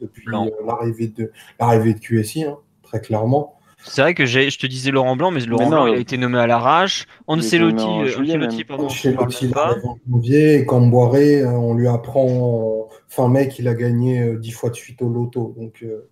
[0.00, 3.58] depuis euh, l'arrivée de, l'arrivée de QSI, hein, très clairement.
[3.84, 5.98] C'est vrai que je te disais Laurent Blanc, mais Laurent Mais non, Blanc, il a
[5.98, 7.06] été nommé à l'arrache.
[7.26, 9.74] Ancelotti, euh, Ancelotti, pardon, Chez on parle Lotti, même pas.
[9.84, 14.52] en janvier, et Camboiré, on lui apprend en fin mai qu'il a gagné euh, 10
[14.52, 15.54] fois de suite au loto.
[15.58, 16.08] Donc, euh,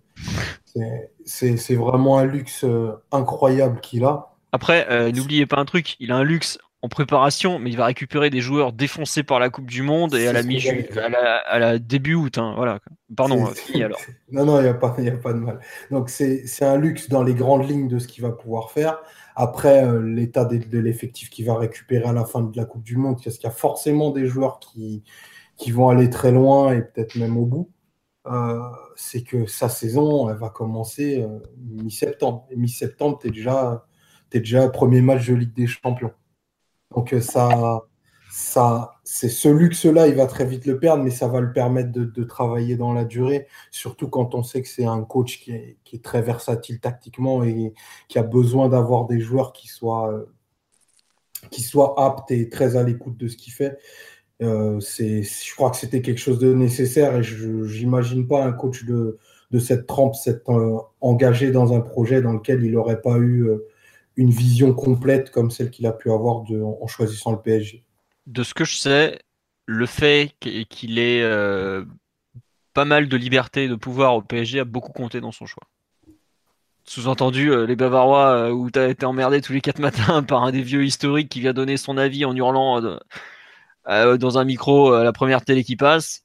[0.65, 2.63] c'est- c'est c'est vraiment un luxe
[3.11, 4.35] incroyable qu'il a.
[4.51, 7.85] Après, euh, n'oubliez pas un truc, il a un luxe en préparation, mais il va
[7.85, 11.37] récupérer des joueurs défoncés par la Coupe du Monde et à la mi à la,
[11.37, 12.37] à la début août.
[12.37, 12.79] hein, voilà.
[13.15, 13.99] Pardon, fini alors.
[14.31, 15.59] Non, non, il n'y a, pas- y a pas de mal.
[15.89, 18.99] Donc, c'est un luxe dans les grandes lignes de ce qu'il va pouvoir faire.
[19.35, 22.83] Après, euh, l'état de, de l'effectif qu'il va récupérer à la fin de la Coupe
[22.83, 25.03] du Monde, parce qu'il y a forcément des joueurs qui,
[25.57, 27.71] qui vont aller très loin et peut-être même au bout.
[28.27, 28.59] Euh,
[28.95, 32.45] c'est que sa saison, elle va commencer euh, mi-septembre.
[32.51, 33.85] Et mi-septembre, tu es déjà,
[34.29, 36.11] t'es déjà premier match de Ligue des Champions.
[36.91, 37.81] Donc, euh, ça,
[38.29, 41.91] ça, c'est ce luxe-là, il va très vite le perdre, mais ça va le permettre
[41.91, 46.03] de, travailler dans la durée, surtout quand on sait que c'est un coach qui est,
[46.03, 47.73] très versatile tactiquement et
[48.07, 50.25] qui a besoin d'avoir des joueurs qui soient, euh,
[51.51, 53.77] qui soient aptes et très à l'écoute de ce qu'il fait.
[54.43, 58.85] Euh, je crois que c'était quelque chose de nécessaire et je j'imagine pas un coach
[58.85, 59.17] de,
[59.49, 63.49] de cette trempe s'être euh, engagé dans un projet dans lequel il n'aurait pas eu
[64.17, 67.83] une vision complète comme celle qu'il a pu avoir en choisissant le PSG.
[68.25, 69.19] De ce que je sais,
[69.67, 71.85] le fait qu'- qu'il ait euh,
[72.73, 75.63] pas mal de liberté et de pouvoir au PSG a beaucoup compté dans son choix.
[76.85, 80.43] Sous-entendu, euh, les Bavarois euh, où tu as été emmerdé tous les quatre matins par
[80.43, 82.81] un des vieux historiques qui vient donner son avis en hurlant
[83.85, 86.23] dans un micro à la première télé qui passe,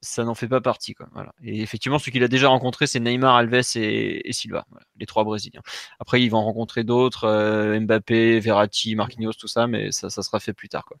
[0.00, 0.94] ça n'en fait pas partie.
[0.94, 1.08] Quoi.
[1.42, 4.66] Et effectivement, ceux qu'il a déjà rencontrés, c'est Neymar, Alves et, Silva,
[4.98, 5.62] les trois Brésiliens.
[5.98, 10.40] Après, il va en rencontrer d'autres, euh, Mbappé, Verratti, Marquinhos, tout ça, mais ça, sera
[10.40, 10.84] fait plus tard.
[10.84, 10.98] Quoi.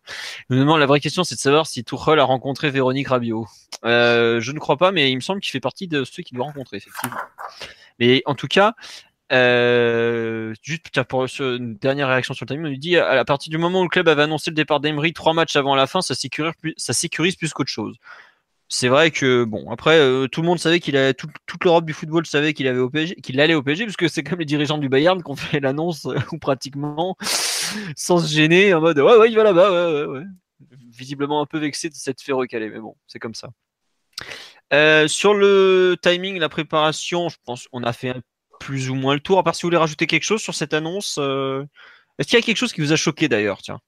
[0.48, 3.46] La vraie question, c'est de savoir si Tuchel a rencontré Véronique Rabiot.
[3.84, 6.36] Euh, je ne crois pas, mais il me semble qu'il fait partie de ceux qu'il
[6.36, 7.16] doit rencontrer, effectivement.
[7.98, 8.74] Mais en tout cas,
[9.30, 13.50] euh, juste pour sur une dernière réaction sur le timing, on lui dit à partir
[13.50, 16.00] du moment où le club avait annoncé le départ d'Emery trois matchs avant la fin,
[16.00, 17.96] ça sécurise ça sécurise plus qu'autre chose.
[18.70, 21.86] C'est vrai que bon, après euh, tout le monde savait qu'il a tout- toute l'Europe
[21.86, 24.40] du football savait qu'il avait au PSG, qu'il allait au PSG, parce que c'est comme
[24.40, 27.16] les dirigeants du Bayern qui ont fait l'annonce euh, ou pratiquement
[27.96, 30.24] sans se gêner en mode ouais ouais il va là-bas, ouais, ouais, ouais.
[30.90, 33.48] visiblement un peu vexé de s'être fait recaler, mais bon c'est comme ça.
[34.74, 38.20] Euh, sur le timing, la préparation, je pense qu'on a fait un-
[38.60, 39.38] plus ou moins le tour.
[39.38, 42.44] À part si vous voulez rajouter quelque chose sur cette annonce, est-ce qu'il y a
[42.44, 43.80] quelque chose qui vous a choqué d'ailleurs Tiens,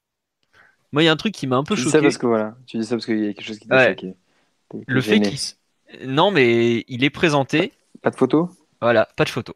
[0.91, 1.97] moi il y a un truc qui m'a un peu Tu dis choqué.
[1.97, 3.75] ça parce que voilà, tu dis ça parce qu'il y a quelque chose qui t'a
[3.89, 4.15] choqué.
[4.87, 5.37] Le fait qu'il.
[6.07, 7.73] Non, mais il est présenté.
[8.01, 8.49] Pas de photo?
[8.81, 9.53] Voilà, pas de photo.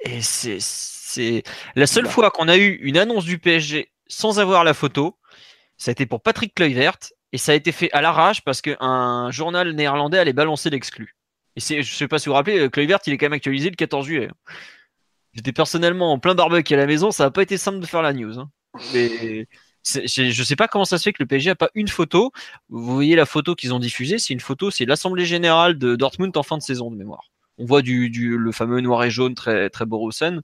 [0.00, 0.58] Et c'est.
[0.60, 1.42] c'est
[1.74, 2.10] La seule Bah.
[2.10, 5.16] fois qu'on a eu une annonce du PSG sans avoir la photo,
[5.76, 6.96] ça a été pour Patrick Kluivert.
[7.32, 11.14] Et ça a été fait à l'arrache parce qu'un journal néerlandais allait balancer l'exclu.
[11.56, 13.68] Et c'est, je sais pas si vous vous rappelez, Kluivert, il est quand même actualisé
[13.68, 14.30] le 14 juillet.
[15.34, 18.00] J'étais personnellement en plein barbecue à la maison, ça n'a pas été simple de faire
[18.00, 18.38] la news.
[18.38, 18.50] hein.
[18.94, 19.46] Mais
[19.94, 22.32] je sais pas comment ça se fait que le PSG a pas une photo.
[22.68, 26.36] Vous voyez la photo qu'ils ont diffusée, c'est une photo, c'est l'assemblée générale de Dortmund
[26.36, 27.30] en fin de saison de mémoire.
[27.58, 28.08] On voit du,
[28.38, 30.42] le fameux noir et jaune très très Borussen,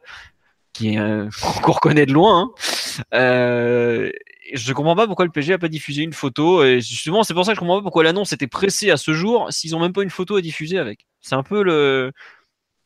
[0.73, 1.29] qui euh,
[1.62, 2.43] qu'on reconnaît de loin.
[2.43, 3.03] hein.
[3.15, 4.11] Euh,
[4.53, 6.65] je comprends pas pourquoi le PSG a pas diffusé une photo.
[6.65, 9.12] Et justement, c'est pour ça que je comprends pas pourquoi l'annonce était pressée à ce
[9.15, 11.07] jour s'ils ont même pas une photo à diffuser avec.
[11.21, 12.12] C'est un peu le,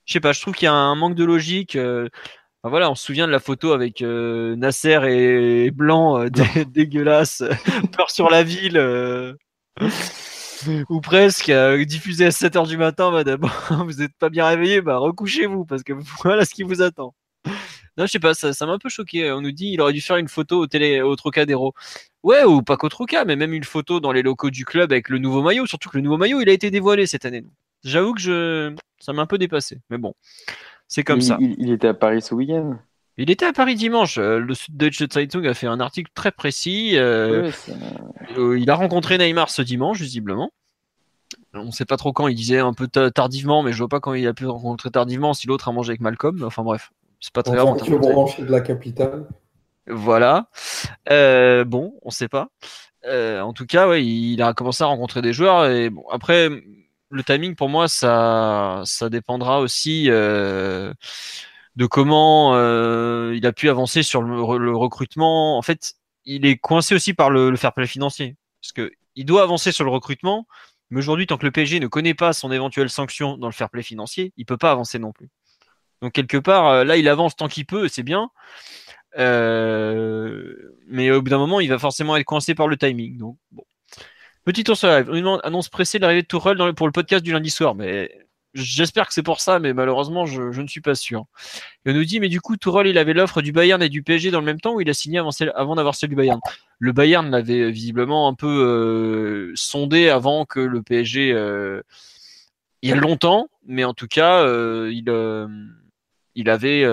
[0.07, 1.77] je sais pas, je trouve qu'il y a un manque de logique.
[1.77, 2.09] euh,
[2.69, 6.65] enfin, voilà, on se souvient de la photo avec euh, Nasser et Blanc, euh, dé-
[6.67, 7.43] dégueulasse,
[7.97, 9.35] peur sur la ville, euh,
[10.89, 13.11] ou presque, euh, diffusé à 7h du matin.
[13.11, 13.51] Bah, d'abord,
[13.87, 15.93] vous n'êtes pas bien réveillé, bah recouchez-vous parce que
[16.23, 17.15] voilà ce qui vous attend.
[17.97, 19.33] Non, je sais pas, ça ça m'a un peu choqué.
[19.33, 21.73] On nous dit il aurait dû faire une photo au, télé, au Trocadéro.
[22.23, 25.09] Ouais, ou pas qu'au Troca, mais même une photo dans les locaux du club avec
[25.09, 25.67] le nouveau maillot.
[25.67, 27.45] Surtout que le nouveau maillot, il a été dévoilé cette année.
[27.85, 29.79] J'avoue que je, ça m'a un peu dépassé.
[29.91, 30.15] Mais bon,
[30.89, 31.37] c'est comme il, ça.
[31.41, 32.79] Il, il était à Paris ce week-end.
[33.17, 34.19] Il était à Paris dimanche.
[34.19, 36.93] Euh, Le Süddeutsche Zeitung a fait un article très précis.
[36.97, 37.51] euh,
[38.37, 40.51] euh, il a rencontré Neymar ce dimanche, visiblement.
[41.53, 42.29] On ne sait pas trop quand.
[42.29, 44.91] Il disait un peu ta- tardivement, mais je vois pas quand il a pu rencontrer
[44.91, 45.35] tardivement.
[45.35, 46.91] Si l'autre a mangé avec Malcolm, enfin bref,
[47.21, 47.77] c'est pas très grave.
[47.99, 49.27] branché de la capitale.
[49.89, 50.49] Voilà.
[51.11, 52.51] Euh, bon, on sait pas.
[53.07, 55.67] Euh, en tout cas, ouais, il a commencé à rencontrer des joueurs.
[55.67, 56.51] Et bon, après,
[57.11, 60.93] le timing pour moi, ça, ça dépendra aussi euh,
[61.77, 62.55] de comment
[63.33, 65.59] il a pu avancer sur le, recrutement.
[65.59, 65.95] En fait,
[66.25, 69.73] il est coincé aussi par le, le fair play financier, parce que il doit avancer
[69.73, 70.47] sur le recrutement.
[70.91, 73.69] Mais aujourd'hui, tant que le PSG ne connaît pas son éventuelle sanction dans le fair
[73.69, 75.29] play financier, il peut pas avancer non plus.
[76.01, 78.31] Donc quelque part, là, il avance tant qu'il peut, c'est bien.
[79.17, 80.55] Euh,
[80.87, 83.19] mais au bout d'un moment, il va forcément être coincé par le timing.
[83.19, 83.65] Donc, bon.
[84.49, 85.11] Petit tour sur live.
[85.11, 87.75] On annonce pressée de l'arrivée de Tourelle pour le podcast du lundi soir.
[87.75, 88.11] Mais
[88.55, 91.27] j'espère que c'est pour ça, mais malheureusement, je, ne suis pas sûr.
[91.85, 94.31] On nous dit, mais du coup, Tourelle, il avait l'offre du Bayern et du PSG
[94.31, 96.41] dans le même temps ou il a signé avant, d'avoir celle du Bayern?
[96.79, 101.31] Le Bayern l'avait visiblement un peu euh, sondé avant que le PSG.
[101.35, 101.83] Euh,
[102.81, 105.11] il y a longtemps, mais en tout cas, il
[106.47, 106.87] avait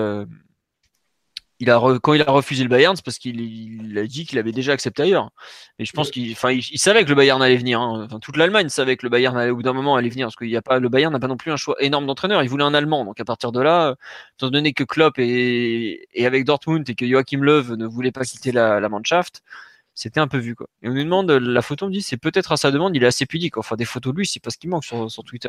[1.58, 4.52] il a quand il a refusé le Bayern, c'est parce qu'il a dit qu'il avait
[4.52, 5.30] déjà accepté ailleurs.
[5.78, 7.80] Et je pense qu'il, enfin, il, savait que le Bayern allait venir.
[7.80, 8.04] Hein.
[8.04, 10.36] Enfin, toute l'Allemagne savait que le Bayern allait au bout d'un moment allait venir, parce
[10.36, 12.42] qu'il a pas, le Bayern n'a pas non plus un choix énorme d'entraîneur.
[12.42, 13.04] Il voulait un Allemand.
[13.04, 13.96] Donc à partir de là,
[14.34, 18.52] étant donné que Klopp est, avec Dortmund et que Joachim Löw ne voulait pas quitter
[18.52, 19.42] la, la Mannschaft,
[19.94, 20.68] c'était un peu vu quoi.
[20.82, 23.02] Et on nous demande la photo, on me dit c'est peut-être à sa demande, il
[23.02, 23.56] est assez pudique.
[23.56, 25.48] Enfin des photos de lui, c'est pas ce qui manque sur, sur Twitter.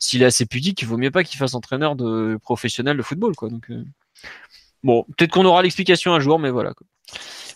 [0.00, 3.36] S'il est assez pudique, il vaut mieux pas qu'il fasse entraîneur de professionnel de football
[3.36, 3.48] quoi.
[3.50, 3.84] Donc euh,
[4.84, 6.74] Bon, peut-être qu'on aura l'explication un jour, mais voilà.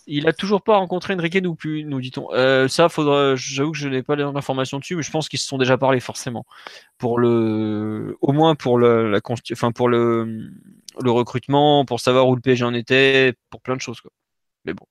[0.06, 2.32] Il a toujours pas rencontré Enrique nous plus, nous dit-on.
[2.32, 3.36] Euh, ça, faudra.
[3.36, 6.00] J'avoue que je n'ai pas l'information dessus, mais je pense qu'ils se sont déjà parlé
[6.00, 6.46] forcément.
[6.96, 9.20] Pour le, au moins pour le, la,
[9.52, 10.50] enfin pour le,
[11.02, 14.10] le recrutement, pour savoir où le PSG en était, pour plein de choses quoi.
[14.64, 14.86] Mais bon.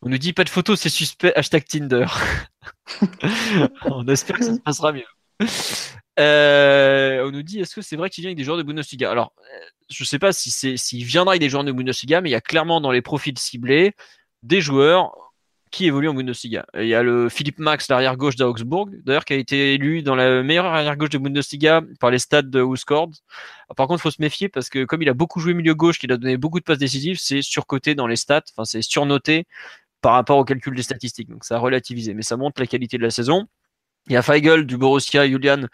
[0.00, 1.32] On nous dit pas de photos, c'est suspect.
[1.36, 2.06] Hashtag Tinder.
[3.86, 5.04] On espère que ça se passera mieux.
[6.18, 9.10] Euh, on nous dit est-ce que c'est vrai qu'il vient avec des joueurs de Bundesliga?
[9.10, 9.32] Alors,
[9.92, 12.36] je ne sais pas si s'il viendra avec des joueurs de Bundesliga, mais il y
[12.36, 13.92] a clairement dans les profils ciblés
[14.42, 15.12] des joueurs
[15.72, 16.66] qui évoluent en Bundesliga.
[16.74, 20.14] Il y a le Philippe Max, l'arrière gauche d'Augsbourg, d'ailleurs qui a été élu dans
[20.14, 23.10] la meilleure arrière gauche de Bundesliga par les stades de Housecord.
[23.74, 25.98] Par contre, il faut se méfier parce que comme il a beaucoup joué milieu gauche,
[25.98, 29.46] qu'il a donné beaucoup de passes décisives, c'est surcoté dans les stats, enfin c'est surnoté
[30.02, 31.30] par rapport au calcul des statistiques.
[31.30, 33.46] Donc ça a relativisé, mais ça montre la qualité de la saison.
[34.08, 35.66] Il y a Feigl du Borussia, Julian,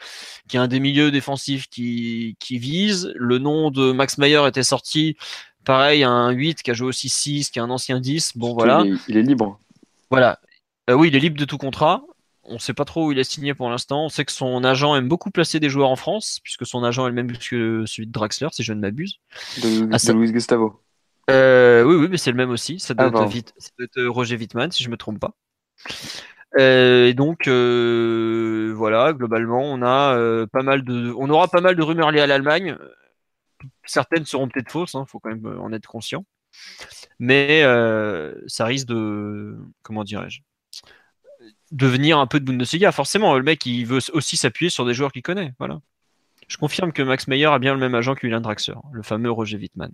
[0.49, 3.13] qui est un des milieux défensifs qui, qui vise.
[3.17, 5.17] Le nom de Max Meyer était sorti.
[5.65, 8.37] Pareil, un 8 qui a joué aussi 6, qui est un ancien 10.
[8.37, 8.85] Bon, voilà.
[9.09, 9.59] Il est, libre.
[10.11, 10.41] Voilà.
[10.91, 12.03] Euh, oui, il est libre de tout contrat.
[12.45, 14.07] On ne sait pas trop où il est signé pour l'instant.
[14.07, 17.07] On sait que son agent aime beaucoup placer des joueurs en France, puisque son agent
[17.07, 19.21] est le même que celui de Draxler, si je ne m'abuse.
[19.63, 20.81] De, ah, Luis Gustavo.
[21.31, 22.79] Euh, oui, oui, mais c'est le même aussi.
[22.79, 23.29] Ça doit, ah,
[23.81, 25.35] être, Roger Wittmann, si je ne me trompe pas.
[26.59, 31.77] Euh, et donc euh, voilà, globalement, on a euh, pas mal de, aura pas mal
[31.77, 32.77] de rumeurs liées à l'Allemagne.
[33.85, 36.25] Certaines seront peut-être fausses, il hein, faut quand même en être conscient.
[37.19, 37.63] Mais
[38.47, 40.41] ça risque de, comment dirais-je,
[41.71, 42.93] devenir un peu de Bundesliga.
[42.93, 45.53] Forcément, le mec, il veut aussi s'appuyer sur des joueurs qu'il connaît.
[45.59, 45.81] Voilà.
[46.49, 49.31] Je confirme que Max Meyer a bien le même agent que William Draxler, le fameux
[49.31, 49.93] Roger Wittmann.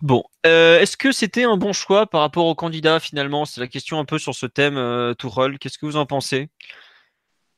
[0.00, 3.44] Bon, euh, est-ce que c'était un bon choix par rapport aux candidats finalement?
[3.44, 5.14] C'est la question un peu sur ce thème, euh.
[5.14, 6.50] Qu'est-ce que vous en pensez?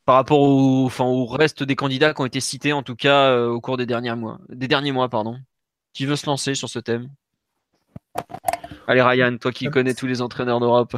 [0.04, 3.30] Par rapport au, enfin, au reste des candidats qui ont été cités, en tout cas
[3.30, 4.38] euh, au cours des derniers mois.
[4.48, 5.38] Des derniers mois, pardon.
[5.94, 7.08] Qui veut se lancer sur ce thème?
[8.86, 10.96] Allez Ryan, toi qui connais tous les entraîneurs d'Europe.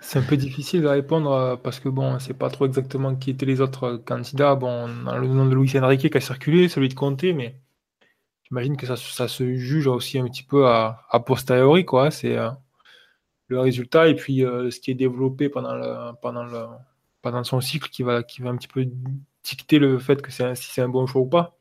[0.00, 3.46] C'est un peu difficile de répondre parce que bon, c'est pas trop exactement qui étaient
[3.46, 4.54] les autres candidats.
[4.54, 7.60] Bon, on a le nom de Luis Enrique qui a circulé, celui de Conte, mais
[8.48, 8.96] j'imagine que ça,
[9.28, 12.10] se juge aussi un petit peu à, posteriori, quoi.
[12.10, 12.50] C'est euh,
[13.48, 16.12] le résultat et puis euh, ce qui est développé pendant, le,
[17.22, 18.86] pendant, son cycle qui va, qui va un petit peu
[19.44, 21.56] dicter le fait que c'est si c'est un bon choix ou pas.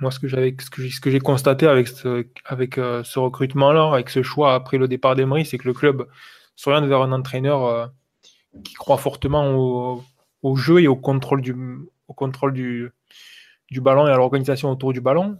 [0.00, 0.28] Moi, ce que
[1.10, 5.44] j'ai constaté avec ce, avec euh, ce recrutement-là, avec ce choix après le départ d'Emery,
[5.44, 6.06] c'est que le club
[6.54, 7.92] s'oriente vers un entraîneur
[8.62, 10.04] qui croit fortement au,
[10.42, 11.56] au, jeu et au contrôle du,
[12.06, 12.92] au contrôle du,
[13.72, 15.38] du ballon et à l'organisation autour du ballon.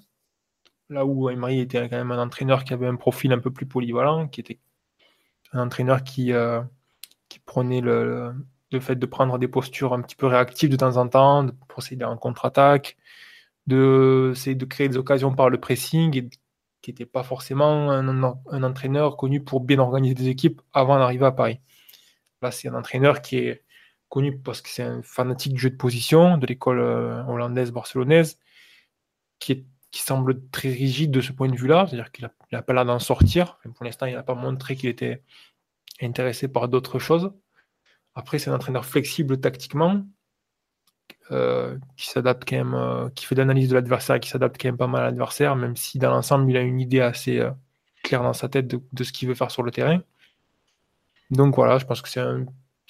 [0.89, 3.67] Là où Emery était quand même un entraîneur qui avait un profil un peu plus
[3.67, 4.59] polyvalent, qui était
[5.53, 6.63] un entraîneur qui, euh,
[7.47, 8.35] prenait le,
[8.81, 12.05] fait de prendre des postures un petit peu réactives de temps en temps, de procéder
[12.05, 12.97] en contre-attaque,
[13.67, 16.31] de, de créer des occasions par le pressing,
[16.83, 21.27] qui n'était pas forcément un, un, entraîneur connu pour bien organiser des équipes avant d'arriver
[21.27, 21.61] à Paris.
[22.43, 23.62] Là, c'est un entraîneur qui est
[24.13, 28.39] connu parce que c'est un fanatique du jeu de position de l'école euh, hollandaise barcelonaise,
[29.39, 32.85] qui, qui semble très rigide de ce point de vue-là, c'est-à-dire qu'il n'a pas l'air
[32.85, 33.59] d'en sortir.
[33.75, 35.23] pour l'instant, il n'a pas montré qu'il était
[36.03, 37.33] intéressé par d'autres choses.
[38.15, 40.05] Après, c'est un entraîneur flexible tactiquement,
[41.31, 44.77] euh, qui s'adapte quand même, euh, qui fait l'analyse de l'adversaire qui s'adapte quand même
[44.77, 47.43] pas mal à l'adversaire, même si dans l'ensemble, il a une idée assez,
[48.03, 50.03] clair dans sa tête de, ce qu'il veut faire sur le terrain.
[51.31, 52.45] Donc voilà, je pense que c'est un,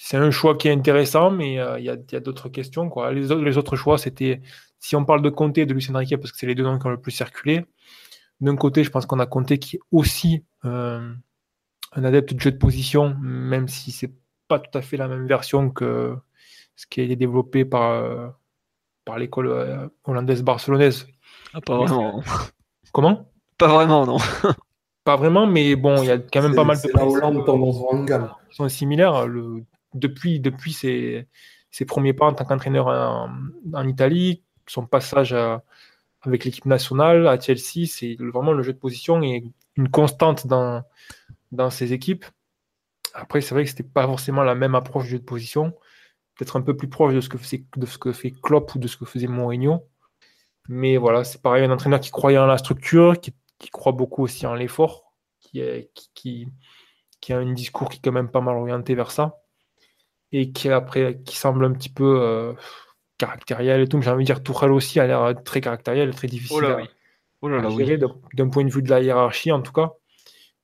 [0.05, 2.89] c'est un choix qui est intéressant, mais euh, il y a, d'autres questions.
[2.89, 3.12] Quoi.
[3.12, 4.43] Les, les autres choix, c'était,
[4.81, 6.77] si on parle de Conte et de Lucien Riquet, parce que c'est les deux noms
[6.77, 7.65] qui ont le plus circulé,
[8.41, 11.09] d'un côté, je pense qu'on a Conte qui est aussi euh,
[11.93, 14.11] un adepte de jeu de position, même si c'est
[14.49, 16.16] pas tout à fait la même version que
[16.74, 18.27] ce qui a été développé par, euh,
[19.05, 21.07] par l'école hollandaise barcelonaise.
[21.55, 22.20] Ah, pas vraiment.
[22.93, 23.31] Comment?
[23.57, 24.19] Pas vraiment, non.
[25.05, 26.91] pas vraiment, mais bon, il y a quand même pas mal de.
[26.93, 27.77] la Hollande tendance
[28.51, 29.29] Ils sont similaires.
[29.29, 29.62] Le,
[29.94, 30.43] depuis,
[30.73, 31.27] ses,
[31.86, 35.35] premiers pas en tant qu'entraîneur en, Italie, son passage
[36.23, 39.44] avec l'équipe nationale à Chelsea, c'est vraiment le jeu de position et
[39.77, 40.85] une constante dans,
[41.70, 42.24] ses équipes.
[43.14, 45.73] Après, c'est vrai que c'était pas forcément la même approche du jeu de position,
[46.36, 49.27] peut-être un peu plus proche de ce que fait, Klopp ou de ce que faisait
[49.27, 49.86] Mourinho.
[50.69, 53.35] Mais voilà, c'est pareil, un entraîneur qui croyait en la structure, qui,
[53.70, 58.56] croit beaucoup aussi en l'effort, qui, a un discours qui est quand même pas mal
[58.56, 59.41] orienté vers ça
[60.33, 62.53] et qui après qui semble un petit peu euh,
[63.19, 63.99] caractériel et tout.
[63.99, 66.87] Mais j'ai envie de dire Tourelle aussi a l'air très caractériel, très difficile
[67.43, 69.93] oh à, oh gérer d'un point de vue de la hiérarchie en tout cas.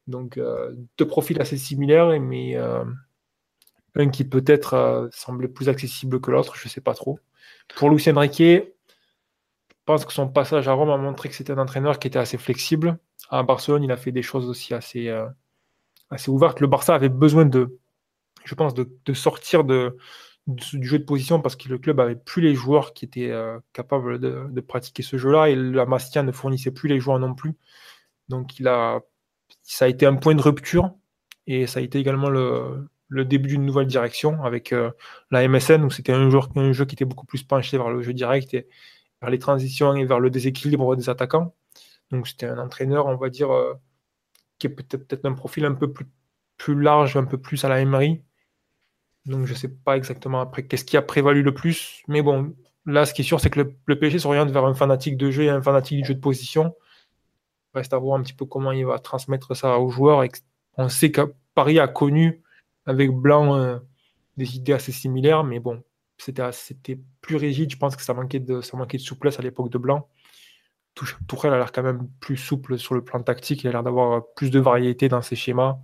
[0.07, 2.85] Donc euh, deux profils assez similaires, mais euh,
[3.95, 7.19] un qui peut-être semblait plus accessible que l'autre, je ne sais pas trop.
[7.77, 8.75] Pour Lucien Riquet,
[9.71, 12.19] je pense que son passage à Rome a montré que c'était un entraîneur qui était
[12.19, 12.99] assez flexible.
[13.29, 15.13] À Barcelone, il a fait des choses aussi assez,
[16.11, 16.61] assez ouvertes.
[16.61, 17.79] Le Barça avait besoin de
[18.49, 19.97] je pense, de, sortir de,
[20.47, 23.59] du jeu de position parce que le club avait plus les joueurs qui étaient euh,
[23.73, 27.55] capables de, pratiquer ce jeu-là et la Mastia ne fournissait plus les joueurs non plus.
[28.29, 29.01] Donc il a,
[29.63, 30.95] ça a été un point de rupture
[31.47, 34.91] et ça a été également le, début d'une nouvelle direction avec euh,
[35.31, 38.15] la MSN où c'était un, un, jeu qui était beaucoup plus penché vers le jeu
[38.15, 38.69] direct et
[39.21, 41.55] vers les transitions et vers le déséquilibre des attaquants.
[42.11, 43.75] Donc c'était un entraîneur, on va dire, euh,
[44.59, 46.07] qui est peut-être peut un profil un peu plus,
[46.57, 48.23] plus large, un peu plus à la Emery,
[49.29, 52.03] donc je ne sais pas exactement après qu'est-ce qui a prévalu le plus.
[52.09, 52.55] Mais bon,
[52.87, 55.31] là, ce qui est sûr, c'est que le, le PSG s'oriente vers un fanatique de
[55.31, 56.75] jeu et un fanatique du jeu de position.
[57.75, 60.25] Reste à voir un petit peu comment il va transmettre ça aux joueurs.
[60.77, 62.43] On sait que Paris a connu
[62.87, 63.79] avec Blanc euh,
[64.39, 65.83] des idées assez similaires, mais bon,
[66.17, 67.71] c'était plus rigide.
[67.71, 70.09] Je pense que ça manquait de, ça manquait de souplesse à l'époque de Blanc.
[71.29, 73.63] Tourelle a l'air quand même plus souple sur le plan tactique.
[73.63, 75.79] Il a l'air d'avoir plus de variété dans ses schémas.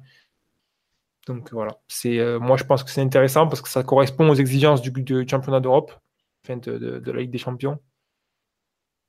[1.27, 4.83] Donc voilà, euh, moi je pense que c'est intéressant parce que ça correspond aux exigences
[4.83, 4.93] du,
[5.29, 5.93] championnat d'Europe,
[6.45, 7.81] enfin de, la Ligue des Champions.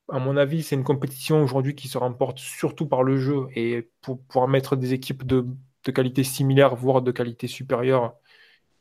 [0.10, 3.90] À mon avis, c'est une compétition aujourd'hui qui se remporte surtout par le jeu et
[4.02, 5.46] pour pouvoir mettre des équipes de,
[5.84, 8.16] qualité similaire, voire de qualité supérieure,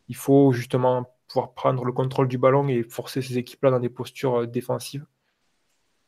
[0.09, 3.89] il faut justement pouvoir prendre le contrôle du ballon et forcer ces équipes-là dans des
[3.89, 5.07] postures euh, défensives.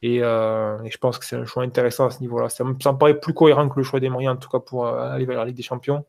[0.04, 2.48] Euh, et, je pense que c'est un choix intéressant à ce niveau-là.
[2.50, 5.24] Ça, me paraît plus cohérent que le choix des moyens, en tout cas pour aller
[5.24, 6.04] vers la Ligue des Champions.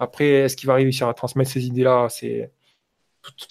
[0.00, 2.08] Après, est-ce qu'il va réussir à transmettre ces idées-là?
[2.08, 2.50] C'est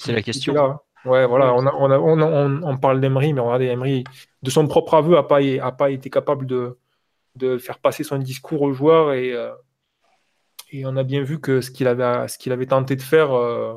[0.07, 0.53] la question.
[0.53, 0.81] Là.
[1.05, 4.03] Ouais, voilà, on, on, on, parle d'Emery, mais regardez, Emery,
[4.43, 6.77] de son propre aveu, n'a pas, a pas été capable de,
[7.35, 9.53] de faire passer son discours aux joueurs et, euh,
[10.71, 13.31] et on a bien vu que ce qu'il avait, ce qu'il avait tenté de faire,
[13.31, 13.75] euh,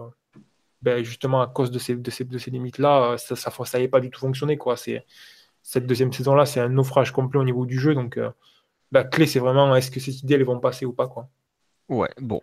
[0.82, 4.01] ben justement à cause de ces, de ces, de ces limites-là, ça n'avait ça, pas
[4.01, 4.57] du tout fonctionné.
[4.59, 4.74] Quoi.
[5.62, 7.94] Cette deuxième saison-là, c'est un naufrage complet au niveau du jeu.
[7.94, 8.31] Donc euh,
[8.90, 11.07] la clé, c'est vraiment est-ce que ces idées elles vont passer ou pas.
[11.07, 11.28] Quoi.
[11.88, 12.40] Ouais, bon.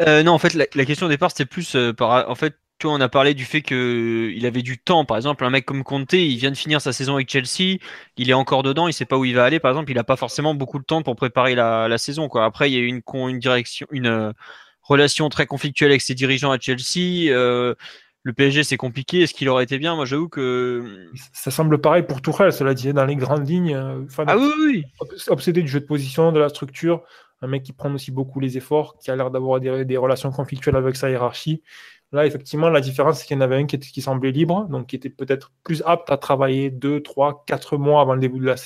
[0.00, 2.28] Euh, non, en fait, la, question au départ, c'était plus euh, par.
[2.28, 5.04] En fait, tu vois, on a parlé du fait qu'il avait du temps.
[5.04, 7.78] Par exemple, un mec comme Conte, il vient de finir sa saison avec Chelsea,
[8.16, 9.60] il est encore dedans, il sait pas où il va aller.
[9.60, 12.28] Par exemple, il n'a pas forcément beaucoup de temps pour préparer la, saison.
[12.28, 12.44] Quoi.
[12.44, 14.32] Après, il y a eu une, une direction, une euh,
[14.82, 17.30] relation très conflictuelle avec ses dirigeants à Chelsea.
[18.22, 19.22] le PSG, c'est compliqué.
[19.22, 19.94] Est-ce qu'il aurait été bien?
[19.94, 21.06] Moi, j'avoue que.
[21.34, 23.76] Ça semble pareil pour Tourelle, cela dit, dans les grandes lignes.
[24.26, 24.84] ah oui, oui.
[25.28, 27.04] Obsédé du jeu de position, de la structure
[27.42, 30.76] un mec qui prend aussi beaucoup les efforts, qui a l'air d'avoir des, relations conflictuelles
[30.76, 31.62] avec sa hiérarchie.
[32.12, 34.96] Là, effectivement, la différence, c'est qu'il y en avait un qui, semblait libre, donc qui
[34.96, 38.56] était peut-être plus apte à travailler 2, 3, 4 mois avant le début de la,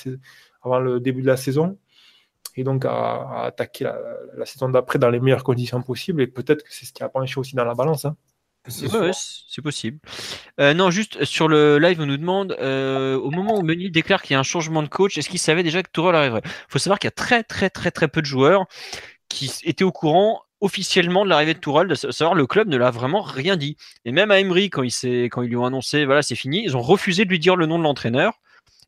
[0.63, 1.77] avant le début de la saison,
[2.55, 3.85] et donc à, attaquer
[4.35, 6.21] la, saison d'après dans les meilleures conditions possibles.
[6.21, 8.05] Et peut-être que c'est ce qui a penché aussi dans la balance.
[8.05, 8.17] Hein.
[9.47, 9.99] C'est possible.
[10.59, 14.21] Euh, non, juste sur le live, on nous demande euh, au moment où Meunier déclare
[14.21, 16.41] qu'il y a un changement de coach, est-ce qu'il savait déjà que Tourelle arriverait?
[16.43, 18.65] Il faut savoir qu'il y a très très très très peu de joueurs
[19.29, 22.89] qui étaient au courant officiellement de l'arrivée de Tourelle, de savoir le club ne l'a
[22.89, 23.77] vraiment rien dit.
[24.05, 26.75] Et même à Emery, quand, il quand ils lui ont annoncé voilà c'est fini, ils
[26.75, 28.33] ont refusé de lui dire le nom de l'entraîneur.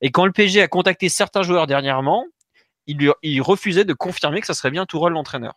[0.01, 2.25] Et quand le PSG a contacté certains joueurs dernièrement,
[2.87, 5.53] il, lui, il refusait de confirmer que ça serait bien Tourelle l'entraîneur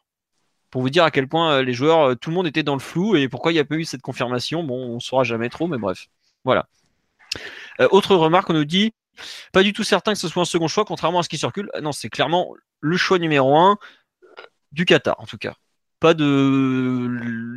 [0.70, 2.74] pour vous dire à quel point euh, les joueurs, euh, tout le monde était dans
[2.74, 4.62] le flou et pourquoi il n'y a pas eu cette confirmation.
[4.62, 6.06] Bon, on ne saura jamais trop, mais bref.
[6.44, 6.68] Voilà.
[7.80, 8.92] Euh, autre remarque, on nous dit
[9.52, 11.70] pas du tout certain que ce soit un second choix, contrairement à ce qui circule.
[11.82, 13.76] Non, c'est clairement le choix numéro un.
[14.72, 15.54] du Qatar en tout cas.
[15.98, 17.06] Pas de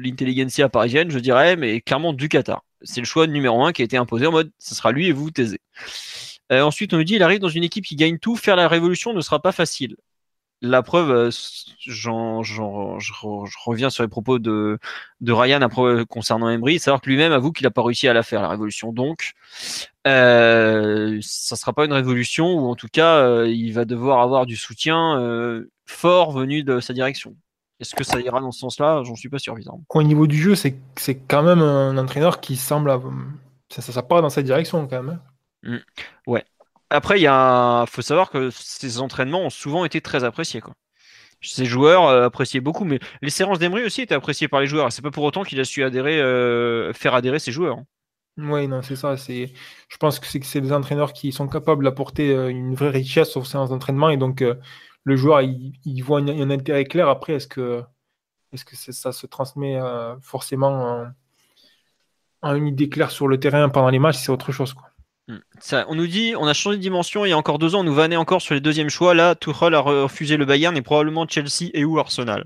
[0.02, 2.64] l'intelligentsia parisienne, je dirais, mais clairement du Qatar.
[2.81, 5.14] C'est le choix numéro un qui a été imposé en mode ce sera lui et
[5.14, 5.61] vous taisez.
[6.49, 9.14] Ensuite, on nous dit il arrive dans une équipe qui gagne tout, faire la révolution
[9.14, 9.95] ne sera pas facile.
[10.65, 11.30] La preuve, euh,
[11.80, 12.10] je,
[13.65, 14.80] reviens sur les propos de,
[15.22, 15.68] Ryan
[16.10, 18.94] concernant Emery, savoir que lui-même avoue qu'il n'a pas réussi à la faire, la révolution.
[18.94, 19.34] Donc,
[20.07, 24.45] euh, ça ne sera pas une révolution, ou en tout cas, il va devoir avoir
[24.45, 25.22] du soutien
[25.85, 27.35] fort venu de sa direction.
[27.81, 29.03] Est-ce que ça ira dans ce sens-là?
[29.03, 29.57] J'en suis pas sûr,
[29.90, 30.77] Au niveau du jeu, c'est
[31.27, 32.90] quand même un entraîneur qui semble.
[33.68, 35.19] Ça, ça, part dans cette direction quand même.
[35.19, 35.19] Hein.
[35.64, 35.77] Mm.
[36.27, 36.45] Ouais.
[36.94, 37.86] Après, il y a...
[37.88, 40.61] faut savoir que ces entraînements ont souvent été très appréciés.
[40.61, 40.76] Quoi.
[41.41, 44.91] Ces joueurs euh, appréciaient beaucoup, mais les séances d'Emery aussi étaient appréciées par les joueurs.
[44.91, 47.80] C'est pas pour autant qu'il a su adhérer, euh, faire adhérer ses joueurs.
[47.80, 47.86] Hein.
[48.38, 49.18] Oui, non, c'est ça.
[49.18, 49.52] C'est,
[49.90, 53.44] je pense que c'est des entraîneurs qui sont capables d'apporter euh, une vraie richesse aux
[53.44, 54.44] séances d'entraînement et donc
[55.03, 57.10] le joueur il, voit un, intérêt clair.
[57.10, 57.84] Après, est-ce que,
[58.52, 59.80] est-ce que ça se transmet
[60.22, 61.07] forcément
[62.44, 64.18] en, une idée claire sur le terrain pendant les matchs?
[64.18, 64.74] C'est autre chose.
[64.74, 64.93] Quoi.
[65.28, 65.38] Hmm.
[65.88, 67.84] On nous dit, on a changé de dimension il y a encore deux ans, on
[67.84, 69.14] nous vannait encore sur les deuxièmes choix.
[69.14, 72.45] Là, Tuchel a refusé le Bayern et probablement Chelsea et ou Arsenal.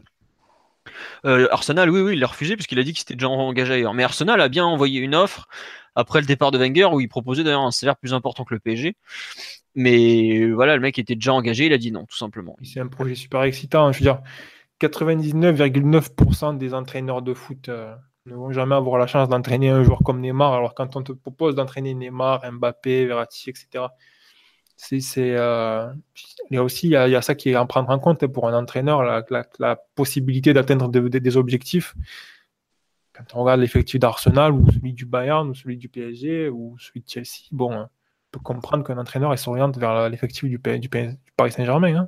[1.26, 3.94] Euh, Arsenal, oui, oui, il l'a refusé puisqu'il a dit qu'il s'était déjà engagé ailleurs.
[3.94, 5.48] Mais Arsenal a bien envoyé une offre
[5.95, 8.60] après le départ de Wenger où il proposait d'ailleurs un salaire plus important que le
[8.60, 8.95] PSG.
[9.76, 12.56] Mais voilà, le mec était déjà engagé, il a dit non, tout simplement.
[12.64, 13.91] C'est un projet super excitant.
[13.91, 14.22] Je veux dire,
[14.82, 17.95] 99,9% des entraîneurs de foot euh,
[18.28, 20.54] ne vont jamais avoir la chance d'entraîner un joueur comme Neymar.
[20.54, 23.86] Alors quand on te propose d'entraîner Neymar, Mbappé, Verratti, etc.,
[24.80, 25.91] c'est, euh,
[26.52, 28.54] il y a aussi il y ça qui est à prendre en compte pour un
[28.54, 31.95] entraîneur, la, possibilité d'atteindre des objectifs.
[33.14, 37.02] Quand on regarde l'effectif d'Arsenal ou celui du Bayern ou celui du PSG ou celui
[37.02, 37.90] de Chelsea, bon, on
[38.30, 42.08] peut comprendre qu'un entraîneur s'oriente vers l'effectif du, Paris Saint-Germain.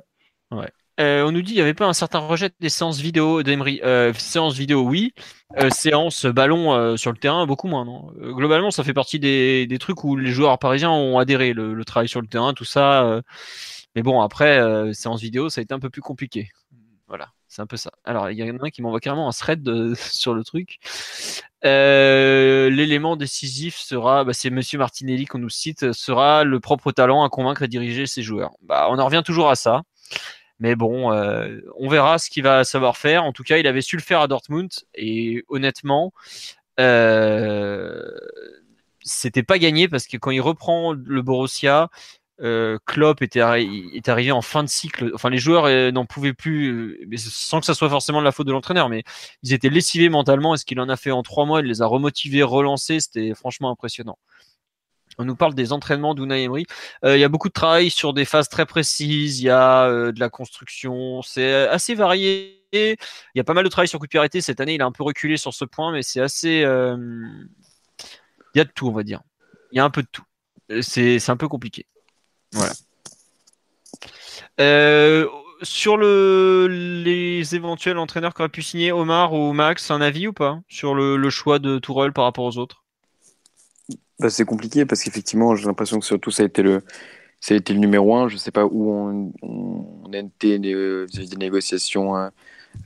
[0.52, 0.66] Hein.
[1.00, 3.80] Euh, on nous dit qu'il n'y avait pas un certain rejet des séances vidéo d'Emery.
[3.82, 5.14] Euh, séances vidéo, oui.
[5.58, 7.86] Euh, séances ballon sur le terrain, beaucoup moins.
[8.18, 12.20] Globalement, ça fait partie des, trucs où les joueurs parisiens ont adhéré, le, travail sur
[12.20, 13.22] le terrain, tout ça.
[13.94, 14.60] mais bon, après,
[14.92, 16.50] séance vidéo, ça a été un peu plus compliqué.
[17.08, 17.90] Voilà, c'est un peu ça.
[18.04, 20.78] Alors, il y en a un qui m'envoie carrément un thread sur le truc.
[21.64, 27.28] L'élément décisif sera, bah, c'est Monsieur Martinelli qu'on nous cite, sera le propre talent à
[27.30, 28.52] convaincre et diriger ses joueurs.
[28.62, 29.82] Bah, on en revient toujours à ça.
[30.60, 33.24] Mais bon, euh, on verra ce qu'il va savoir faire.
[33.24, 34.70] En tout cas, il avait su le faire à Dortmund.
[34.94, 36.12] Et honnêtement,
[36.78, 38.02] euh,
[39.02, 41.90] c'était pas gagné parce que quand il reprend le Borussia,
[42.42, 45.10] euh, Klopp est arrivé en fin de cycle.
[45.14, 48.46] Enfin, les joueurs euh, n'en pouvaient plus, sans que ça soit forcément de la faute
[48.46, 49.04] de l'entraîneur, mais
[49.42, 50.54] ils étaient lessivés mentalement.
[50.54, 53.00] Et ce qu'il en a fait en trois mois, il les a remotivés, relancés.
[53.00, 54.18] C'était franchement impressionnant.
[55.18, 56.66] On nous parle des entraînements d'Unai Emery.
[57.04, 59.40] Euh, il y a beaucoup de travail sur des phases très précises.
[59.40, 61.22] Il y a euh, de la construction.
[61.22, 62.64] C'est assez varié.
[62.72, 62.96] Il
[63.34, 64.40] y a pas mal de travail sur coup de pied.
[64.40, 66.62] Cette année, il a un peu reculé sur ce point, mais c'est assez.
[66.62, 66.96] Euh,
[68.54, 69.20] il y a de tout, on va dire.
[69.72, 70.24] Il y a un peu de tout.
[70.82, 71.86] C'est un peu compliqué.
[72.52, 72.72] Voilà.
[75.62, 76.66] sur le,
[77.04, 80.94] les éventuels entraîneurs qui auraient pu signer, Omar ou Max, un avis ou pas sur
[80.94, 82.79] le, le choix de Tourelle par rapport aux autres?
[84.18, 86.82] Bah, c'est compliqué parce qu'effectivement, j'ai l'impression que surtout ça a été le,
[87.40, 88.28] ça a été le numéro un.
[88.28, 89.32] Je ne sais pas où on,
[90.10, 91.06] on a été des,
[91.38, 92.32] négociations hein,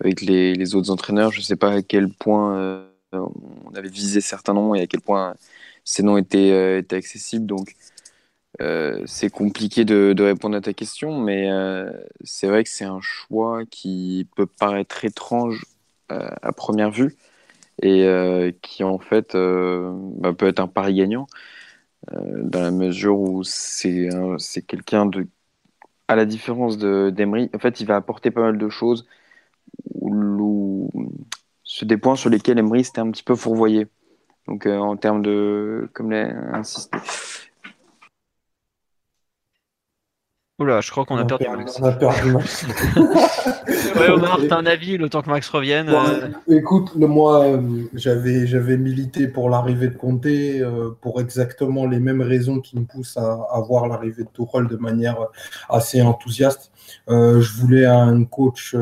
[0.01, 1.33] avec les, autres entraîneurs.
[1.33, 4.87] Je ne sais pas à quel point euh, on avait visé certains noms et à
[4.87, 5.35] quel point
[5.85, 7.47] ces noms étaient, euh, étaient accessibles.
[7.47, 7.75] Donc,
[8.61, 11.49] euh, c'est compliqué de, répondre à ta question, mais
[12.23, 15.65] c'est vrai que c'est un choix qui peut paraître étrange
[16.09, 17.17] à première vue
[17.83, 21.27] et euh, qui en fait euh, bah, peut être un pari gagnant
[22.13, 25.27] euh, dans la mesure où c'est c'est quelqu'un de
[26.09, 29.07] à la différence de d'Emery en fait il va apporter pas mal de choses
[30.01, 30.91] où,
[31.83, 33.89] des points sur lesquels Emery c'était un petit peu fourvoyé.
[34.47, 36.99] Donc en termes de comme l'a insisté
[40.61, 41.81] Oula, je crois qu'on a, perdu Max.
[41.81, 42.65] On a perdu Max.
[43.97, 48.47] ouais, Omar, t'as un avis le temps que Max revienne euh Écoute, moi, euh, j'avais,
[48.47, 53.17] j'avais milité pour l'arrivée de Conte euh, pour exactement les mêmes raisons qui me poussent
[53.17, 55.19] à, à voir l'arrivée de Tourelle de manière
[55.69, 56.71] assez enthousiaste.
[57.09, 58.77] je voulais un coach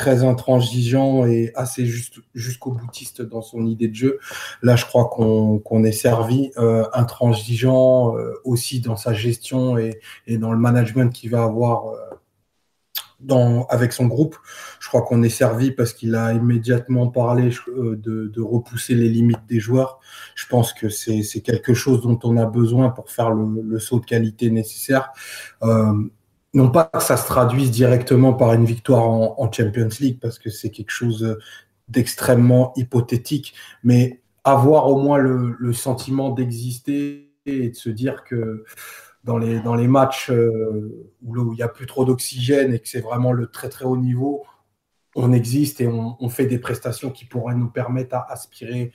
[0.00, 4.18] très intransigeant et assez juste, jusqu'au boutiste dans son idée de jeu.
[4.62, 10.52] Là, je crois qu'on est servi euh, intransigeant euh, aussi dans sa gestion et, dans
[10.52, 11.88] le management qu'il va avoir
[13.28, 14.36] euh, avec son groupe.
[14.80, 19.60] Je crois qu'on est servi parce qu'il a immédiatement parlé de, repousser les limites des
[19.60, 20.00] joueurs.
[20.34, 24.06] Je pense que c'est quelque chose dont on a besoin pour faire le, saut de
[24.06, 25.10] qualité nécessaire.
[26.52, 30.50] Non pas que ça se traduise directement par une victoire en, Champions League, parce que
[30.50, 31.38] c'est quelque chose
[31.88, 33.54] d'extrêmement hypothétique,
[33.84, 38.64] mais avoir au moins le, sentiment d'exister et de se dire que
[39.24, 43.00] dans les, dans matchs euh, où il n'y a plus trop d'oxygène et que c'est
[43.00, 44.44] vraiment le très très haut niveau,
[45.14, 48.92] on existe et on, fait des prestations qui pourraient nous permettre à aspirer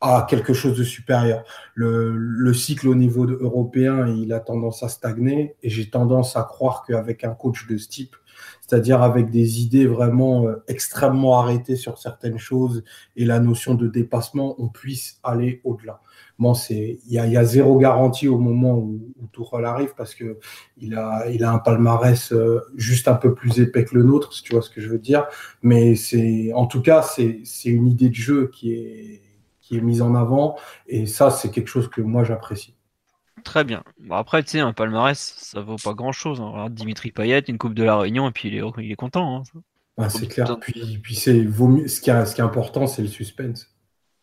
[0.00, 1.44] à quelque chose de supérieur.
[1.74, 6.84] Le, cycle au niveau européen, il a tendance à stagner et j'ai tendance à croire
[6.86, 8.16] qu'avec un coach de ce type,
[8.60, 12.84] c'est-à-dire avec des idées vraiment euh, extrêmement arrêtées sur certaines choses
[13.16, 16.00] et la notion de dépassement, on puisse aller au-delà.
[16.38, 20.38] Bon, c'est il y a, zéro garantie au moment où, où arrive parce que
[20.76, 24.32] il a il a un palmarès euh, juste un peu plus épais que le nôtre,
[24.32, 25.26] si tu vois ce que je veux dire.
[25.62, 29.27] Mais c'est en tout cas c'est c'est une idée de jeu qui est
[29.68, 32.74] qui est mise en avant et ça c'est quelque chose que moi j'apprécie.
[33.44, 33.82] Très bien.
[34.00, 36.40] Bon, après, tu sais, un palmarès, ça vaut pas grand chose.
[36.40, 36.68] Hein.
[36.70, 39.44] Dimitri Payet, une Coupe de la Réunion, et puis il est, il est content.
[39.98, 40.08] Hein.
[40.08, 40.58] c'est clair.
[40.60, 43.74] Puis, puis c'est, ce, qui est, ce qui est important, c'est le suspense.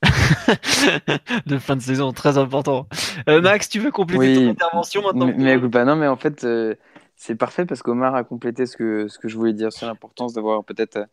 [1.45, 2.88] de fin de saison, très important.
[3.30, 6.43] Euh, Max, tu veux compléter ton intervention maintenant Mais, mais bah non, mais en fait,
[6.43, 6.76] euh,
[7.15, 10.34] c'est parfait parce qu'Omar a complété ce que, ce que je voulais dire sur l'importance
[10.34, 11.05] d'avoir peut-être euh,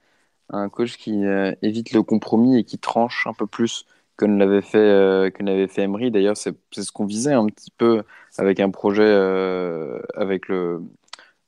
[0.51, 1.23] un coach qui
[1.63, 3.87] évite le compromis et qui tranche un peu plus
[4.17, 6.11] que l'avait fait, euh, que n'avait fait Emery.
[6.11, 8.03] D'ailleurs, c'est ce qu'on visait un petit peu
[8.39, 10.83] avec un projet, euh, avec le,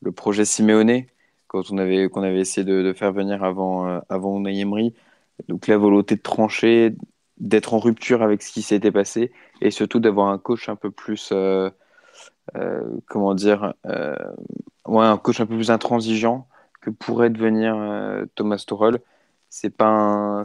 [0.02, 1.04] le projet Simeone,
[1.48, 4.94] quand on avait, qu'on avait essayé de, de faire venir avant, euh, avant Unai Emery.
[5.48, 6.94] Donc la volonté de trancher,
[7.38, 10.90] d'être en rupture avec ce qui s'était passé et surtout d'avoir un coach un peu
[10.90, 11.70] plus, euh,
[12.56, 13.74] euh comment dire,
[14.86, 16.48] ouais, un coach un peu plus intransigeant
[16.80, 17.76] que pourrait devenir
[18.34, 19.00] Thomas Tuchel.
[19.48, 20.44] C'est pas un,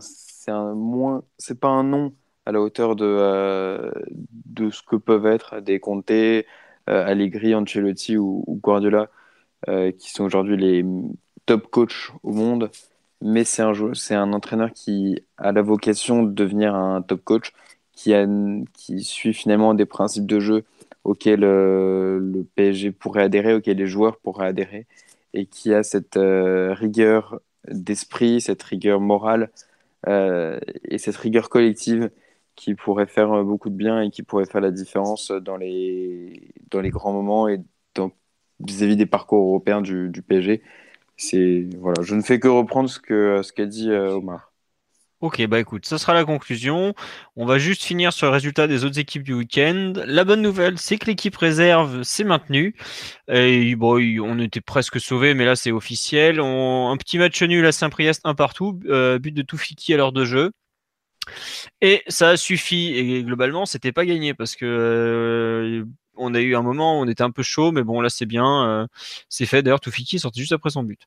[1.38, 2.14] c'est pas un nom
[2.50, 3.92] à la hauteur de, euh,
[4.46, 6.44] de ce que peuvent être des Conte, euh,
[6.88, 9.10] Allegri, Ancelotti ou, Guardiola,
[9.70, 10.86] euh, qui sont aujourd'hui les
[11.46, 12.72] top coachs au monde.
[13.22, 17.54] Mais c'est un, c'est un entraîneur qui a la vocation de devenir un top coach,
[17.94, 18.26] qui, a,
[18.74, 20.64] qui suit finalement des principes de jeu
[21.04, 24.88] auxquels le PSG pourrait adhérer, auxquels les joueurs pourraient adhérer,
[25.34, 29.52] et qui a cette rigueur d'esprit, cette rigueur morale
[30.08, 32.10] et cette rigueur collective
[32.60, 36.52] qui pourrait faire euh, beaucoup de bien et qui pourrait faire la différence dans les,
[36.72, 37.62] dans les grands moments et
[38.60, 40.62] vis-à-vis des parcours européens du, du PSG.
[41.18, 44.49] C'est voilà, je ne fais que reprendre ce que ce qu'a dit euh, Omar.
[45.22, 46.94] Ok, bah écoute, ça sera la conclusion.
[47.36, 49.92] On va juste finir sur le résultat des autres équipes du week-end.
[50.06, 52.74] La bonne nouvelle, c'est que l'équipe réserve s'est maintenue.
[53.28, 56.40] Et bon, on était presque sauvé, mais là c'est officiel.
[56.40, 60.24] un petit match nul à Saint-Priest, un partout, euh, but de Toufiki à l'heure de
[60.24, 60.52] jeu.
[61.82, 62.94] Et ça a suffi.
[62.96, 65.86] Et globalement, c'était pas gagné parce que euh,
[66.16, 68.26] on a eu un moment où on était un peu chaud, mais bon là c'est
[68.26, 68.88] bien, euh,
[69.30, 69.64] c'est fait.
[69.64, 71.02] D'ailleurs, Toufiki est sorti juste après son but.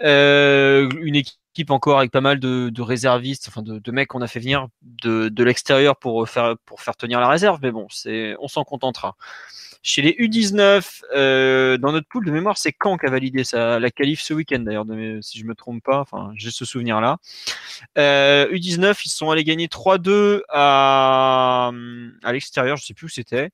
[0.00, 1.38] une équipe
[1.70, 5.96] encore avec pas mal de, réservistes, enfin de, mecs qu'on a fait venir de, l'extérieur
[5.96, 7.86] pour faire, pour faire tenir la réserve, mais bon,
[8.40, 9.16] on s'en contentera.
[9.82, 13.78] Chez les U19, euh, dans notre pool de mémoire, c'est Caen qui a validé ça,
[13.78, 14.84] la qualif ce week-end d'ailleurs,
[15.22, 16.00] si je me trompe pas.
[16.00, 17.18] Enfin, j'ai ce souvenir-là.
[17.96, 21.70] Euh, U19, ils sont allés gagner 3-2 à,
[22.32, 23.50] l'extérieur, je sais plus où c'était.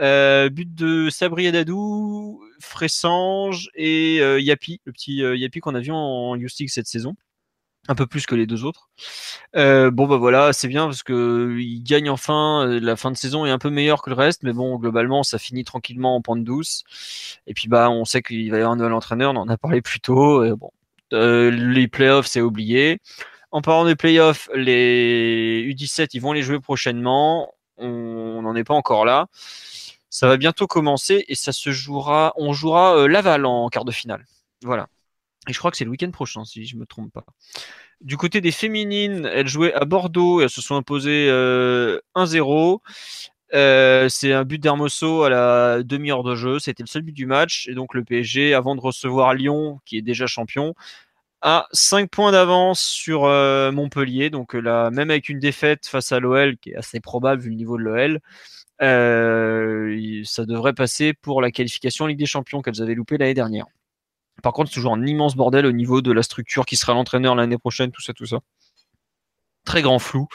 [0.00, 6.36] Euh, but de Sabri Adadou, Fressange et Yapi, le petit Yapi qu'on a vu en,
[6.36, 7.16] en cette saison
[7.88, 8.88] un peu plus que les deux autres.
[9.56, 12.66] Euh, bon bah voilà, c'est bien parce que il gagne enfin.
[12.66, 15.22] Euh, la fin de saison est un peu meilleure que le reste, mais bon globalement
[15.22, 16.84] ça finit tranquillement en pente douce.
[17.46, 19.56] Et puis bah on sait qu'il va y avoir un nouvel entraîneur, on en a
[19.56, 20.44] parlé plus tôt.
[20.44, 20.70] Et bon,
[21.12, 23.00] euh, les playoffs c'est oublié.
[23.52, 27.52] En parlant des playoffs, les U17 ils vont les jouer prochainement.
[27.78, 29.26] On n'en est pas encore là.
[30.10, 32.32] Ça va bientôt commencer et ça se jouera.
[32.36, 34.24] On jouera Laval en quart de finale.
[34.62, 34.88] Voilà.
[35.48, 37.24] Et je crois que c'est le week-end prochain, si je ne me trompe pas.
[38.00, 41.30] Du côté des féminines, elles jouaient à Bordeaux et elles se sont imposées 1-0.
[42.14, 42.78] Euh,
[43.54, 46.58] euh, c'est un but d'Hermoso à la demi-heure de jeu.
[46.58, 47.68] C'était le seul but du match.
[47.68, 50.74] Et donc le PSG, avant de recevoir Lyon, qui est déjà champion,
[51.42, 54.30] a 5 points d'avance sur euh, Montpellier.
[54.30, 57.56] Donc là, même avec une défaite face à l'OL, qui est assez probable vu le
[57.56, 58.20] niveau de l'OL,
[60.24, 63.66] ça devrait passer pour la qualification Ligue des Champions qu'elles avaient loupé l'année dernière.
[64.42, 67.34] Par contre, c'est toujours un immense bordel au niveau de la structure qui sera l'entraîneur
[67.34, 68.40] l'année prochaine, tout ça, tout ça.
[69.64, 70.28] Très grand flou.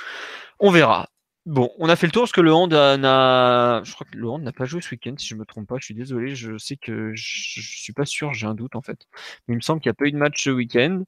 [0.59, 1.09] On verra.
[1.47, 3.81] Bon, on a fait le tour parce que le Hand n'a.
[3.83, 5.77] Je crois que le Hand n'a pas joué ce week-end, si je me trompe pas.
[5.79, 9.07] Je suis désolé, je sais que je, suis pas sûr, j'ai un doute en fait.
[9.47, 11.03] Mais il me semble qu'il n'y a pas eu de match ce week-end.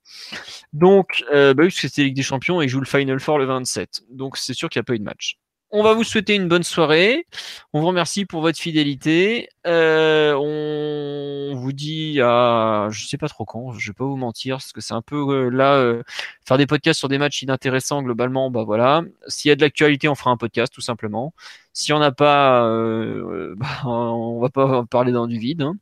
[0.74, 3.20] Donc, euh, bah oui, parce que c'était Ligue des Champions et il joue le Final
[3.20, 4.06] Four le 27.
[4.10, 5.38] Donc, c'est sûr qu'il n'y a pas eu de match.
[5.74, 7.26] On va vous souhaiter une bonne soirée.
[7.74, 9.50] On vous remercie pour votre fidélité.
[9.66, 14.58] Euh, on vous dit à, je sais pas trop quand, je vais pas vous mentir,
[14.58, 16.04] parce que c'est un peu euh, là, euh,
[16.46, 19.02] faire des podcasts sur des matchs inintéressants globalement, bah voilà.
[19.28, 21.34] S'il y a de l'actualité, on fera un podcast tout simplement.
[21.74, 22.62] Si on n'a pas,
[23.58, 25.64] bah, on va pas parler dans du vide.
[25.64, 25.76] hein.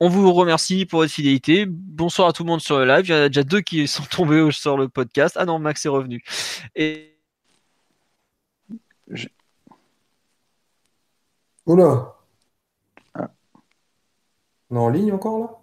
[0.00, 1.66] On vous remercie pour votre fidélité.
[1.68, 3.04] Bonsoir à tout le monde sur le live.
[3.06, 5.36] Il y en a déjà deux qui sont tombés sur le podcast.
[5.38, 6.24] Ah non, Max est revenu.
[11.66, 12.14] Oula.
[13.14, 13.28] Ah.
[14.70, 15.60] On est en ligne encore là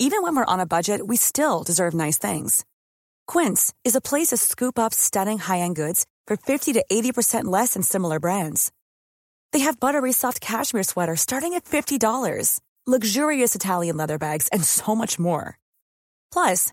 [0.00, 2.64] Even when we're on a budget, we still deserve nice things.
[3.26, 7.74] Quince is a place to scoop up stunning high-end goods for 50 to 80% less
[7.74, 8.70] than similar brands.
[9.52, 14.94] They have buttery soft cashmere sweaters starting at $50, luxurious Italian leather bags, and so
[14.94, 15.58] much more.
[16.32, 16.72] Plus,